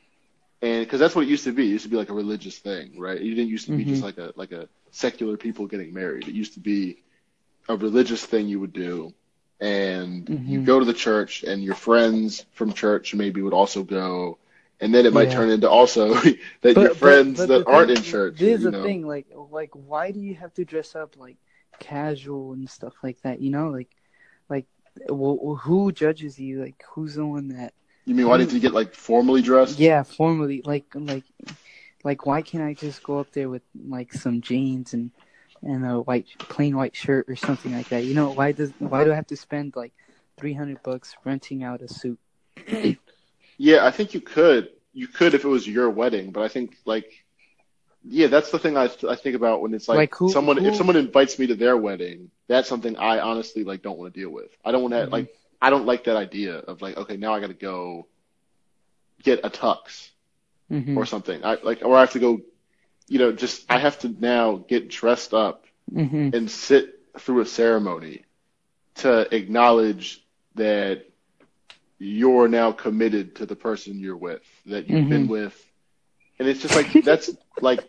[0.61, 1.65] and because that's what it used to be.
[1.69, 3.17] It used to be like a religious thing, right?
[3.21, 4.05] It didn't used to be just Mhm.
[4.05, 6.29] like a like a secular people getting married.
[6.29, 7.03] It used to be
[7.69, 9.15] a religious thing you would do
[9.61, 10.65] and you Mhm.
[10.65, 14.39] go to the church and your friends from church maybe would also go
[14.81, 15.35] and then it might Yeah.
[15.35, 16.15] turn into also
[16.63, 18.83] that But- your friends but that aren't thing- in church This is you the know
[18.83, 21.37] thing, like like why do you have to dress up like
[21.79, 23.41] casual and stuff like that?
[23.41, 23.91] You know, like
[24.49, 24.67] like
[25.09, 26.61] well, who judges you?
[26.63, 27.73] Like who's the one that
[28.11, 31.23] you mean why did you get like formally dressed Yeah, formally, like like
[32.03, 35.13] like why can't I just go up there with like some jeans and
[35.63, 38.05] and a white plain white shirt or something like that?
[38.05, 39.93] You know, why does why do I have to spend like
[40.37, 42.19] three hundred bucks renting out a suit?
[43.59, 46.77] yeah i think you could you could if it was your wedding but i think
[46.87, 47.25] like
[48.09, 50.67] yeah that's the thing i, I think about when it's like, Like, who- someone who-
[50.67, 54.21] if someone invites me to their wedding that's something i honestly like don't want to
[54.21, 55.13] deal with i don't want to Mhm.
[55.13, 55.29] like
[55.61, 58.07] i don't like that idea of like okay now i gotta go
[59.23, 60.11] get a tux
[60.69, 61.45] hmm or something.
[61.45, 62.41] I like, or I have to go,
[63.09, 67.47] you know, just I have to now get dressed up hmm and sit through a
[67.47, 68.25] ceremony
[68.97, 70.25] to acknowledge
[70.55, 71.05] that
[71.99, 75.55] you're now committed to the person you're with, that you've been with.
[76.39, 77.31] And it's just like, that's
[77.61, 77.85] like,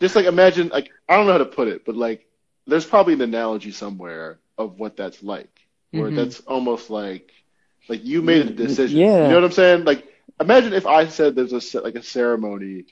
[0.00, 2.26] just like imagine, like, I don't know how to put it, but like,
[2.66, 5.57] there's probably an analogy somewhere of what that's like,
[5.92, 6.16] where Mhm.
[6.16, 7.30] that's almost like,
[7.88, 8.98] Like you made a decision.
[8.98, 9.22] Yeah.
[9.22, 9.84] You know what I'm saying?
[9.84, 10.06] Like
[10.40, 12.84] imagine if I said there's a like a ceremony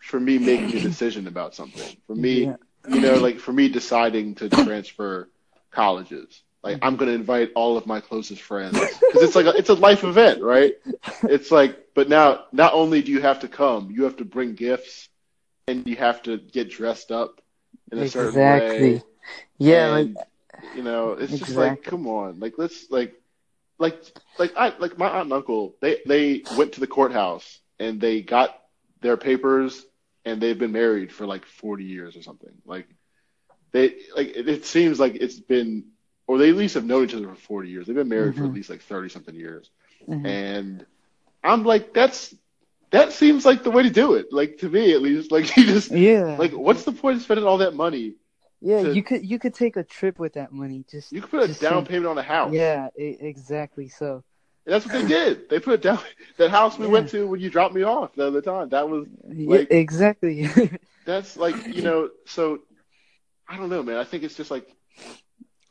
[0.00, 1.96] for me making a decision about something.
[2.06, 2.56] For me, Yeah.
[2.86, 5.28] you know, like for me deciding to transfer
[5.70, 6.42] colleges.
[6.62, 9.74] Like I'm gonna invite all of my closest friends because it's like a, it's a
[9.74, 10.74] life event, right?
[11.26, 14.54] It's like, but now not only do you have to come, you have to bring
[14.54, 15.08] gifts,
[15.66, 17.40] and you have to get dressed up
[17.90, 18.94] in a certain way.
[18.94, 19.02] Exactly.
[19.58, 20.16] Yeah, like And,
[20.74, 23.14] you know, it's just like, come on, like let's like,
[23.78, 24.00] like,
[24.38, 25.76] like I like my aunt and uncle.
[25.80, 28.58] They they went to the courthouse and they got
[29.00, 29.84] their papers,
[30.24, 32.52] and they've been married for like forty years or something.
[32.64, 32.86] Like
[33.72, 35.86] they like it, it seems like it's been,
[36.26, 37.86] or they at least have known each other for forty years.
[37.86, 39.70] They've been married for at least like thirty something years,
[40.08, 40.26] mhm.
[40.26, 40.86] and
[41.42, 42.34] I'm like, that's
[42.90, 44.32] that seems like the way to do it.
[44.32, 47.46] Like to me, at least, like you just yeah, like, what's the point of spending
[47.46, 48.14] all that money?
[48.62, 48.82] Yeah.
[48.82, 50.84] to- You could you could take a trip with that money.
[50.90, 52.52] Just You could put a down payment on a house.
[52.54, 53.88] yeah, e- exactly.
[53.88, 54.22] So
[54.64, 55.48] And that's what they did.
[55.50, 55.98] They put it down.
[56.38, 56.92] That house we Yeah.
[56.92, 58.68] went to when you dropped me off the other time.
[58.70, 60.48] That was yeah, exactly.
[61.04, 62.10] that's like you know.
[62.26, 62.60] So
[63.48, 63.96] I don't know, man.
[63.96, 64.66] I think it's just like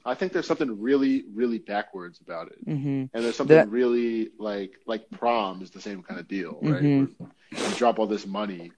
[0.04, 4.30] I think there's something really, really backwards about it, hmm and there's something That- really
[4.40, 6.82] like like prom is the same kind of deal, right?
[6.84, 7.16] Mhm.
[7.52, 8.72] You drop all this money,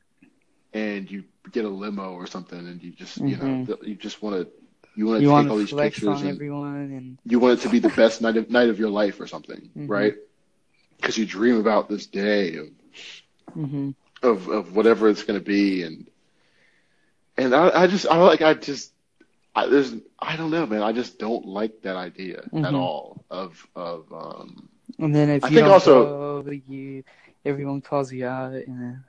[0.74, 3.66] and you get a limo or something, and you just you know Mhm.
[3.66, 4.48] th- you just want to
[4.96, 7.70] you want to You take all these pictures and everyone, and you want it to
[7.70, 9.90] be the best night of night of your life or something, Mhm.
[9.90, 10.16] right?
[10.98, 12.68] Because you dream about this day of
[13.54, 13.90] hmm
[14.24, 16.08] of of whatever it's going to be and
[17.38, 18.92] and I, I just I like I just
[19.56, 22.76] I, there's I don't know man I just don't like that idea at Mhm.
[22.76, 24.70] all of of um
[25.00, 27.04] and then if I you think also- go, you
[27.46, 29.04] everyone calls you out, and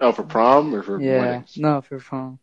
[0.00, 2.38] oh for prom or for yeah, weddings no, for prom.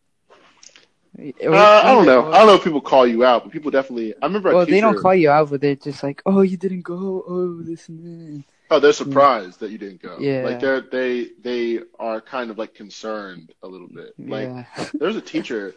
[1.18, 4.14] uh, I don't know I don't know if people call you out but people definitely
[4.20, 6.56] I remember a Well, they don't call you out, but they're just like, "Oh, you
[6.56, 7.24] didn't go.
[7.26, 10.42] Oh, this and that." oh they're surprised that you didn't go Yeah.
[10.42, 14.86] like they're they they are kind of like concerned a little bit like yeah.
[15.00, 15.74] there's a teacher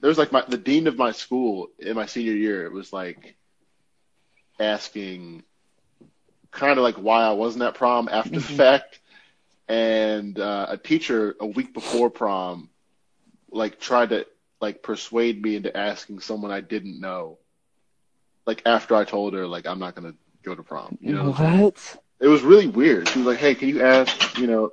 [0.00, 3.36] there's like my the dean of my school in my senior year it was like
[4.58, 5.42] asking
[6.50, 8.56] kind of like why I wasn't at prom after the Mhm.
[8.56, 8.98] fact
[9.68, 12.68] and uh, a teacher a week before prom
[13.50, 14.26] like tried to
[14.60, 17.38] like persuade me into asking someone I didn't know
[18.46, 21.96] like after I told her like I'm not gonna go to prom you know what?
[22.22, 23.08] it was really weird.
[23.08, 24.72] She was like, "Hey, can you ask, you know,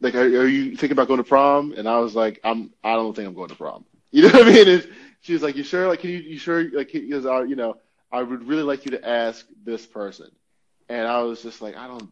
[0.00, 2.92] like, are, are you thinking about going to prom?" And I was like, "I'm, I
[2.92, 3.84] don't think I'm going to prom."
[4.14, 4.68] You know what I mean?
[4.68, 4.88] And
[5.22, 5.88] she was like, "You sure?
[5.88, 6.70] Like, can you, you sure?
[6.70, 7.78] Like, because I, you know,
[8.12, 10.30] I would really like you to ask this person."
[10.88, 12.08] And I was just like, "I don't,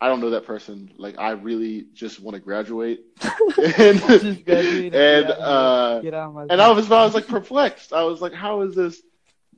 [0.00, 0.92] I don't know that person.
[0.98, 6.28] Like, I really just want to graduate." and and and get of uh, Get out
[6.28, 7.92] of my and I was, I was like perplexed.
[7.92, 9.00] I was like, "How is this?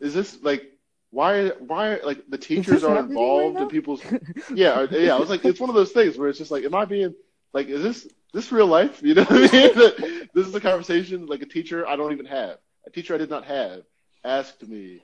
[0.01, 0.63] Is this like?"
[1.11, 1.49] Why?
[1.49, 2.01] Why?
[2.05, 4.03] Like the teachers are involved right in people's
[4.55, 5.15] yeah, or- yeah.
[5.17, 7.15] I was like, it's one of those things where it's just like, am I being
[7.55, 9.01] like, is this this real life?
[9.03, 10.29] You know what I mean?
[10.35, 13.31] this is a conversation like a teacher I don't even have, a teacher I did
[13.31, 13.85] not have,
[14.23, 15.01] asked me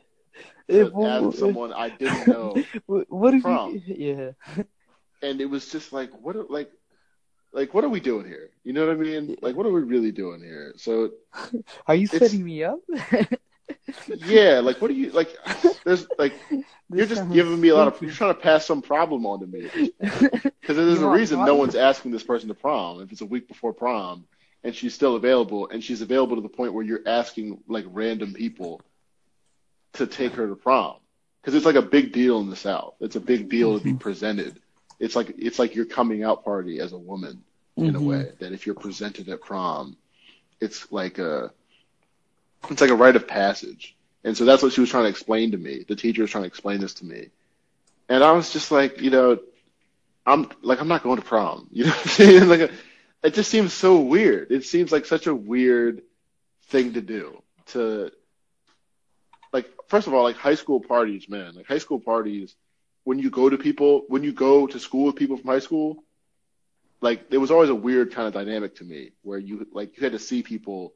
[0.69, 3.81] It- to ask someone I didn't know, What, if Prom.
[3.87, 4.35] you?
[4.57, 4.63] Yeah.
[5.25, 6.71] And it was just like, what, are- like,
[7.53, 8.51] like what are we doing here?
[8.63, 9.37] You know what I mean?
[9.41, 10.75] Like, what are we really doing here?
[10.77, 11.13] So
[11.87, 12.81] Are you setting me up?
[14.27, 15.35] yeah, like, what are you like?
[15.85, 16.35] There's like,
[16.91, 19.93] you're just giving me a lot of, you're trying to pass some problem onto me.
[20.65, 23.03] Because there's a reason no one's asking this person to prom.
[23.03, 24.25] If it's a week before prom
[24.63, 28.33] and she's still available, and she's available to the point where you're asking like random
[28.33, 28.81] people
[29.95, 30.97] to take her to prom,
[31.43, 32.95] because it's like a big deal in the South.
[33.01, 33.99] It's a big deal to be mm-hmm.
[33.99, 34.59] presented.
[34.99, 37.43] It's like it's like your coming out party as a woman
[37.85, 38.07] in a Mhm.
[38.07, 38.33] way.
[38.39, 39.97] That if you're presented at prom,
[40.61, 41.53] it's like a
[42.71, 43.97] it's like a rite of passage.
[44.25, 45.85] And so that's what she was trying to explain to me.
[45.87, 47.29] The teacher was trying to explain this to me.
[48.09, 49.39] And I was just like, you know,
[50.27, 51.69] I'm like I'm not going to prom.
[51.73, 52.49] You know what I'm saying?
[52.49, 52.71] Like
[53.23, 54.51] it just seems so weird.
[54.51, 56.03] It seems like such a weird
[56.69, 57.43] thing to do.
[57.69, 58.11] To
[59.53, 61.55] like first of all, like high school parties, man.
[61.55, 62.55] Like high school parties,
[63.05, 66.03] when you go to people, when you go to school with people from high school,
[67.01, 70.03] like there was always a weird kind of dynamic to me where you like you
[70.03, 70.95] had to see people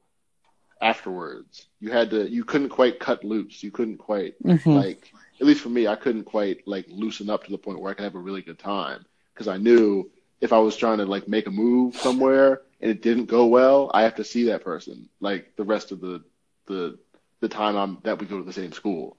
[0.81, 1.67] afterwards.
[1.81, 3.63] You had to you couldn't quite cut loose.
[3.63, 4.75] You couldn't quite Mhm.
[4.75, 7.91] like at least for me, I couldn't quite like loosen up to the point where
[7.91, 9.05] I could have a really good time
[9.35, 10.11] because I knew
[10.41, 13.91] if I was trying to like make a move somewhere and it didn't go well,
[13.93, 16.23] I have to see that person like the rest of the
[16.67, 16.99] the
[17.41, 19.17] the time I'm that we go to the same school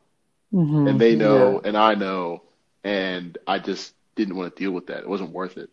[0.53, 0.89] Mhm.
[0.89, 1.67] and they know Yeah.
[1.67, 2.43] and I know
[2.83, 4.99] and I just didn't want to deal with that.
[4.99, 5.69] It wasn't worth it.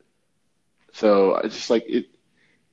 [0.92, 2.06] So I just like it.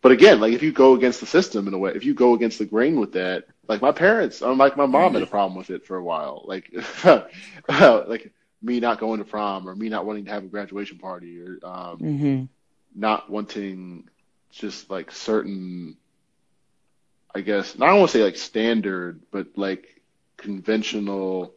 [0.02, 2.34] But again, like if you go against the system in a way, if you go
[2.34, 5.58] against the grain with that, like my parents, or like my mom had a problem
[5.58, 6.44] with it for a while.
[6.46, 6.72] Like,
[7.70, 8.32] like
[8.62, 11.60] me not going to prom or me not wanting to have a graduation party or
[11.64, 12.50] um, Mhm.
[12.96, 14.10] not wanting
[14.52, 15.98] just like certain,
[17.36, 20.02] I guess, I don't want to say like standard, but like
[20.38, 21.54] conventional,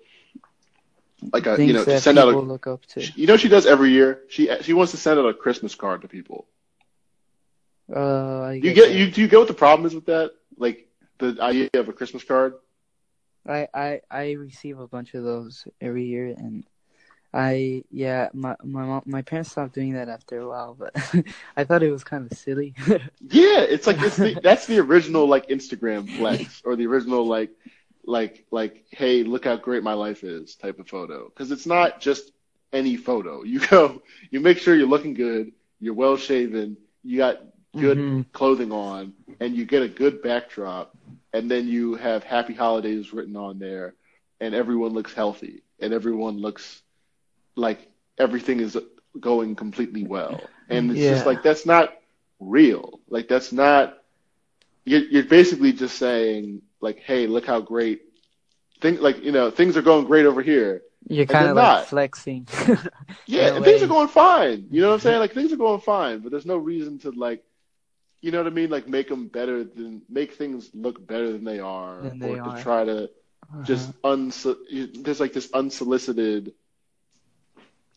[1.32, 3.00] like a, you know, to send out a, look up to.
[3.02, 4.20] you know, she does every year.
[4.28, 6.46] She she wants to send out a Christmas card to people.
[7.94, 8.94] Uh, I You get get that.
[8.94, 10.32] you do you get what the problem is with that?
[10.58, 10.88] Like
[11.18, 12.54] the idea of a Christmas card.
[13.48, 16.64] I, I I receive a bunch of those every year, and
[17.32, 20.94] I yeah my my mom, my parents stopped doing that after a while, but
[21.56, 22.74] I thought it was kind of silly.
[23.28, 27.50] Yeah, it's like it's the, that's the original like Instagram flex or the original like
[28.06, 32.00] like like hey look how great my life is type of photo because it's not
[32.00, 32.32] just
[32.72, 33.42] any photo.
[33.44, 37.38] You go you make sure you're looking good, you're well shaven, you got
[37.76, 38.26] good Mhm.
[38.32, 40.94] clothing on, and you get a good backdrop,
[41.32, 43.94] and then you have happy holidays written on there,
[44.40, 46.82] and everyone looks healthy, and everyone looks
[47.56, 48.76] like everything is
[49.20, 50.52] going completely well.
[50.68, 51.08] And it's Yeah.
[51.08, 51.94] just like that's not
[52.40, 53.00] real.
[53.08, 53.98] Like that's not
[54.84, 58.02] you're you're basically just saying like, hey, look how great
[58.80, 60.82] things like you know, things are going great over here.
[61.08, 61.86] You're kind of like not.
[61.86, 62.46] flexing.
[63.26, 64.66] Yeah, and things are going fine.
[64.70, 65.18] You know what I'm saying?
[65.18, 67.42] Like things are going fine, but there's no reason to like,
[68.20, 68.70] you know what I mean?
[68.70, 72.50] Like make them better than make things look better than they are, Than or they
[72.50, 73.10] to try to
[73.64, 74.14] just Uh-huh.
[74.16, 76.52] unso- there's like this unsolicited.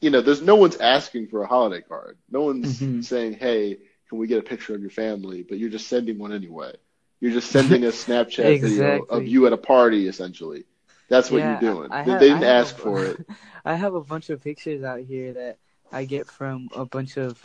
[0.01, 2.18] You know, there's no one's asking for a holiday card.
[2.30, 3.03] No one's Mhm.
[3.03, 3.77] saying, "Hey,
[4.07, 6.73] can we get a picture of your family?" But you're just sending one anyway.
[7.19, 10.65] You're just sending a Snapchat video of you at a party, essentially.
[11.09, 11.89] That's what Yeah, you're doing.
[11.91, 13.19] I they, have- they didn't I ask a- for it.
[13.65, 15.57] I have a bunch of pictures out here that
[15.91, 17.41] I get from a bunch of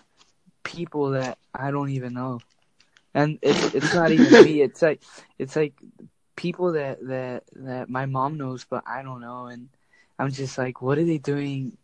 [0.62, 2.40] people that I don't even know,
[3.14, 4.60] and it's it's not even me.
[4.62, 5.02] It's like
[5.38, 5.74] it's like
[6.36, 9.68] people that that that my mom knows, but I don't know, and
[10.18, 11.76] I'm just like, what are they doing,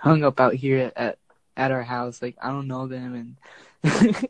[0.00, 1.18] hung up out here at at
[1.56, 2.22] our house?
[2.22, 3.36] Like I don't know them, and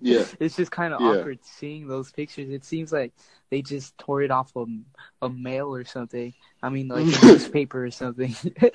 [0.00, 0.24] Yeah.
[0.40, 1.08] it's just kind of Yeah.
[1.20, 2.50] awkward seeing those pictures.
[2.50, 3.12] It seems like
[3.50, 4.64] they just tore it off a,
[5.22, 6.34] a mail or something.
[6.62, 8.34] I mean, like a newspaper or something.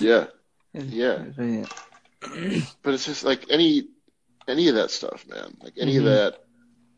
[0.00, 0.26] Yeah.
[0.72, 1.24] Yeah.
[2.82, 3.88] but it's just like any
[4.46, 5.56] any of that stuff, man.
[5.62, 5.98] Like any Mhm.
[5.98, 6.44] of that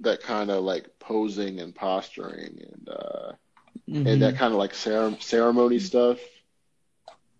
[0.00, 3.32] that kind of like posing and posturing and uh
[3.88, 6.18] and that kind of like cere- ceremony stuff.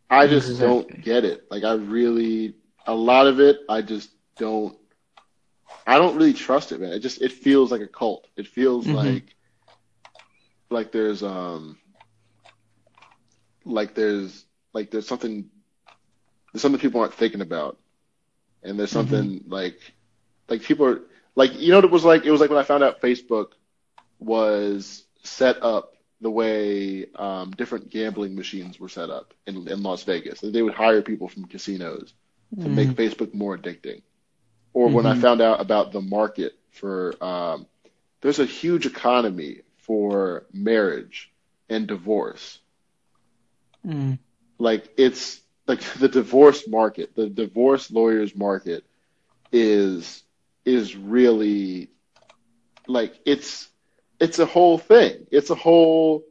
[0.09, 0.67] I just Exactly.
[0.67, 1.51] don't get it.
[1.51, 2.55] Like I really
[2.87, 4.77] a lot of it I just don't
[5.87, 6.93] I don't really trust it, man.
[6.93, 8.27] It just it feels like a cult.
[8.37, 8.93] It feels Mhm.
[8.93, 9.35] like
[10.71, 11.79] like there's um
[13.65, 15.49] like there's like there's something
[16.53, 17.79] there's something people aren't thinking about.
[18.63, 19.79] And there's something like
[20.49, 21.01] like people are
[21.35, 22.25] like you know what it was like?
[22.25, 23.49] It was like when I found out Facebook
[24.19, 30.05] was set up the way um, different gambling machines were set up in, in Las
[30.05, 30.41] Vegas.
[30.41, 32.13] They would hire people from casinos
[32.61, 32.71] to Mhm.
[32.71, 34.03] make Facebook more addicting.
[34.73, 35.15] Or when I Mhm.
[35.15, 37.67] found out about the market for, um,
[38.21, 41.33] there's a huge economy for marriage
[41.69, 42.59] and divorce.
[43.87, 44.19] Mm.
[44.59, 48.85] Like it's like the divorce market, the divorce lawyers market
[49.53, 50.23] is
[50.65, 51.91] is really
[52.87, 53.69] like it's
[54.21, 55.27] it's a whole thing.
[55.31, 56.25] It's a whole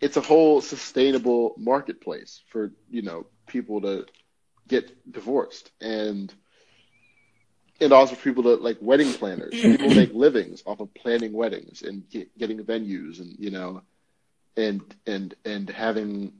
[0.00, 4.06] it's a whole sustainable marketplace for, you know, people to
[4.68, 6.32] get divorced and
[7.80, 9.52] and also for people that like wedding planners.
[9.60, 13.82] People make livings off of planning weddings and get, getting venues and you know
[14.56, 16.32] and and and having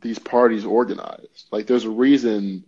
[0.00, 1.48] these parties organized.
[1.50, 2.64] Like there's a reason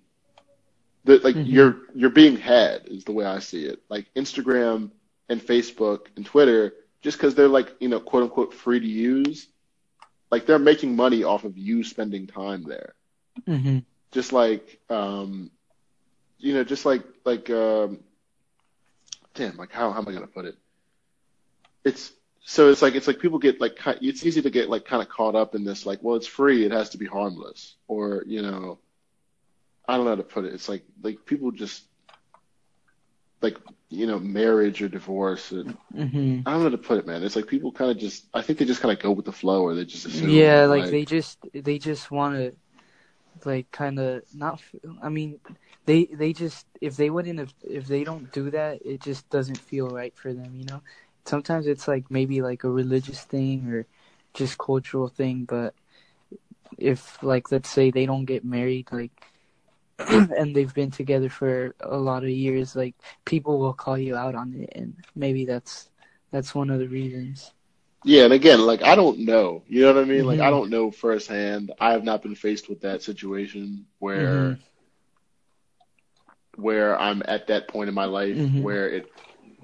[1.04, 1.46] that like Mhm.
[1.52, 3.82] you're you're being had is the way I see it.
[3.88, 4.90] Like Instagram
[5.28, 6.72] and Facebook and Twitter,
[7.02, 9.46] just because they're like you know quote unquote free to use,
[10.30, 12.94] like they're making money off of you spending time there.
[13.46, 13.84] Mhm.
[14.16, 15.50] Just like um,
[16.38, 18.00] you know, just like like um,
[19.34, 20.56] damn, like how how am I gonna put it?
[21.84, 25.02] It's so it's like it's like people get like it's easy to get like kind
[25.02, 28.24] of caught up in this like well it's free it has to be harmless or
[28.26, 28.78] you know
[29.86, 31.84] I don't know how to put it it's like like people just
[33.42, 33.58] like
[33.90, 36.42] you know marriage or divorce and Mhm.
[36.46, 38.42] I don't know how to put it man it's like people kind of just I
[38.42, 40.90] think they just kind of go with the flow or they just assume Yeah, like
[40.90, 42.54] they just they just want to
[43.44, 44.62] like kind of not.
[45.02, 45.40] I mean,
[45.84, 49.58] they they just if they wouldn't have if they don't do that, it just doesn't
[49.58, 50.54] feel right for them.
[50.56, 50.82] You know,
[51.24, 53.86] sometimes it's like maybe like a religious thing or
[54.34, 55.74] just cultural thing, but
[56.78, 59.12] if like let's say they don't get married like
[60.08, 62.94] and they've been together for a lot of years like
[63.24, 65.90] people will call you out on it and maybe that's
[66.30, 67.52] that's one of the reasons
[68.06, 69.62] Yeah, and again, like I don't know.
[69.68, 70.24] You know what I mean?
[70.26, 70.50] Like I Mhm.
[70.50, 71.72] don't know firsthand.
[71.80, 74.58] I have not been faced with that situation where Mhm.
[76.56, 78.62] where I'm at that point in my life Mhm.
[78.62, 79.10] where it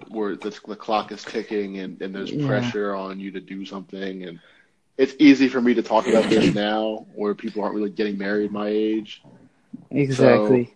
[0.09, 2.47] where the, the clock is ticking and, and there's Yeah.
[2.47, 4.41] pressure on you to do something and
[4.99, 8.51] it's easy for me to talk about this now where people aren't really getting married
[8.51, 9.23] my age.
[9.91, 10.75] Exactly.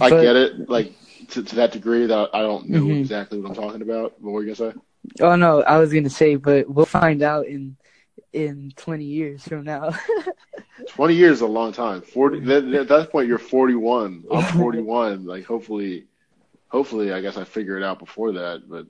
[0.00, 0.92] I But- get it, like
[1.30, 3.00] to, to that degree that I don't know Mhm.
[3.00, 4.14] exactly what I'm talking about.
[4.20, 4.78] What were you gonna say?
[5.20, 7.76] Oh no, I was gonna say, but we'll find out in
[8.32, 9.90] in twenty years from now.
[10.88, 12.02] Twenty years is a long time.
[12.02, 12.40] Forty.
[12.40, 14.24] That, at that point, you're 41.
[14.30, 15.24] I'm 41.
[15.24, 16.06] Like, hopefully,
[16.68, 18.68] hopefully, I guess I figure it out before that.
[18.68, 18.86] But,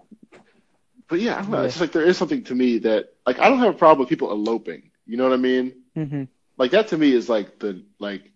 [1.09, 1.63] but yeah, I don't know.
[1.63, 4.01] It's just like there is something to me that, like, I don't have a problem
[4.01, 4.91] with people eloping.
[5.07, 5.75] You know what I mean?
[5.95, 6.25] hmm
[6.57, 8.31] Like that to me is like the like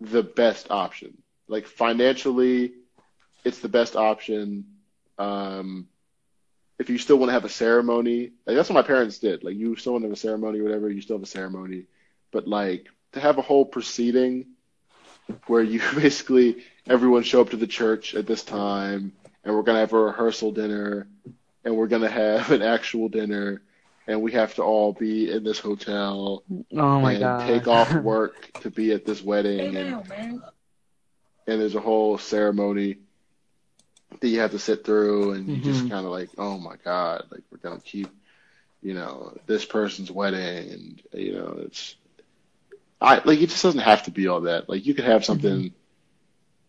[0.00, 1.16] the best option.
[1.48, 2.72] Like financially,
[3.44, 4.64] it's the best option.
[5.18, 5.86] Um,
[6.78, 9.44] if you still want to have a ceremony, like that's what my parents did.
[9.44, 11.84] Like you still want to have a ceremony, or whatever, you still have a ceremony.
[12.32, 14.46] But like to have a whole proceeding
[15.46, 19.12] where you basically everyone show up to the church at this time,
[19.44, 21.08] and we're gonna have a rehearsal dinner,
[21.64, 23.62] and we're gonna have an actual dinner,
[24.06, 26.44] and we have to all be in this hotel
[26.76, 27.38] Oh my and god.
[27.38, 29.98] take off work to be at this wedding, and,
[31.46, 32.98] and there's a whole ceremony
[34.20, 35.88] that you have to sit through, and you just Mhm.
[35.88, 38.08] kind of like, oh my god, like we're gonna keep,
[38.82, 41.96] you know, this person's wedding, and you know, it's,
[43.00, 44.68] I like it just doesn't have to be all that.
[44.68, 45.72] Like you could have something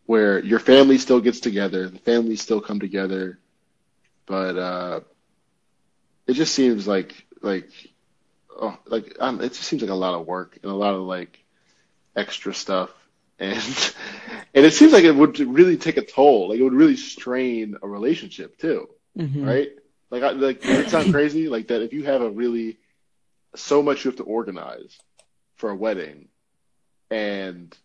[0.05, 3.39] where your family still gets together, the families still come together,
[4.26, 4.99] but uh,
[6.27, 7.69] it just seems like like
[8.59, 11.01] oh like um, it just seems like a lot of work and a lot of
[11.01, 11.43] like
[12.15, 12.89] extra stuff
[13.39, 13.64] and
[14.57, 17.77] and it seems like it would really take a toll like it would really strain
[17.81, 19.45] a relationship too Mhm.
[19.45, 19.69] right
[20.09, 22.79] like I, like does it sound crazy like that if you have a really
[23.55, 24.97] so much you have to organize
[25.55, 26.27] for a wedding
[27.09, 27.75] and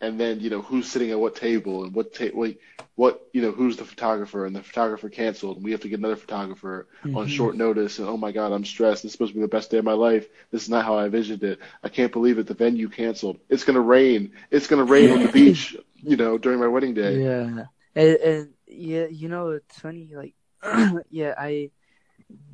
[0.00, 2.58] and then you know who's sitting at what table and what ta- like
[2.96, 5.98] what you know who's the photographer and the photographer canceled and we have to get
[5.98, 7.26] another photographer on Mhm.
[7.26, 9.70] short notice and oh my god i'm stressed this is supposed to be the best
[9.70, 12.46] day of my life this is not how i envisioned it i can't believe it
[12.46, 16.16] the venue canceled it's going to rain it's going to rain on the beach you
[16.16, 17.64] know during my wedding day Yeah,
[17.94, 20.10] and, and yeah, you know it's funny.
[20.14, 20.34] Like,
[21.10, 21.70] yeah, I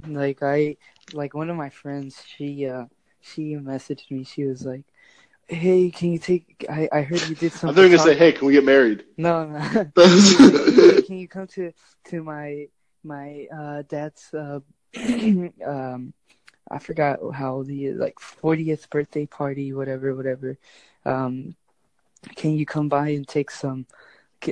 [0.06, 0.76] like I
[1.12, 2.22] like one of my friends.
[2.26, 2.86] She uh
[3.20, 4.24] she messaged me.
[4.24, 4.84] She was like,
[5.50, 6.64] "Hey, can you take?
[6.68, 9.04] I I heard you did i'm something." going to say hey can we get married
[9.16, 9.60] No, no.
[9.96, 11.72] can, can you come to
[12.10, 12.68] to my
[13.04, 14.60] my uh dad's uh
[15.66, 16.12] um
[16.70, 20.56] I forgot how old he is, like 40th birthday party, whatever, whatever.
[21.04, 21.56] Um,
[22.36, 23.86] can you come by and take some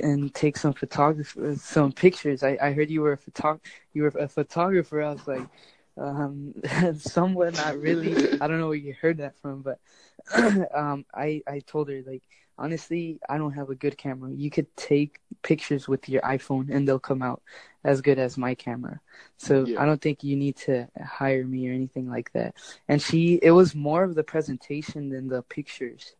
[0.03, 2.43] and take some photography, some pictures?
[2.43, 3.59] I I heard you were a photog
[3.93, 5.01] you were a photographer.
[5.01, 5.47] I was like,
[5.97, 6.53] um,
[6.97, 8.11] somewhat not really.
[8.41, 9.79] I don't know where you heard that from, but
[10.73, 12.23] um, I I told her like
[12.57, 14.31] honestly, I don't have a good camera.
[14.31, 17.41] You could take pictures with your iPhone and they'll come out
[17.85, 18.99] as good as my camera.
[19.37, 19.81] So Yeah.
[19.81, 22.55] I don't think you need to hire me or anything like that.
[22.89, 26.15] And she, it was more of the presentation than the pictures.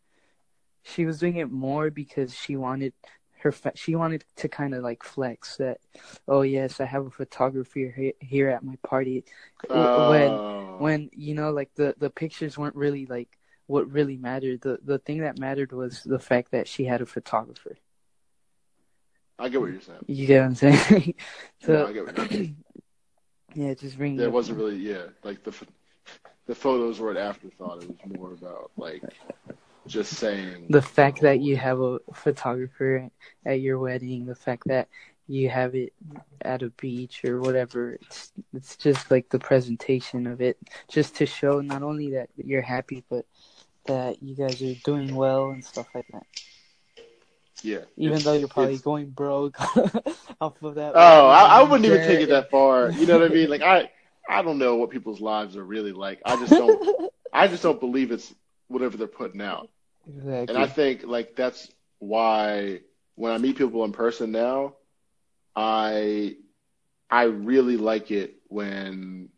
[0.83, 2.93] She was doing it more because she wanted
[3.41, 5.79] her, she wanted to kind of like flex that,
[6.27, 9.25] oh yes, I have a photographer here, at my party.
[9.69, 10.77] When Oh.
[10.77, 13.38] when you know like the the pictures weren't really like
[13.69, 14.61] what really mattered.
[14.61, 17.77] The the thing that mattered was the fact that she had a photographer.
[19.37, 19.99] I get what you're saying.
[20.07, 21.13] You get what i'm saying?
[21.61, 22.57] So no, i get what you're saying.
[23.55, 25.51] Yeah just bring there wasn't really yeah like the
[26.45, 27.83] the photos were an afterthought.
[27.83, 29.03] It was more about like
[29.87, 33.09] just saying the fact that you have a photographer
[33.45, 34.87] at your wedding the fact that
[35.27, 35.93] you have it
[36.41, 41.25] at a beach or whatever it's it's just like the presentation of it just to
[41.25, 43.25] show not only that you're happy but
[43.89, 46.25] that you guys are doing well and stuff like that
[47.61, 49.59] yeah even though you're probably it's- going broke
[50.41, 50.93] off of that.
[50.95, 52.91] Oh, I, I wouldn't even take it that far.
[52.91, 53.49] You know what I mean?
[53.49, 53.91] Like I,
[54.27, 56.21] I don't know what people's lives are really like.
[56.25, 57.11] I just don't.
[57.33, 58.33] I just don't believe it's
[58.69, 59.69] whatever they're putting out.
[60.07, 60.55] exactly.
[60.55, 62.79] And I think like that's why
[63.15, 64.75] when I meet people in person now,
[65.55, 66.37] I,
[67.09, 69.29] I really like it when,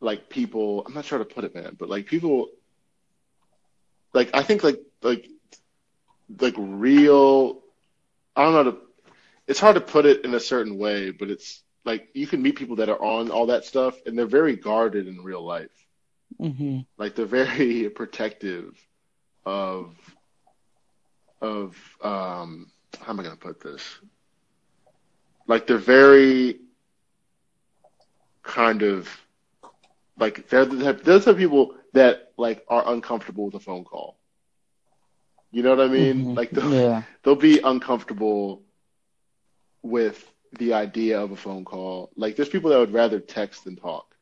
[0.00, 0.84] like people.
[0.86, 2.50] I'm not sure how to put it, man, but like people.
[4.16, 5.28] Like I think like like,
[6.40, 7.62] like real.
[8.36, 8.78] I don't know to
[9.48, 12.56] it's hard to put it in a certain way, but it's like you can meet
[12.56, 15.86] people that are on all that stuff and they're very guarded in real life.
[16.38, 18.76] hmm Like they're very protective
[19.44, 19.96] of
[21.40, 22.70] of um
[23.00, 24.00] how am I gonna put this?
[25.48, 26.60] Like they're very
[28.42, 29.25] kind of
[30.18, 33.60] like they're the type, they're the type of people that like are uncomfortable with a
[33.60, 34.18] phone call.
[35.50, 36.26] You know what I mean?
[36.26, 36.36] Mhm.
[36.36, 37.02] Like they'll, Yeah.
[37.22, 38.62] they'll be uncomfortable
[39.82, 42.10] with the idea of a phone call.
[42.16, 44.14] Like there's people that would rather text than talk.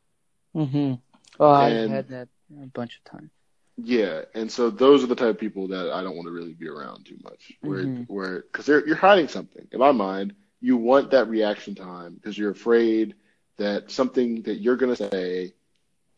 [0.55, 1.01] Mhm.
[1.41, 2.29] Oh, I've had that
[2.63, 3.31] a bunch of times.
[3.77, 6.55] Yeah, and so those are the type of people that I don't want to really
[6.55, 7.53] be around too much.
[7.61, 8.07] Where, Mhm.
[8.09, 9.67] where, because they're you're hiding something.
[9.73, 13.17] In my mind, you want that reaction time because you're afraid
[13.57, 15.55] that something that you're gonna say,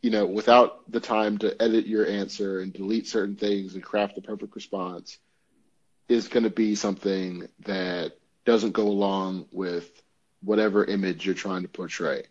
[0.07, 4.15] you know, without the time to edit your answer and delete certain things and craft
[4.15, 5.19] the perfect response,
[6.09, 8.13] is gonna be something that
[8.45, 9.91] doesn't go along with
[10.43, 12.23] whatever image you're trying to portray.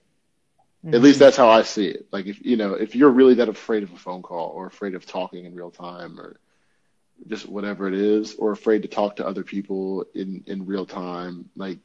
[0.86, 2.06] At least that's how I see it.
[2.14, 4.96] Like if you know, if you're really that afraid of a phone call or afraid
[4.96, 6.40] of talking in real time or
[7.28, 11.50] just whatever it is, or afraid to talk to other people in in real time,
[11.58, 11.80] like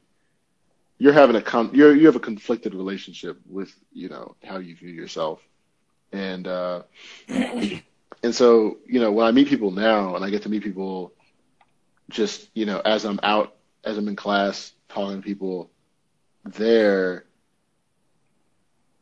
[0.99, 4.77] you're having a con you're you have a conflicted relationship with, you know, how you
[4.77, 5.41] view yourself.
[6.13, 6.83] And uh
[7.29, 11.13] and so, you know, when I meet people now and I get to meet people
[12.09, 13.55] just, you know, as I'm out
[13.85, 15.71] as I'm in class talking to people
[16.45, 17.25] there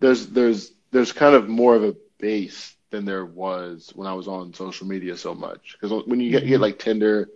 [0.00, 4.28] there's there's there's kind of more of a base than there was when I was
[4.28, 5.76] on social media so much.
[5.78, 7.28] Because when you get you get like Tinder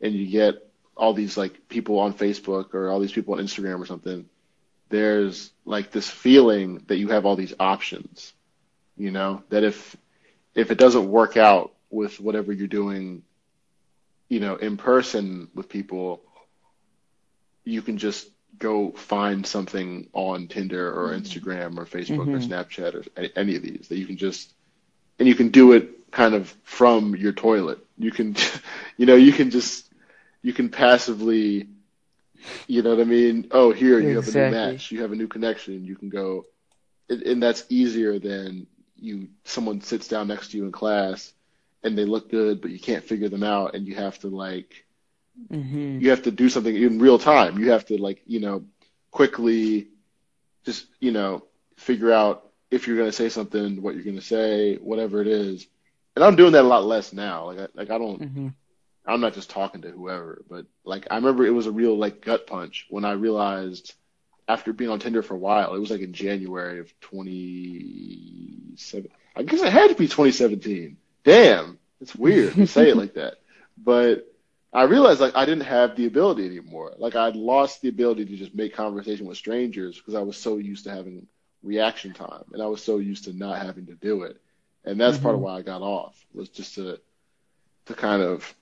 [0.00, 0.54] and you get
[0.96, 4.28] all these like people on Facebook or all these people on Instagram or something,
[4.88, 8.32] there's like this feeling that you have all these options.
[8.96, 9.96] You know that if
[10.54, 13.22] if it doesn't work out with whatever you're doing,
[14.28, 16.22] you know, in person with people,
[17.64, 18.28] you can just
[18.58, 22.40] go find something on Tinder or Instagram or Facebook or Mhm.
[22.40, 23.04] Snapchat or
[23.36, 24.52] any of these that you can just
[25.18, 27.78] and you can do it kind of from your toilet.
[27.98, 28.36] You can
[28.96, 29.92] you know, you can just
[30.42, 31.68] you can passively
[32.66, 33.48] you know what I mean?
[33.50, 36.46] Oh, here you have a new match, you have a new connection, you can go
[37.08, 38.66] and, and that's easier than
[38.96, 41.32] you someone sits down next to you in class
[41.82, 44.84] and they look good but you can't figure them out and you have to like
[45.50, 45.98] Mhm.
[45.98, 47.58] you have to do something in real time.
[47.58, 48.64] You have to like, you know,
[49.10, 49.88] quickly
[50.64, 51.44] just, you know,
[51.76, 55.28] figure out if you're going to say something, what you're going to say, whatever it
[55.28, 55.66] is.
[56.16, 57.46] And I'm doing that a lot less now.
[57.46, 58.54] Like I, like I don't Mhm.
[59.06, 62.22] I'm not just talking to whoever, but like I remember it was a real like
[62.22, 63.94] gut punch when I realized
[64.48, 69.10] after being on Tinder for a while, it was like in January of 2017.
[69.36, 70.96] I guess it had to be 2017.
[71.24, 73.34] Damn, it's weird to say it like that,
[73.76, 74.26] but
[74.72, 76.94] I realized like I didn't have the ability anymore.
[76.98, 80.56] Like I'd lost the ability to just make conversation with strangers because I was so
[80.58, 81.26] used to having
[81.62, 84.40] reaction time and I was so used to not having to do it.
[84.84, 85.42] And that's part of Mhm.
[85.42, 87.00] why I got off was just to
[87.86, 88.54] to kind of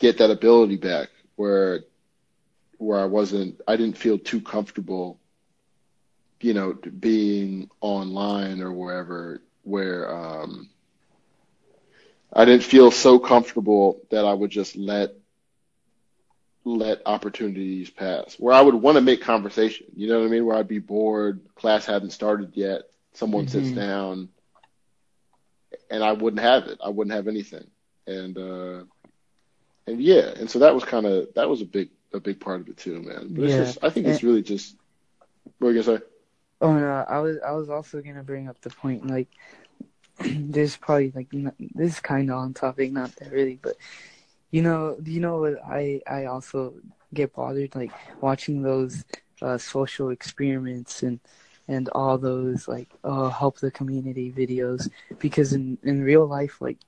[0.00, 1.84] get that ability back where
[2.78, 5.20] where I wasn't I didn't feel too comfortable
[6.40, 10.68] you know being online or wherever where um
[12.32, 15.14] I didn't feel so comfortable that I would just let
[16.64, 18.36] let opportunities pass.
[18.38, 20.44] Where I would want to make conversation, you know what I mean?
[20.46, 22.82] Where I'd be bored, class hadn't started yet,
[23.12, 23.72] someone sits Mhm.
[23.72, 24.28] down,
[25.90, 26.78] and I wouldn't have it.
[26.84, 27.66] I wouldn't have anything,
[28.06, 28.84] and uh,
[29.86, 32.60] and yeah, and so that was kind of that was a big a big part
[32.60, 33.32] of it too, man.
[33.34, 33.56] But it's Yeah.
[33.56, 34.76] just I think it's really just
[35.58, 36.04] what were you gonna say?
[36.60, 39.28] Oh no, I was I was also gonna bring up the point like
[40.20, 43.76] there's probably like not, this is kind of on topic, not that really, but
[44.50, 46.74] you know, you know what I I also
[47.14, 49.04] get bothered like watching those
[49.42, 51.20] uh, social experiments and
[51.68, 56.78] and all those like uh, help the community videos because in in real life like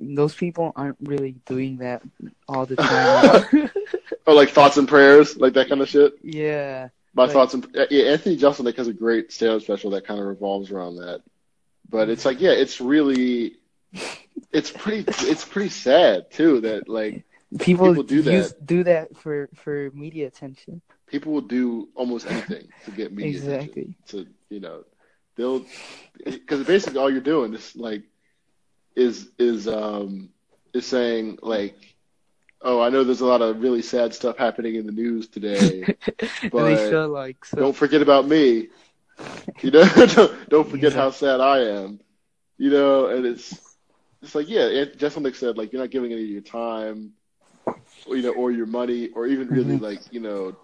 [0.00, 2.02] those people aren't really doing that
[2.48, 3.70] all the time.
[4.26, 6.14] or like thoughts and prayers, like that kind of shit.
[6.22, 6.88] yeah.
[7.14, 10.26] My Like- thoughts and yeah, Anthony Jeselnik has a great stand-up special that kind of
[10.26, 11.22] revolves around that.
[11.88, 13.56] But it's like, yeah, it's really,
[14.52, 17.24] it's pretty, it's pretty sad too that like
[17.58, 18.32] People, People do that.
[18.32, 20.80] use, do that for for media attention.
[21.08, 23.58] people will do almost anything to get media attention.
[23.58, 23.94] Exactly.
[24.10, 24.84] To you know,
[25.34, 25.66] they'll
[26.24, 28.04] because basically all you're doing is like
[29.00, 30.30] is is um
[30.74, 31.76] is saying like,
[32.62, 35.90] oh, I know there's a lot of really sad stuff happening in the news today.
[36.50, 37.56] But like so.
[37.58, 38.68] don't forget about me.
[39.62, 42.00] You know, don't, don't forget how sad I am.
[42.58, 43.60] You know, and it's
[44.22, 47.12] it's like yeah, Ant- Jeselnik said like you're not giving any of your time,
[48.06, 49.78] you know, or your money, or even really Mhm.
[49.78, 50.56] like you know,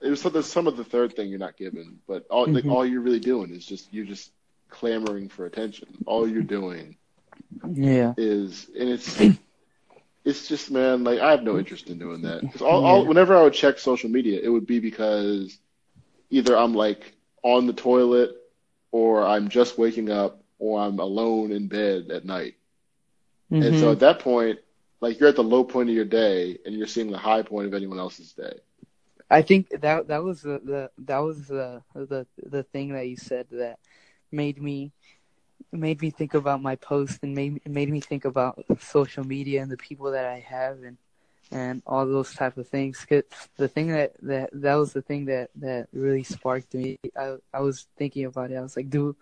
[0.00, 2.68] it was there's some of the third thing you're not given, but all like Mhm.
[2.68, 4.32] all you're really doing is just you're just
[4.70, 5.88] clamoring for attention.
[6.06, 6.96] All you're doing
[7.74, 8.14] Yeah.
[8.16, 9.18] is, and it's
[10.24, 12.42] it's just man, like I have no interest in doing that.
[12.50, 13.08] 'Cause all, all Yeah.
[13.08, 15.58] whenever I would check social media, it would be because
[16.30, 18.30] either I'm like on the toilet
[18.92, 22.54] or I'm just waking up or I'm alone in bed at night.
[23.52, 23.62] Mm-hmm.
[23.62, 24.58] And so at that point,
[25.00, 27.66] like you're at the low point of your day and you're seeing the high point
[27.66, 28.60] of anyone else's day.
[29.30, 33.16] I think that that was the, the that was the the the thing that you
[33.16, 33.78] said that
[34.30, 34.92] made me
[35.72, 39.70] made me think about my post and made made me think about social media and
[39.70, 40.96] the people that I have and
[41.52, 43.04] and all those type of things.
[43.08, 43.22] Cause
[43.56, 46.98] the thing that that that was the thing that that really sparked me.
[47.16, 48.56] I I was thinking about it.
[48.56, 49.16] I was like, do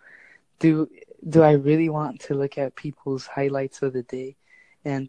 [0.58, 0.88] do
[1.28, 4.36] do I really want to look at people's highlights of the day,
[4.84, 5.08] and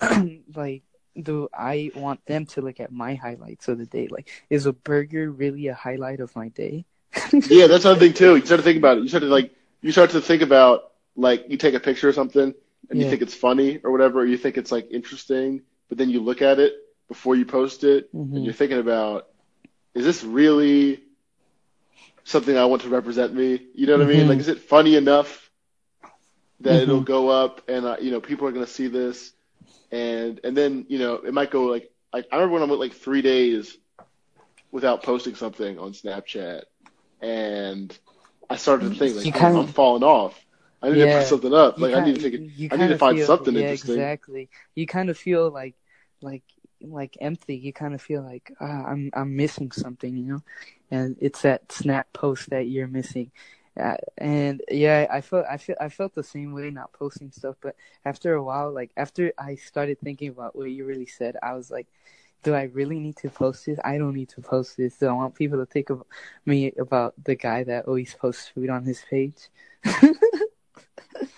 [0.54, 0.82] like
[1.20, 4.08] do I want them to look at my highlights of the day?
[4.10, 6.84] Like, is a burger really a highlight of my day?
[7.32, 8.36] yeah, that's another thing too.
[8.36, 9.02] You start to think about it.
[9.02, 9.52] You start to like
[9.84, 12.54] you start to think about like you take a picture of something
[12.90, 13.04] and Yeah.
[13.04, 16.20] you think it's funny or whatever, or you think it's like interesting, but then you
[16.20, 16.74] look at it
[17.08, 18.34] before you post it Mhm.
[18.34, 19.28] and you're thinking about
[19.94, 21.02] is this really
[22.24, 23.68] something I want to represent me?
[23.74, 24.26] You know what I mean?
[24.26, 24.28] Mhm.
[24.28, 25.50] Like is it funny enough
[26.60, 27.04] that it'll Mhm.
[27.04, 29.32] go up and uh, you know people are going to see this
[29.92, 32.80] and and then you know it might go like like I remember when I went
[32.80, 33.76] like 3 days
[34.72, 36.62] without posting something on Snapchat
[37.20, 37.96] and
[38.50, 40.44] I started to think like You "Oh, kinda- I'm falling off.
[40.82, 41.18] I need to Yeah.
[41.20, 41.78] put something up.
[41.78, 42.72] Like I need to take it.
[42.72, 43.94] I need to find feel- something yeah, interesting.
[43.94, 44.50] exactly.
[44.74, 45.74] You kind of feel like
[46.20, 46.42] like
[46.82, 47.56] like empty.
[47.56, 50.42] You kind of feel like ah, I'm I'm missing something, you know.
[50.90, 53.30] And it's that snap post that you're missing.
[53.76, 57.56] Uh, and yeah, I felt I feel I felt the same way not posting stuff.
[57.60, 61.54] But after a while, like after I started thinking about what you really said, I
[61.54, 61.86] was like,
[62.44, 63.80] do I really need to post this?
[63.84, 64.98] I don't need to post this.
[64.98, 66.04] Do I want people to think of
[66.46, 69.50] me about the guy that always posts food on his page?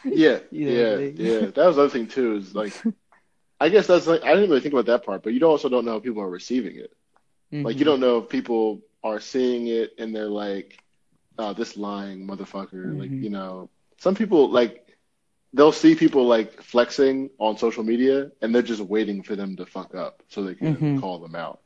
[0.05, 1.41] Yeah, Yeah, yeah, like- yeah.
[1.47, 2.37] That was the other thing too.
[2.37, 2.73] Is like,
[3.61, 5.85] I guess that's like I didn't really think about that part, but you also don't
[5.85, 6.93] know how people are receiving it.
[7.63, 7.87] Like you Mhm.
[7.87, 10.83] don't know if people are seeing it and they're like,
[11.39, 13.23] "Oh, this lying motherfucker." Like Mhm.
[13.23, 14.86] you know, some people like
[15.57, 19.67] they'll see people like flexing on social media and they're just waiting for them to
[19.67, 21.01] fuck up so they can Mhm.
[21.01, 21.61] call them out.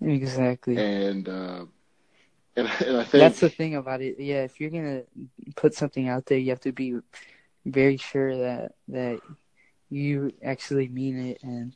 [0.00, 0.76] Exactly.
[0.76, 1.66] And uh,
[2.56, 4.16] and and I think That's the thing about it.
[4.18, 5.02] Yeah, if you're gonna
[5.56, 6.96] put something out there, you have to be
[7.64, 9.20] very sure that that
[9.90, 11.72] you actually mean it and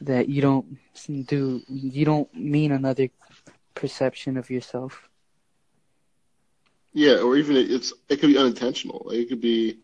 [0.00, 0.66] that you don't
[1.26, 3.08] do you don't mean another
[3.74, 5.08] perception of yourself.
[6.92, 9.10] Yeah, or even it's it could be unintentional.
[9.10, 9.78] It could be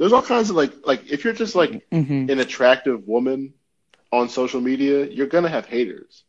[0.00, 2.30] there's all kinds of like like if you're just like Mhm.
[2.32, 3.54] an attractive woman
[4.12, 6.24] on social media, you're gonna have haters.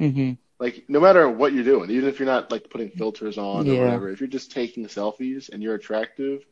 [0.00, 0.38] Mhm.
[0.58, 3.74] Like no matter what you're doing, even if you're not like putting filters on or
[3.84, 6.44] whatever, if you're just taking selfies and you're attractive,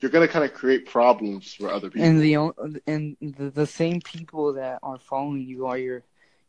[0.00, 2.08] you're gonna kind of create problems for other people.
[2.08, 6.02] And the and the, the same people that are following you are your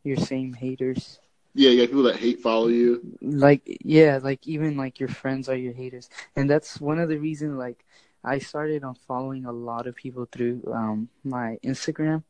[0.04, 1.20] your same haters.
[1.54, 3.00] yeah, you got people that hate follow you.
[3.20, 7.18] like yeah like even like your friends are your haters and that's one of the
[7.18, 7.84] reasons like
[8.24, 12.22] i started on following a lot of people through um my instagram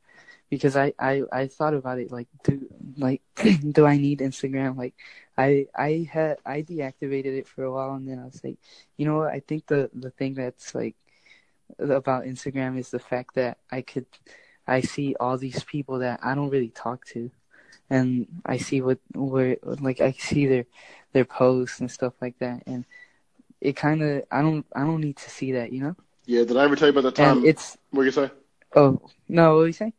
[0.51, 2.67] because i i, I thought about it like do
[2.97, 3.23] like
[3.73, 4.77] do i need instagram?
[4.77, 4.95] Like
[5.37, 8.59] i i had i deactivated it for a while and then i was like
[8.97, 9.33] you know what?
[9.33, 10.97] I think the the thing that's like
[11.79, 14.07] about instagram is the fact that i could
[14.67, 17.31] i see all these people that i don't really talk to
[17.93, 20.65] and I see what where like I see their
[21.13, 22.87] their posts and stuff like that, and
[23.63, 25.97] it kind of I don't I don't need to see that, you know.
[26.27, 27.39] Yeah, did I ever tell you about the time?
[27.39, 28.31] And it's what were you say?
[28.75, 29.95] oh no, what were you saying?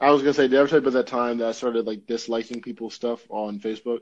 [0.00, 1.86] I was gonna say, did I ever tell you about that time that I started
[1.86, 4.00] like disliking people's stuff on Facebook?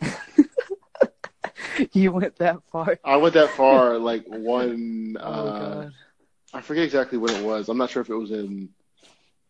[1.92, 2.98] you went that far.
[3.04, 5.16] I went that far, like one.
[5.24, 5.94] Oh Uh, god.
[6.52, 7.68] I forget exactly when it was.
[7.68, 8.70] I'm not sure if it was in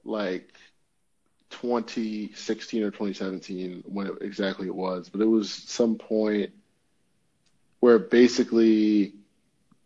[0.05, 0.53] like
[1.51, 6.53] 2016 or 2017 when it, exactly it was, but it was some point
[7.81, 9.15] where basically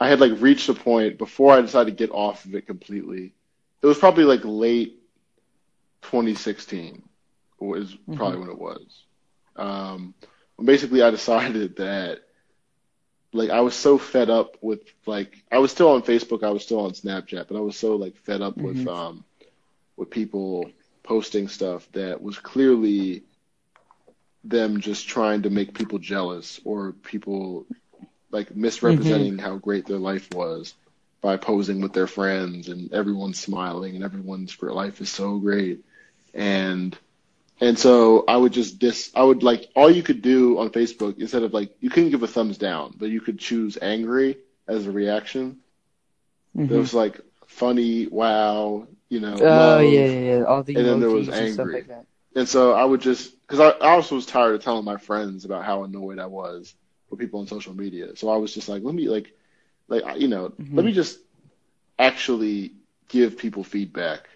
[0.01, 3.35] I had like reached a point before I decided to get off of it completely.
[3.82, 4.98] It was probably like late
[6.02, 7.02] 2016
[7.59, 9.05] was probably when it was.
[9.56, 10.14] Um,
[10.62, 12.20] basically I decided that
[13.32, 16.62] like I was so fed up with like I was still on Facebook, I was
[16.62, 18.86] still on Snapchat, but I was so like fed up with Mhm.
[18.86, 19.24] um
[19.97, 20.70] with people
[21.02, 23.24] posting stuff that was clearly
[24.44, 27.66] them just trying to make people jealous or people
[28.32, 30.74] like misrepresenting how great their life was
[31.22, 35.80] by posing with their friends and everyone's smiling and everyone's life is so great
[36.34, 36.98] and
[37.60, 41.18] and so I would just dis I would like all you could do on Facebook
[41.20, 44.38] instead of like you couldn't give a thumbs down, but you could choose angry
[44.68, 45.59] as a reaction.
[46.54, 46.68] Mhm.
[46.68, 49.80] There was like funny, wow, you know, Oh love.
[49.80, 51.74] yeah, yeah, yeah, all the and then there was and stuff angry.
[51.74, 52.06] like that.
[52.34, 55.44] And so I would just because I, I also was tired of telling my friends
[55.44, 56.74] about how annoyed I was
[57.12, 58.16] with people on social media.
[58.16, 59.32] So I was just like, let me like
[59.89, 60.76] like you know, Mhm.
[60.76, 61.20] let me just
[61.98, 62.74] actually
[63.09, 64.28] give people feedback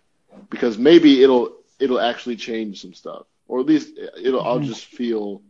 [0.51, 4.67] because maybe it'll it'll actually change some stuff, or at least it'll I'll Mhm.
[4.67, 5.43] just feel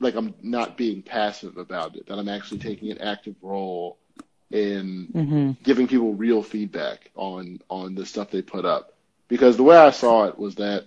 [0.00, 3.98] like I'm not being passive about it, that I'm actually taking an active role
[4.50, 8.94] in hmm giving people real feedback on on the stuff they put up.
[9.28, 10.86] Because the way I saw it was that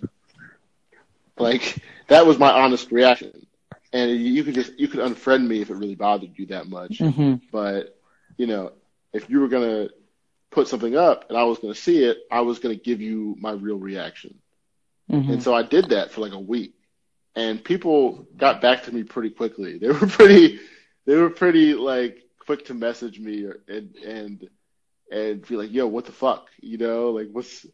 [1.38, 3.47] like that was my honest reaction.
[3.92, 7.04] And you could just you could unfriend me if it really bothered you that much.
[7.04, 7.96] hmm But
[8.36, 8.72] you know,
[9.12, 9.88] if you were gonna
[10.50, 13.52] put something up and I was gonna see it, I was gonna give you my
[13.52, 14.40] real reaction.
[15.10, 16.74] hmm And so I did that for like a week.
[17.34, 19.78] And people got back to me pretty quickly.
[19.78, 20.58] They were pretty
[21.06, 24.48] they were pretty like quick to message me or, and and
[25.10, 27.66] and be like, "Yo, what the fuck?" You know, like what's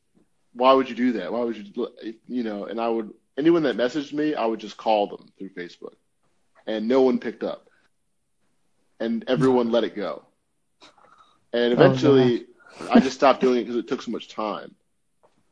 [0.52, 1.32] why would you do that?
[1.32, 1.88] Why would you
[2.26, 5.50] you know, and I would anyone that messaged me, I would just call them through
[5.50, 5.94] Facebook.
[6.66, 7.68] And no one picked up.
[9.00, 10.26] And everyone let it go.
[11.52, 12.46] And Oh, eventually
[12.88, 14.74] I just stopped doing it because it took so much time.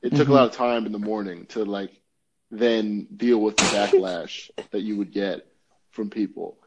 [0.02, 0.34] It took a Mhm.
[0.34, 1.90] lot of time in the morning to like
[2.50, 5.46] then deal with the backlash that you would get
[5.90, 6.58] from people.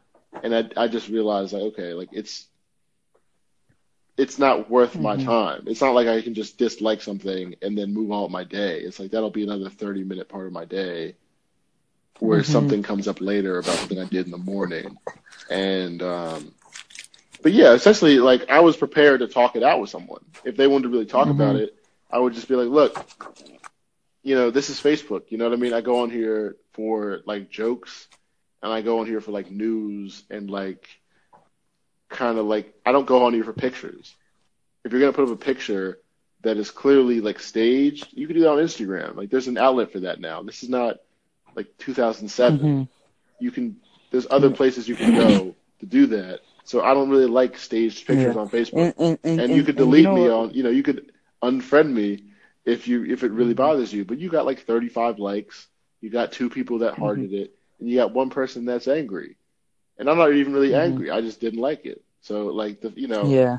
[0.42, 2.48] And I I just realized like okay, like it's
[4.16, 5.16] it's not worth my Mhm.
[5.16, 5.64] time.
[5.66, 8.80] It's not like I can just dislike something and then move on with my day.
[8.80, 11.16] It's like that'll be another 30 minute part of my day
[12.20, 12.46] where Mhm.
[12.46, 14.96] something comes up later about something I did in the morning.
[15.50, 16.52] And um
[17.42, 20.24] but yeah, essentially like I was prepared to talk it out with someone.
[20.44, 21.32] If they wanted to really talk Mhm.
[21.32, 21.74] about it,
[22.10, 22.98] I would just be like, look,
[24.22, 25.30] you know, this is Facebook.
[25.30, 25.72] You know what I mean?
[25.72, 28.08] I go on here for like jokes
[28.62, 30.88] and I go on here for like news and like
[32.08, 34.14] kind of like I don't go on here for pictures.
[34.84, 35.98] If you're gonna put up a picture
[36.42, 39.16] that is clearly like staged, you can do that on Instagram.
[39.16, 40.42] Like there's an outlet for that now.
[40.42, 40.96] This is not
[41.56, 42.60] like 2007.
[42.60, 42.82] hmm
[43.40, 43.76] You can
[44.10, 46.40] there's other places you can go to do that.
[46.64, 48.40] So I don't really like staged pictures Yeah.
[48.42, 48.94] on Facebook.
[48.98, 51.12] And, and, And, you could delete know me on you know you could
[51.42, 52.24] unfriend me
[52.64, 53.56] if you if it really Mhm.
[53.64, 54.04] bothers you.
[54.04, 55.68] But you got like 35 likes.
[56.00, 57.02] You got two people that Mm-hmm.
[57.02, 59.36] hearted it, and you got one person that's angry.
[59.98, 60.82] And I'm not even really Mhm.
[60.86, 61.10] angry.
[61.10, 62.02] I just didn't like it.
[62.20, 63.58] So like the you know Yeah.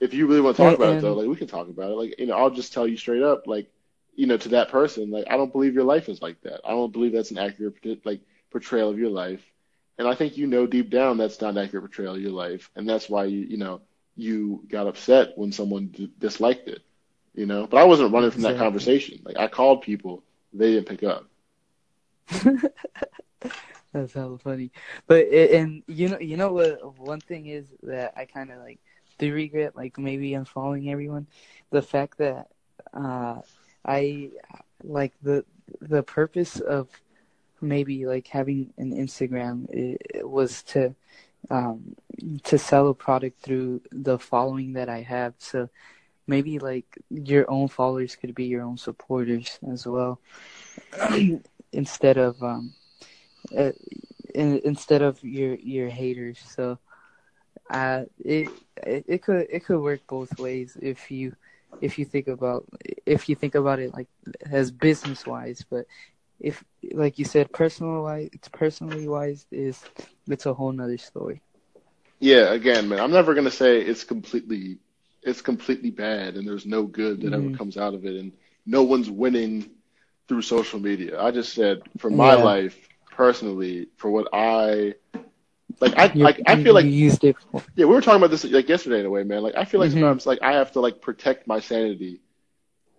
[0.00, 1.90] if you really want to talk And- about it though, like we can talk about
[1.92, 1.94] it.
[1.94, 3.68] Like you know I'll just tell you straight up like
[4.16, 6.60] you know to that person like I don't believe your life is like that.
[6.64, 8.20] I don't believe that's an accurate like
[8.50, 9.42] portrayal of your life.
[9.98, 12.70] And I think you know deep down that's not an accurate portrayal of your life,
[12.76, 13.80] and that's why you you know
[14.16, 16.80] you got upset when someone d- disliked it,
[17.34, 17.66] you know.
[17.66, 19.20] But I wasn't running from that conversation.
[19.24, 20.22] Like I called people,
[20.52, 21.26] they didn't pick up.
[23.92, 24.70] That's hella funny.
[25.06, 28.58] But it, and you know you know what one thing is that I kind of
[28.58, 28.80] like
[29.18, 31.26] do regret like maybe unfollowing everyone
[31.70, 32.48] the fact that
[32.92, 33.40] uh
[33.84, 34.30] I
[34.82, 35.44] like the
[35.80, 36.88] the purpose of
[37.60, 40.94] maybe like having an Instagram i was to
[41.50, 41.94] um
[42.44, 45.68] to sell a product through the following that I have so
[46.26, 50.20] maybe like your own followers could be your own supporters as well
[51.72, 52.72] instead of um
[53.56, 53.72] uh,
[54.34, 56.38] in, instead of your your haters.
[56.40, 56.78] So,
[57.70, 58.48] uh, it,
[58.86, 61.34] it it could it could work both ways if you
[61.80, 62.64] if you think about
[63.06, 64.08] if you think about it like
[64.50, 65.64] as business wise.
[65.68, 65.86] But
[66.40, 69.84] if like you said, personal wise, it's personally wise is
[70.28, 71.42] it's a whole nother story.
[72.20, 74.78] Yeah, again, man, I'm never gonna say it's completely
[75.22, 77.50] it's completely bad and there's no good that ever Mhm.
[77.50, 78.32] comes out of it and
[78.66, 79.70] no one's winning
[80.28, 81.20] through social media.
[81.20, 82.36] I just said for my Yeah.
[82.36, 84.94] life personally, for what I
[85.80, 87.36] like I You- like I feel like used it.
[87.50, 89.42] For, yeah, we were talking about this like yesterday in a way, man.
[89.42, 89.92] Like I feel like Mhm.
[89.92, 92.20] sometimes like I have to like protect my sanity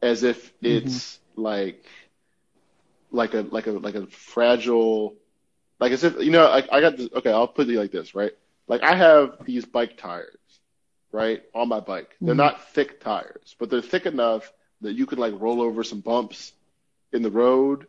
[0.02, 0.76] as if Mm-hmm.
[0.78, 1.86] it's like
[3.12, 5.16] like a like a like a fragile
[5.80, 8.16] like as if you know like I got this okay, I'll put it like this,
[8.16, 8.32] right?
[8.68, 10.38] Like I have these bike tires,
[11.12, 12.16] right, on my bike.
[12.24, 12.38] They're Mhm.
[12.46, 16.54] not thick tires, but they're thick enough that you can like roll over some bumps
[17.12, 17.88] in the road,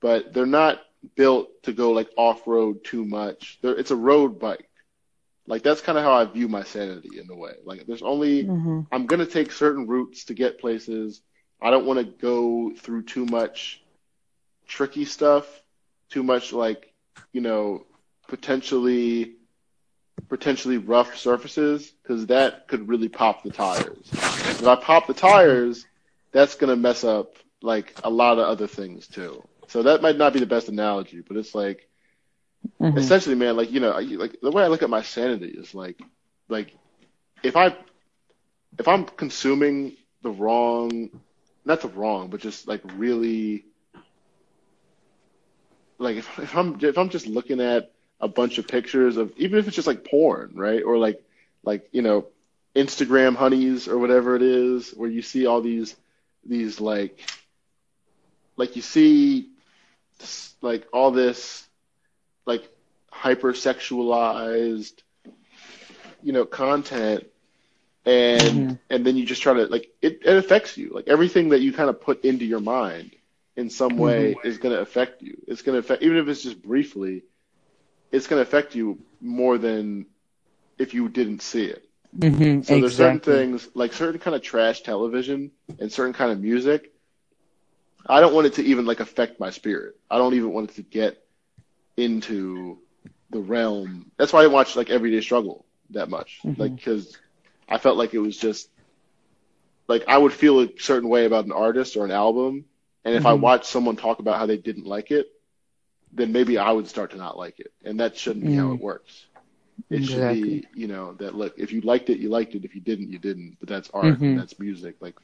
[0.00, 0.80] but they're not
[1.16, 3.58] built to go like off road too much.
[3.62, 4.68] They're, it's a road bike.
[5.46, 7.52] Like that's kind of how I view my sanity in a way.
[7.64, 8.86] Like there's only Mhm.
[8.90, 11.22] I'm gonna take certain routes to get places.
[11.60, 13.82] I don't want to go through too much
[14.66, 15.46] tricky stuff,
[16.10, 16.92] too much like
[17.32, 17.84] you know
[18.28, 19.36] potentially
[20.28, 24.10] potentially rough surfaces because that could really pop the tires.
[24.10, 25.86] If I pop the tires,
[26.32, 29.42] that's gonna mess up like a lot of other things too.
[29.74, 31.88] So that might not be the best analogy, but it's like
[32.80, 32.96] Mhm.
[32.96, 35.74] essentially, man, like you know, I- like the way I look at my sanity is
[35.74, 36.00] like,
[36.48, 36.76] like
[37.42, 37.76] if I
[38.78, 41.10] if I'm consuming the wrong,
[41.64, 43.64] not the wrong, but just like really
[45.98, 47.90] like if, if I'm if I'm just looking at
[48.20, 50.84] a bunch of pictures of even if it's just like porn, right?
[50.84, 51.20] Or like
[51.64, 52.26] like you know
[52.76, 55.96] Instagram honeys or whatever it is, where you see all these
[56.46, 57.20] these like
[58.56, 59.48] like you see
[60.62, 61.68] like all this
[62.46, 62.68] like
[63.12, 65.02] hypersexualized
[66.22, 67.24] you know content
[68.06, 68.74] and Mm-hmm.
[68.90, 71.72] and then you just try to like it, it affects you like everything that you
[71.72, 73.16] kind of put into your mind
[73.56, 74.38] in some way Mm-hmm.
[74.44, 77.22] is going to affect you it's going to affect even if it's just briefly
[78.12, 80.06] it's going to affect you more than
[80.78, 81.84] if you didn't see it
[82.20, 86.40] hmm so there's certain things like certain kind of trash television and certain kind of
[86.40, 86.93] music.
[88.06, 89.94] I don't want it to even like affect my spirit.
[90.10, 91.16] I don't even want it to get
[91.96, 92.78] into
[93.30, 94.10] the realm.
[94.18, 96.56] That's why I didn't watch like Everyday Struggle that much, Mhm.
[96.56, 97.18] like because
[97.68, 98.68] I felt like it was just
[99.88, 102.64] like I would feel a certain way about an artist or an album,
[103.04, 103.34] and if I Mhm.
[103.34, 105.26] watched someone talk about how they didn't like it,
[106.12, 108.74] then maybe I would start to not like it, and that shouldn't be how Mm.
[108.74, 109.26] it works.
[109.90, 112.64] It should be, you know, that look, if you liked it, you liked it.
[112.64, 113.56] If you didn't, you didn't.
[113.60, 114.28] But that's art Mhm.
[114.28, 114.96] and that's music.
[115.00, 115.14] Like,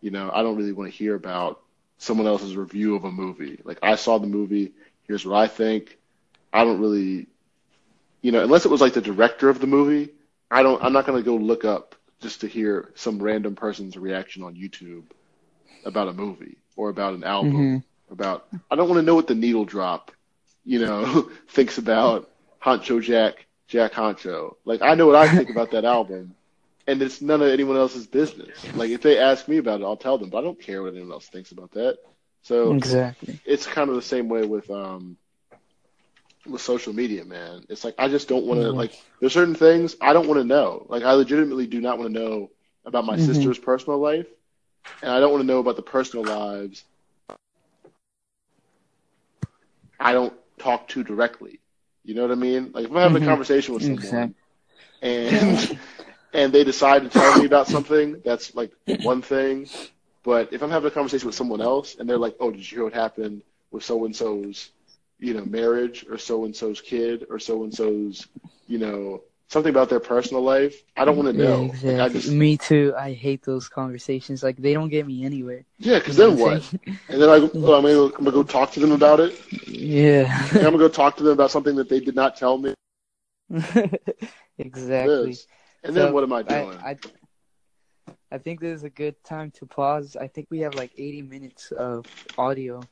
[0.00, 1.58] you know, I don't really want to hear about
[1.98, 3.60] someone else's review of a movie.
[3.64, 4.72] Like, I saw the movie.
[5.06, 5.98] Here's what I think.
[6.52, 7.26] I don't really,
[8.22, 10.10] you know, unless it was like the director of the movie.
[10.50, 10.82] I don't.
[10.82, 15.04] I'm not gonna go look up just to hear some random person's reaction on YouTube
[15.84, 17.52] about a movie or about an album.
[17.52, 17.82] Mhm.
[18.10, 18.46] About.
[18.70, 20.10] I don't want to know what the needle drop,
[20.64, 22.30] you know, thinks about
[22.62, 24.56] Huncho Jack, Jack Huncho.
[24.64, 26.34] Like I know what I think about that album,
[26.88, 28.70] and it's none of anyone else's business.
[28.74, 30.94] Like if they ask me about it, I'll tell them, but I don't care what
[30.94, 31.98] anyone else thinks about that.
[32.42, 33.40] So Exactly.
[33.44, 35.18] it's kind of the same way with um
[36.46, 37.64] with social media, man.
[37.70, 38.72] It's like I just don't want to Mhm.
[38.72, 38.92] like.
[39.20, 40.86] There's certain things I don't want to know.
[40.88, 42.50] Like I legitimately do not want to know
[42.84, 43.16] about my Mhm.
[43.16, 44.26] sister's personal life,
[45.02, 46.84] and I don't want to know about the personal lives.
[50.00, 51.60] I don't talk to directly.
[52.04, 52.72] You know what I mean?
[52.72, 53.22] Like if I'm having Mhm.
[53.22, 54.34] a conversation with someone Exactly.
[55.02, 55.58] and
[56.32, 58.72] and they decide to tell me about something, that's like
[59.02, 59.70] one thing.
[60.24, 62.76] But if I'm having a conversation with someone else and they're like, "Oh, did you
[62.78, 64.70] hear what happened with so and so's,
[65.18, 68.26] you know, marriage or so and so's kid or so and so's,
[68.66, 71.64] you know, something about their personal life?" I don't want to Yeah, know.
[71.64, 71.92] exactly.
[71.92, 72.94] Like I just Me too.
[72.96, 74.42] I hate those conversations.
[74.42, 75.64] Like they don't get me anywhere.
[75.78, 76.62] yeah, because then what I'm what?
[76.62, 76.98] saying?
[77.08, 79.40] And then I, I'm, gonna, I'm gonna go talk to them about it.
[79.66, 80.26] yeah.
[80.52, 82.74] I'm gonna go talk to them about something that they did not tell me.
[84.58, 85.36] exactly.
[85.88, 86.78] And then So, what am I I, doing?
[86.84, 86.96] I
[88.30, 90.14] I think this is a good time to pause.
[90.14, 92.04] I think we have like 80 minutes of
[92.36, 92.82] audio.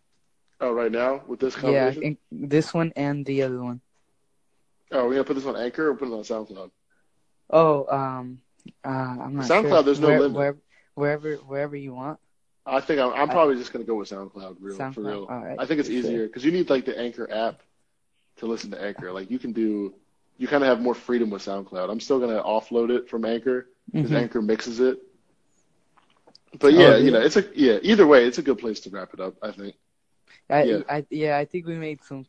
[0.63, 1.63] oh, right now with this Yeah, I
[1.93, 2.01] conversation.
[2.03, 3.83] think this one and the other one.
[4.93, 6.71] Oh, we're gonna put this on Anchor or put it on SoundCloud.
[7.51, 8.41] Oh, um,
[8.83, 9.83] uh, I'm not SoundCloud, sure.
[9.83, 10.37] there's no Where, limit.
[10.39, 10.59] Wherever,
[10.95, 12.19] wherever, wherever you want.
[12.65, 15.27] I think I'm, I'm I- probably just gonna go with SoundCloud, real for real.
[15.27, 15.57] Right.
[15.59, 17.61] I think it's easier because you need like the Anchor app
[18.39, 19.13] to listen to Anchor.
[19.13, 19.93] Like you can do,
[20.39, 21.91] you kind of have more freedom with SoundCloud.
[21.91, 24.17] I'm still gonna offload it from Anchor because Mhm.
[24.23, 24.99] Anchor mixes it.
[26.59, 26.97] But Oh, yeah, yeah.
[26.97, 27.79] you know, it's a yeah.
[27.83, 29.35] Either way, it's a good place to wrap it up.
[29.43, 29.75] I think.
[30.49, 30.79] I, Yeah.
[30.89, 32.27] I, yeah, I think we made some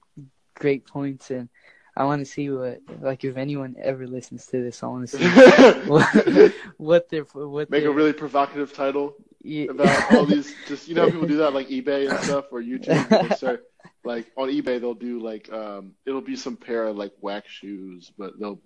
[0.56, 1.50] great points, and
[1.96, 5.18] I want to see what, like, if anyone ever listens to this, I want to
[5.18, 5.24] see
[5.90, 9.66] what, what their, what Make their, a really provocative title yeah.
[9.70, 10.54] about all these.
[10.68, 13.30] Just you know how people do that like eBay and stuff or YouTube.
[13.30, 13.66] They start
[14.08, 18.12] like on eBay they'll do like um it'll be some pair of like wax shoes,
[18.18, 18.60] but they'll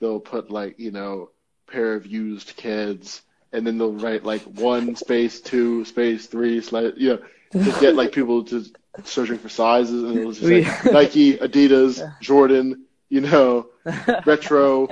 [0.00, 1.30] they'll put like you know
[1.70, 3.22] pair of used kids,
[3.52, 7.18] and then they'll write like one space two space three slash you know
[7.64, 8.64] to get like people to
[9.04, 13.68] searching for sizes, and it'll just say We- Nike, Adidas, Jordan, you know,
[14.26, 14.88] retro,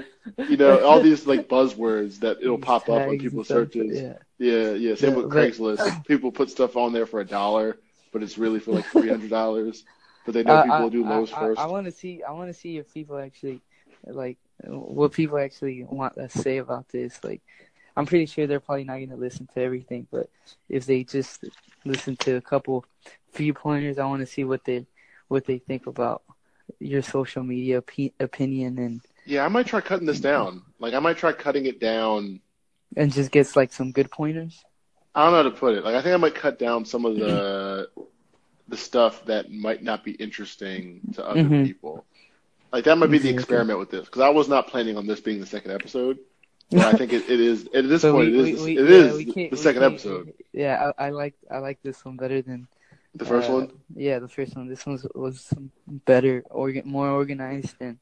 [0.49, 4.01] you know, all these like buzzwords that it'll pop up when people searches.
[4.01, 4.15] Yeah.
[4.39, 4.95] Yeah, yeah.
[4.95, 6.07] Same Yeah, with Craigslist.
[6.07, 7.77] People put stuff on there for a dollar,
[8.13, 9.85] but it's really for like three hundred dollars.
[10.27, 11.61] But they know Uh, people I- will do I- Lowe's I, first.
[11.61, 12.23] I, want to see.
[12.23, 13.61] I want to see if people actually
[14.07, 17.19] like what people actually want to say about this.
[17.25, 17.41] Like,
[17.97, 20.29] I'm pretty sure they're probably not going to listen to everything, but
[20.69, 21.45] if they just
[21.85, 22.85] listen to a couple
[23.33, 24.87] few pointers, I want to see what they
[25.29, 26.23] what they think about
[26.79, 30.63] your social media opi- opinion and yeah, I might try cutting this down.
[30.79, 32.41] Like I might try cutting it down.
[32.97, 34.65] and just gets like some good pointers.
[35.15, 35.85] I don't know how to put it.
[35.85, 37.89] Like I think I might cut down some of the
[38.69, 41.65] the stuff that might not be interesting to other Mhm.
[41.67, 42.05] people.
[42.73, 45.21] Like that might be the experiment with this because I was not planning on this
[45.21, 46.19] being the second episode.
[46.71, 48.89] But I think it, it is at this So point we- it we- we- it
[48.89, 50.33] yeah, is the, can't- the we second episode.
[50.53, 52.69] Yeah, I, I like I like this one better than
[53.17, 53.73] The first uh, one.
[53.97, 54.69] Yeah, the first one.
[54.69, 55.53] This one was
[56.07, 57.99] better, organ, more organized, and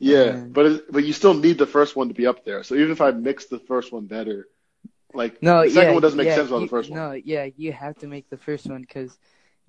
[0.00, 2.64] Yeah, Um, but it, but you still need the first one to be up there.
[2.64, 4.48] So even if I mix the first one better,
[5.14, 6.98] like no, the second yeah, one doesn't make yeah, sense without you, the first one.
[6.98, 9.16] No, yeah, you have to make the first one because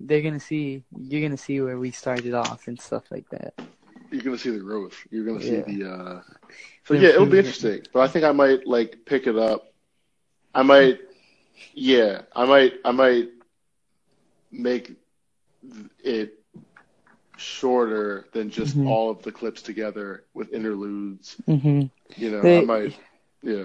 [0.00, 3.54] they're gonna see you're gonna see where we started off and stuff like that.
[4.10, 4.96] You're gonna see the growth.
[5.10, 5.64] You're gonna Yeah.
[5.64, 5.90] see the.
[5.92, 6.22] uh
[6.84, 7.82] So The yeah, it'll be interesting.
[7.92, 9.72] But I think I might like pick it up.
[10.54, 11.00] I might,
[11.74, 13.30] yeah, I might, I might
[14.52, 14.92] make
[16.04, 16.38] it
[17.36, 18.88] shorter than just Mhm.
[18.88, 21.36] all of the clips together with interludes.
[21.48, 21.86] Mm-hmm.
[22.16, 22.96] You know, I might,
[23.42, 23.64] yeah.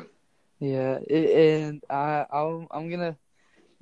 [0.59, 3.17] Yeah, and I I'll, I'm gonna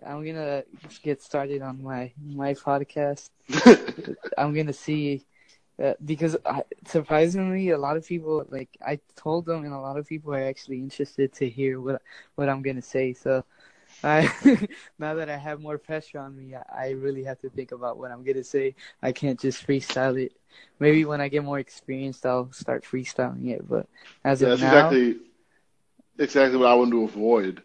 [0.05, 0.63] I'm gonna
[1.03, 3.29] get started on my my podcast.
[4.37, 5.25] I'm gonna see
[5.83, 9.97] uh, because I, surprisingly, a lot of people like I told them, and a lot
[9.97, 12.01] of people are actually interested to hear what
[12.35, 13.13] what I'm gonna say.
[13.13, 13.43] So,
[14.03, 14.29] I
[14.99, 17.97] now that I have more pressure on me, I, I really have to think about
[17.97, 18.75] what I'm gonna say.
[19.01, 20.33] I can't just freestyle it.
[20.79, 23.67] Maybe when I get more experienced, I'll start freestyling it.
[23.67, 23.87] But
[24.23, 25.17] as Yeah, of that's now, exactly
[26.19, 27.61] exactly what I want to avoid.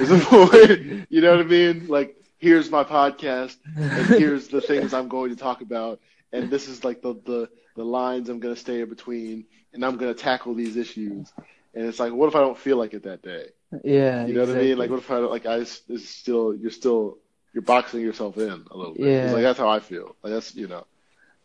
[0.00, 1.86] Is avoid, you know what I mean?
[1.88, 6.00] Like, here's my podcast, and here's the things I'm going to talk about,
[6.32, 9.84] and this is like the the, the lines I'm going to stay in between, and
[9.84, 11.32] I'm going to tackle these issues.
[11.74, 13.46] And it's like, what if I don't feel like it that day?
[13.82, 14.78] yeah, You know what I mean?
[14.78, 15.46] Like, what if I don't like?
[15.46, 17.18] I this is still you're still
[17.52, 19.06] you're boxing yourself in a little bit.
[19.06, 19.32] Yeah.
[19.32, 20.14] Like that's how I feel.
[20.22, 20.86] Like that's you know.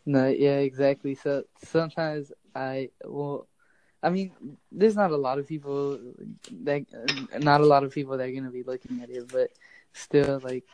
[0.06, 1.14] No, yeah, exactly.
[1.14, 3.46] So sometimes I well,
[4.02, 4.32] I mean,
[4.72, 5.98] there's not a lot of people
[6.64, 6.84] that,
[7.38, 9.50] not a lot of people that are gonna be looking at it, but
[9.92, 10.64] still, like,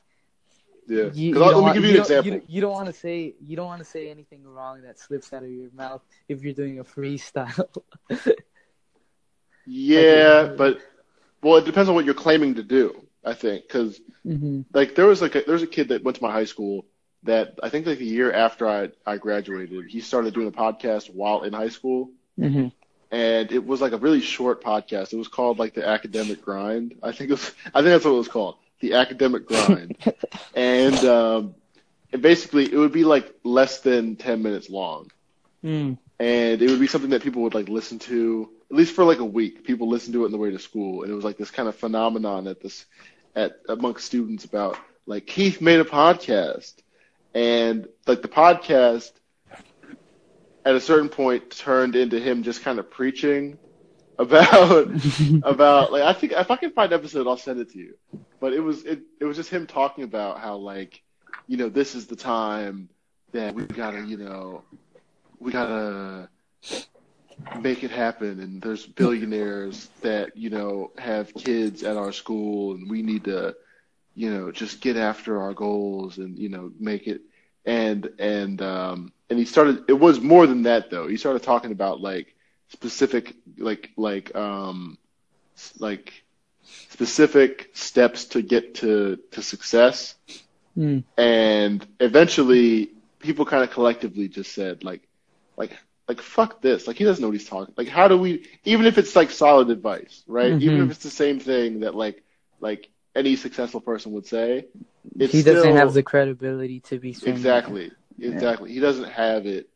[0.86, 1.10] Yeah.
[1.12, 2.40] you, you 'Cause I'll- don't let me want, give you you an example.
[2.40, 5.32] You, you don't want to say you don't want to say anything wrong that slips
[5.32, 7.68] out of your mouth if you're doing a freestyle.
[9.66, 10.78] Yeah, but
[11.42, 12.94] well, it depends on what you're claiming to do.
[13.24, 16.16] I think because hmm like there was like a, there was a kid that went
[16.16, 16.86] to my high school
[17.24, 21.08] that I think like a year after I I graduated, he started doing a podcast
[21.12, 22.68] while in high school, hmm
[23.10, 25.12] and it was like a really short podcast.
[25.12, 26.94] It was called like the Academic Grind.
[27.02, 29.96] I think it was I think that's what it was called, the Academic Grind,
[30.54, 31.54] and um,
[32.12, 35.10] and basically it would be like less than ten minutes long,
[35.64, 35.98] Mm.
[36.20, 39.18] and it would be something that people would like listen to at least for like
[39.18, 39.64] a week.
[39.64, 41.68] People listened to it on the way to school, and it was like this kind
[41.68, 42.84] of phenomenon at this
[43.34, 44.76] at amongst students about
[45.06, 46.74] like Keith made a podcast,
[47.34, 49.10] and like the podcast
[50.66, 53.56] at a certain point turned into him just kind of preaching
[54.18, 54.88] about
[55.44, 57.94] about like I think if I can find an episode, I'll send it to you.
[58.40, 61.02] But it was it it was just him talking about how like
[61.46, 62.88] you know this is the time
[63.32, 64.64] that we gotta you know
[65.38, 66.28] we gotta
[67.60, 72.90] make it happen and there's billionaires that you know have kids at our school and
[72.90, 73.54] we need to
[74.14, 77.20] you know just get after our goals and you know make it
[77.66, 81.72] and and um and he started it was more than that though he started talking
[81.72, 82.34] about like
[82.70, 84.98] specific like like um
[85.80, 86.12] like
[86.88, 90.14] specific steps to get to to success
[90.78, 91.04] Mm.
[91.16, 95.08] and eventually people kind of collectively just said like
[95.56, 95.72] like
[96.08, 98.86] like fuck this like he doesn't know what he's talking like how do we even
[98.86, 100.84] if it's like solid advice right even Mhm.
[100.84, 102.22] if it's the same thing that like
[102.60, 104.66] like any successful person would say
[105.18, 107.90] it's he doesn't still- have the credibility to be saying exactly.
[108.18, 108.30] Yeah.
[108.30, 108.72] exactly.
[108.72, 109.68] He doesn't have it.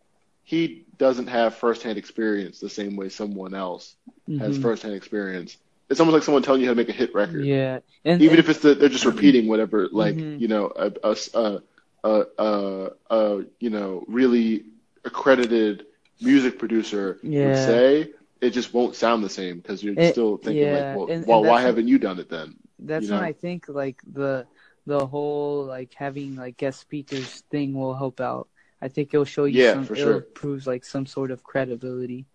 [0.45, 3.95] He doesn't have firsthand experience the same way someone else
[4.27, 4.39] that.
[4.41, 5.57] has firsthand experience.
[5.89, 7.45] It's almost like someone telling you how to make a hit record.
[7.45, 10.41] Yeah, and even and- if it's the, they're just repeating whatever like Mhm.
[10.41, 10.93] you know a
[11.35, 11.61] a
[12.05, 14.65] a a you know really
[15.05, 15.87] accredited
[16.21, 20.65] music producer would say it just won't sound the same because you're It- still thinking
[20.65, 22.55] yeah, like well, and- and well why haven't you done it then?
[22.79, 23.23] That's you when?
[23.23, 24.47] I think like the
[24.87, 28.49] the whole like having like guest speakers thing will help out.
[28.81, 30.27] I think it'll show you Yeah, some for it'll sure.
[30.35, 32.27] proves like some sort of credibility.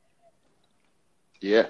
[1.41, 1.65] yeah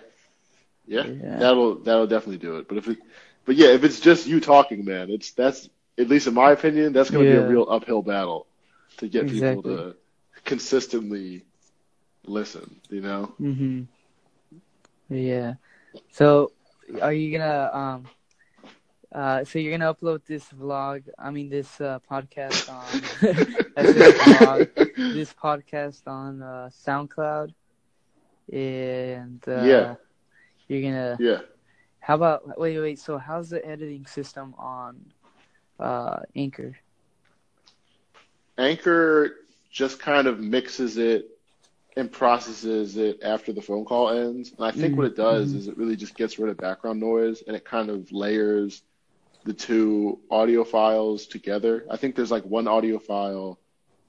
[0.85, 1.37] yeah Yeah.
[1.37, 2.97] that'll that'll definitely do it but if it
[3.45, 6.93] but yeah if it's just you talking man it's that's at least in my opinion
[6.93, 8.45] that's going to be a real uphill battle
[8.97, 9.29] to get Exactly.
[9.29, 9.95] people to
[10.43, 11.43] consistently
[12.25, 13.87] listen you know Mhm.
[15.09, 15.55] Yeah.
[16.11, 16.51] So
[17.01, 18.09] are you gonna um
[19.15, 23.11] uh so you're gonna upload this vlog I mean this uh podcast on
[23.77, 24.67] vlog,
[25.11, 27.53] this podcast on uh SoundCloud
[28.51, 29.95] and uh Yeah.
[30.67, 31.41] you're gonna yeah
[31.99, 32.99] How about wait wait?
[32.99, 35.13] So how's the editing system on
[35.79, 36.77] uh Anchor?
[38.57, 39.31] Anchor
[39.71, 41.25] just kind of mixes it
[41.95, 44.53] and processes it after the phone call ends.
[44.57, 45.55] And I think what it does Mhm.
[45.55, 48.83] is it really just gets rid of background noise and it kind of layers
[49.45, 51.85] the two audio files together.
[51.91, 53.59] I think there's like one audio file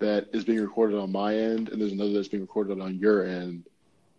[0.01, 3.25] that is being recorded on my end and there's another that's being recorded on your
[3.25, 3.65] end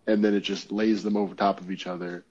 [0.07, 2.25] and then it just lays them over top of each other.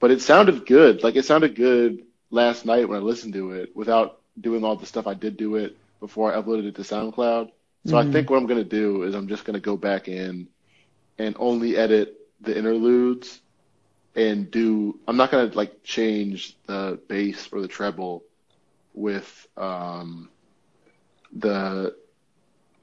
[0.00, 1.02] But it sounded good.
[1.04, 2.00] Like it sounded good
[2.30, 5.56] last night when I listened to it without doing all the stuff I did do
[5.56, 7.50] it before I uploaded it to SoundCloud.
[7.84, 8.12] So I Mhm.
[8.12, 10.48] think what I'm gonna do is I'm just gonna go back in
[11.18, 13.40] and only edit the interludes
[14.14, 14.98] and do.
[15.06, 18.24] I'm not gonna like change the bass or the treble
[18.94, 20.30] with um
[21.32, 21.94] the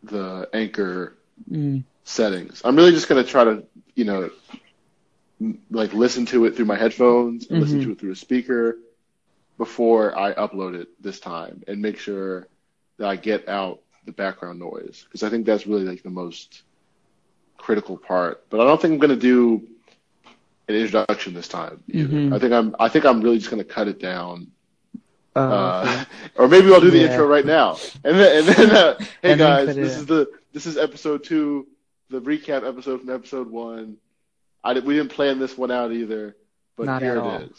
[0.04, 1.18] the anchor
[1.52, 1.84] Mm.
[2.04, 2.62] settings.
[2.64, 3.64] I'm really just gonna try to,
[3.96, 4.30] you know,
[5.42, 8.78] m- like listen to it through my headphones and listen to it through a speaker
[9.58, 12.48] before I upload it this time, and make sure
[12.98, 16.64] that I get out the background noise because I think that's really like the most
[17.58, 18.44] critical part.
[18.50, 19.68] But I don't think I'm gonna do
[20.68, 21.84] an introduction this time.
[21.92, 22.34] Mhm.
[22.34, 24.52] I think I'm I think I'm really just gonna cut it down
[25.36, 26.06] Uh, uh,
[26.38, 27.06] or maybe I'll do the Yeah.
[27.06, 27.78] intro right now.
[28.04, 31.24] And then, and then uh, hey And guys, it this is the this is episode
[31.24, 31.68] two,
[32.10, 33.98] the recap episode from episode one.
[34.64, 36.36] I did, we didn't plan this one out either,
[36.78, 37.52] but Not here it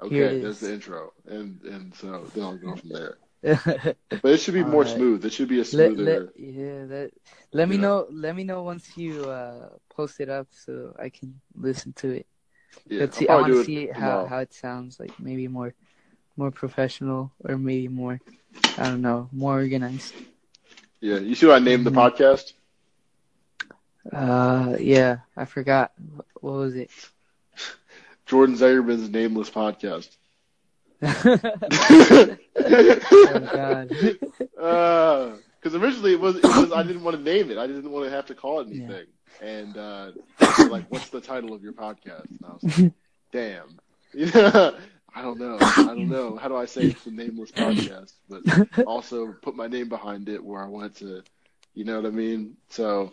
[0.00, 0.60] Okay, Here it there's is.
[0.60, 3.18] the intro, and and so then I'll go from there.
[4.22, 4.96] But it should be more Alright.
[4.96, 5.24] smooth.
[5.24, 6.32] It should be a let, smoother.
[6.36, 7.10] yeah, that,
[7.52, 7.82] let me Yeah.
[7.82, 8.06] know.
[8.10, 12.26] Let me know once you uh, post it up so I can listen to it.
[12.86, 13.28] yeah, Let's see.
[13.28, 15.00] I want to it see how, how it sounds.
[15.00, 15.74] Like maybe more,
[16.36, 18.20] more professional, or maybe more.
[18.78, 20.14] I don't know, more organized.
[21.00, 22.02] Yeah, you see what I named the Mhm.
[22.02, 22.52] podcast?
[24.12, 25.92] Uh, yeah, I forgot.
[26.40, 26.90] What was it?
[28.26, 30.16] Jordan Zayerman's Nameless Podcast.
[31.02, 32.36] oh
[33.52, 33.88] God.
[35.58, 37.58] Because originally it was, it was I didn't want to name it.
[37.58, 39.06] I didn't want to have to call it anything.
[39.40, 40.10] And uh,
[40.68, 42.92] like, "What's the title of your podcast?" And I was like,
[43.32, 43.78] "Damn,
[44.14, 44.72] yeah,
[45.14, 45.58] I don't know.
[45.60, 46.36] I don't know.
[46.36, 48.42] How do I say it's the nameless podcast, but
[48.86, 51.22] also put my name behind it where I want it to,
[51.74, 52.56] you know what I mean?
[52.68, 53.12] So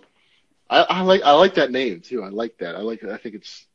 [0.70, 2.24] I, I like I like that name too.
[2.24, 2.76] I like that.
[2.76, 3.04] I like.
[3.04, 3.66] I think it's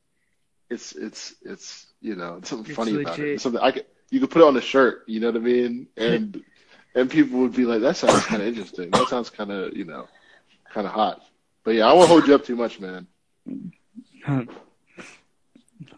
[0.69, 3.35] it's it's it's you know it's something It's funny about it.
[3.35, 5.05] It's something I could you could put it on a shirt.
[5.07, 5.87] You know what I mean?
[5.97, 6.43] And
[6.95, 8.91] and people would be like, "That sounds kind of interesting.
[8.91, 10.09] That sounds kind of you know
[10.73, 11.23] kind of hot."
[11.65, 13.07] But yeah, I won't hold you up too much, man.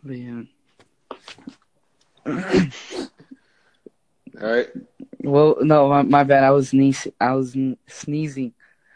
[0.04, 0.42] But yeah.
[4.40, 4.68] All right.
[5.22, 6.44] Well, no, my, my bad.
[6.44, 7.56] I was sneeze, I was
[7.86, 8.52] sneezing.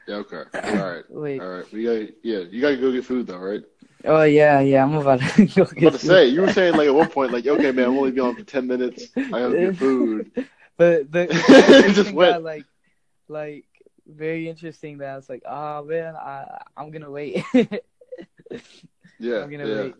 [0.09, 0.16] Yeah.
[0.16, 0.43] Okay.
[0.55, 1.05] All right.
[1.10, 1.40] Wait.
[1.40, 1.72] All right.
[1.72, 2.38] We got yeah.
[2.51, 3.62] You got to go get food though, right?
[4.05, 4.84] Oh yeah, yeah.
[4.84, 6.06] I'm about to go get about to food.
[6.09, 8.36] say you were saying like at one point like okay man I'm only be on
[8.36, 10.30] for ten minutes I gotta get food
[10.76, 12.43] But the, the just went.
[12.44, 12.64] like
[13.28, 13.64] like
[14.07, 17.45] very interesting that I was like, oh man, I I'm gonna wait.
[19.19, 19.95] yeah I'm gonna yeah wait.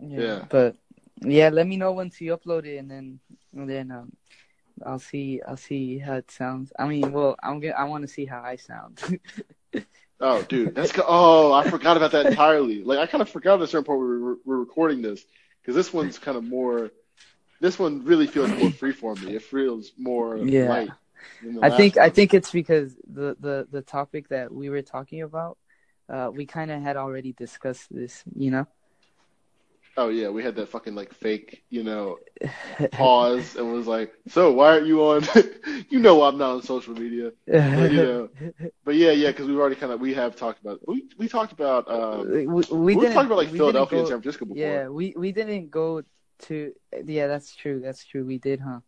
[0.00, 0.20] Yeah.
[0.20, 0.44] Yeah.
[0.48, 0.76] But
[1.22, 3.20] yeah, let me know once you upload it, and then
[3.54, 4.12] and then um,
[4.84, 6.72] I'll see I'll see how it sounds.
[6.78, 9.00] I mean, well, I'm gonna I want to see how I sound.
[10.20, 13.62] oh dude that's oh I forgot about that entirely like I kind of forgot at
[13.62, 15.22] a certain point we were, we're recording this
[15.60, 16.90] because this one's kind of more
[17.60, 19.34] this one really feels more free for me.
[19.34, 20.68] it feels more Yeah.
[20.68, 20.90] light
[21.62, 25.58] I think I think it's because the the the topic that we were talking about,
[26.08, 28.66] uh, we kind of had already discussed this, you know.
[29.98, 32.18] oh yeah we had that fucking like fake you know
[32.92, 35.22] pause and was like so why aren't you on
[35.88, 38.28] you know I'm not on social media But, you know,
[38.84, 41.52] but yeah, yeah, because we've already kind of we have talked about we we talked
[41.52, 44.62] about um, we, we, we, didn't talked about like Philadelphia go- and San Francisco before.
[44.62, 46.02] Yeah, we we didn't go
[46.46, 46.72] to.
[47.04, 47.80] Yeah, that's true.
[47.80, 48.24] That's true.
[48.24, 48.80] We did, huh?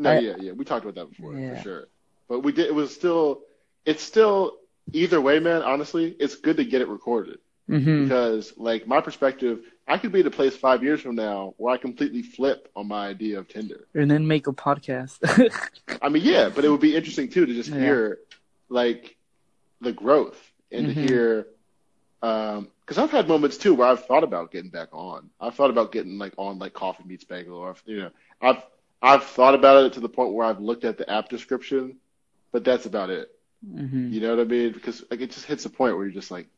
[0.00, 1.56] No, I- yeah, yeah, we talked about that before Yeah.
[1.56, 1.88] for sure.
[2.28, 2.66] But we did.
[2.66, 3.42] It was still.
[3.84, 4.56] It's still
[4.92, 5.62] either way, man.
[5.62, 8.04] Honestly, it's good to get it recorded Mm-hmm.
[8.04, 11.72] because, like, my perspective, I could be at a place five years from now where
[11.72, 13.86] I completely flip on my idea of Tinder.
[13.94, 15.18] And then make a podcast.
[16.02, 17.78] I mean, yeah, but it would be interesting too to just Yeah.
[17.78, 18.18] hear
[18.68, 19.16] like
[19.80, 20.38] the growth
[20.72, 20.94] and Mhm.
[20.94, 21.46] to hear
[22.20, 25.30] because I've had moments too where I've thought about getting back on.
[25.40, 28.10] I've thought about getting like on like Coffee Meets Bagel, or you know,
[28.42, 28.62] I've
[29.02, 31.98] I've thought about it to the point where I've looked at the app description,
[32.52, 33.28] but that's about it.
[33.64, 34.72] hmm You know what I mean?
[34.72, 36.48] Because like it just hits a point where you're just like,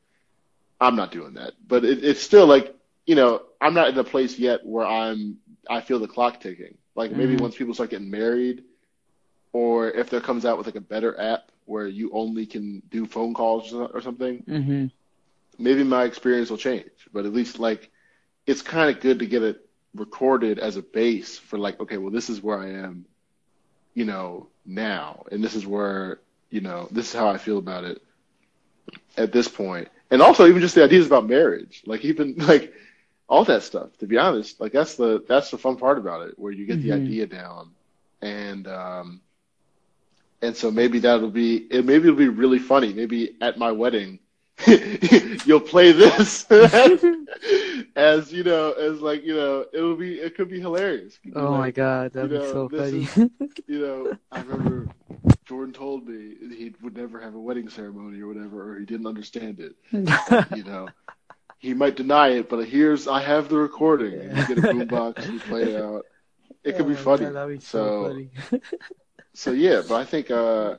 [0.80, 1.52] I'm not doing that.
[1.66, 2.74] But it, it's still like,
[3.06, 5.38] you know, I'm not in a place yet where I'm
[5.68, 6.76] I feel the clock ticking.
[6.94, 7.38] Like maybe Mhm.
[7.38, 8.62] once people start getting married,
[9.52, 13.06] or if there comes out with like a better app where you only can do
[13.06, 14.86] phone calls or something, hmm
[15.58, 16.90] maybe my experience will change.
[17.12, 17.90] But at least like
[18.46, 19.60] it's kind of good to get it
[19.94, 23.06] recorded as a base for like, okay, well this is where I am,
[23.94, 26.20] you know, now, and this is where
[26.50, 28.00] you know this is how I feel about it
[29.16, 32.72] at this point, and also even just the ideas about marriage, like even like
[33.28, 33.96] all that stuff.
[33.98, 36.80] To be honest, like that's the that's the fun part about it, where you get
[36.80, 36.92] the Mhm.
[36.92, 37.70] idea down,
[38.22, 39.20] and um,
[40.42, 41.84] and so maybe that'll be it.
[41.84, 42.92] Maybe it'll be really funny.
[42.92, 44.18] Maybe at my wedding,
[45.46, 46.46] you'll play this
[47.96, 51.18] as you know, as like you know, it will be it could be hilarious.
[51.34, 53.08] Oh like, my god, that'd you be know, so funny.
[53.66, 54.88] you know, I remember
[55.46, 59.06] Jordan told me he would never have a wedding ceremony or whatever, or he didn't
[59.06, 59.74] understand it.
[60.54, 60.88] You know,
[61.58, 64.14] he might deny it, but here's I have the recording.
[64.14, 66.06] And you get a boombox, and you play it out.
[66.64, 67.24] It could Oh be funny.
[67.24, 68.30] God, be so, funny.
[69.34, 70.76] so yeah, but I think uh,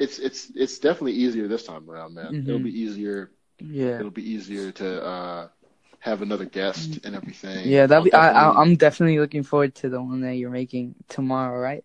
[0.00, 2.32] it's it's it's definitely easier this time around, man.
[2.34, 2.48] Mhm.
[2.48, 3.30] It'll be easier.
[3.60, 3.98] yeah.
[4.00, 5.48] It'll be easier to uh,
[6.00, 7.68] have another guest and everything.
[7.68, 8.12] Yeah, be.
[8.12, 11.84] I'll I, I, I'm definitely looking forward to the one that you're making tomorrow, right?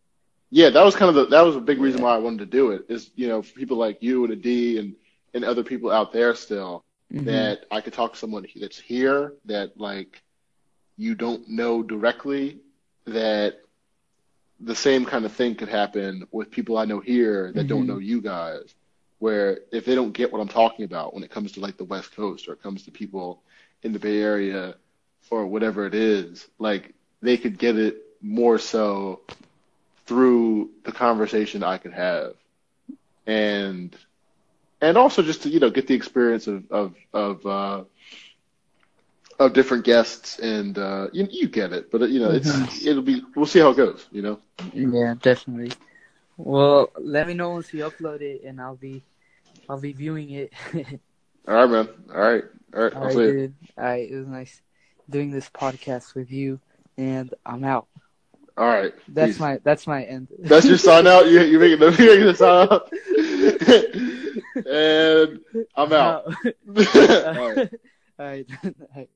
[0.51, 2.45] Yeah, that was kind of the that was a big reason why I wanted to
[2.45, 2.85] do it.
[2.87, 4.95] Is you know people like you and a D and
[5.33, 6.83] and other people out there still
[7.13, 7.25] Mhm.
[7.25, 10.21] that I could talk to someone that's here that like
[10.97, 12.61] you don't know directly
[13.05, 13.59] that
[14.59, 17.87] the same kind of thing could happen with people I know here that don't Mhm.
[17.87, 18.73] know you guys
[19.19, 21.83] where if they don't get what I'm talking about when it comes to like the
[21.85, 23.41] West Coast or it comes to people
[23.83, 24.75] in the Bay Area
[25.29, 29.21] or whatever it is, like they could get it more so
[30.05, 32.33] through the conversation I could have.
[33.25, 33.95] And
[34.81, 37.83] and also just to, you know, get the experience of of of uh
[39.39, 42.85] of different guests and uh you you get it, but you know, it's Mhm.
[42.87, 44.39] it'll be we'll see how it goes, you know.
[44.73, 45.71] Yeah, definitely.
[46.37, 49.03] Well, let me know once you upload it, and I'll be,
[49.69, 50.51] I'll be viewing it.
[51.47, 51.87] All right, man.
[52.13, 52.43] All right.
[52.73, 52.93] All right.
[52.93, 53.31] All I'll right, see you.
[53.31, 53.55] dude.
[53.77, 54.61] All right, it was nice
[55.09, 56.59] doing this podcast with you,
[56.97, 57.87] and I'm out.
[58.57, 58.93] All right.
[59.09, 59.39] That's Peace.
[59.39, 60.27] my, that's my end.
[60.39, 61.27] That's your sign out.
[61.27, 62.91] You you're making the you're making the sign out.
[64.65, 65.39] and
[65.75, 66.25] I'm out.
[66.25, 66.33] All
[67.55, 67.69] right.
[68.17, 68.47] All right.
[68.65, 69.09] All right.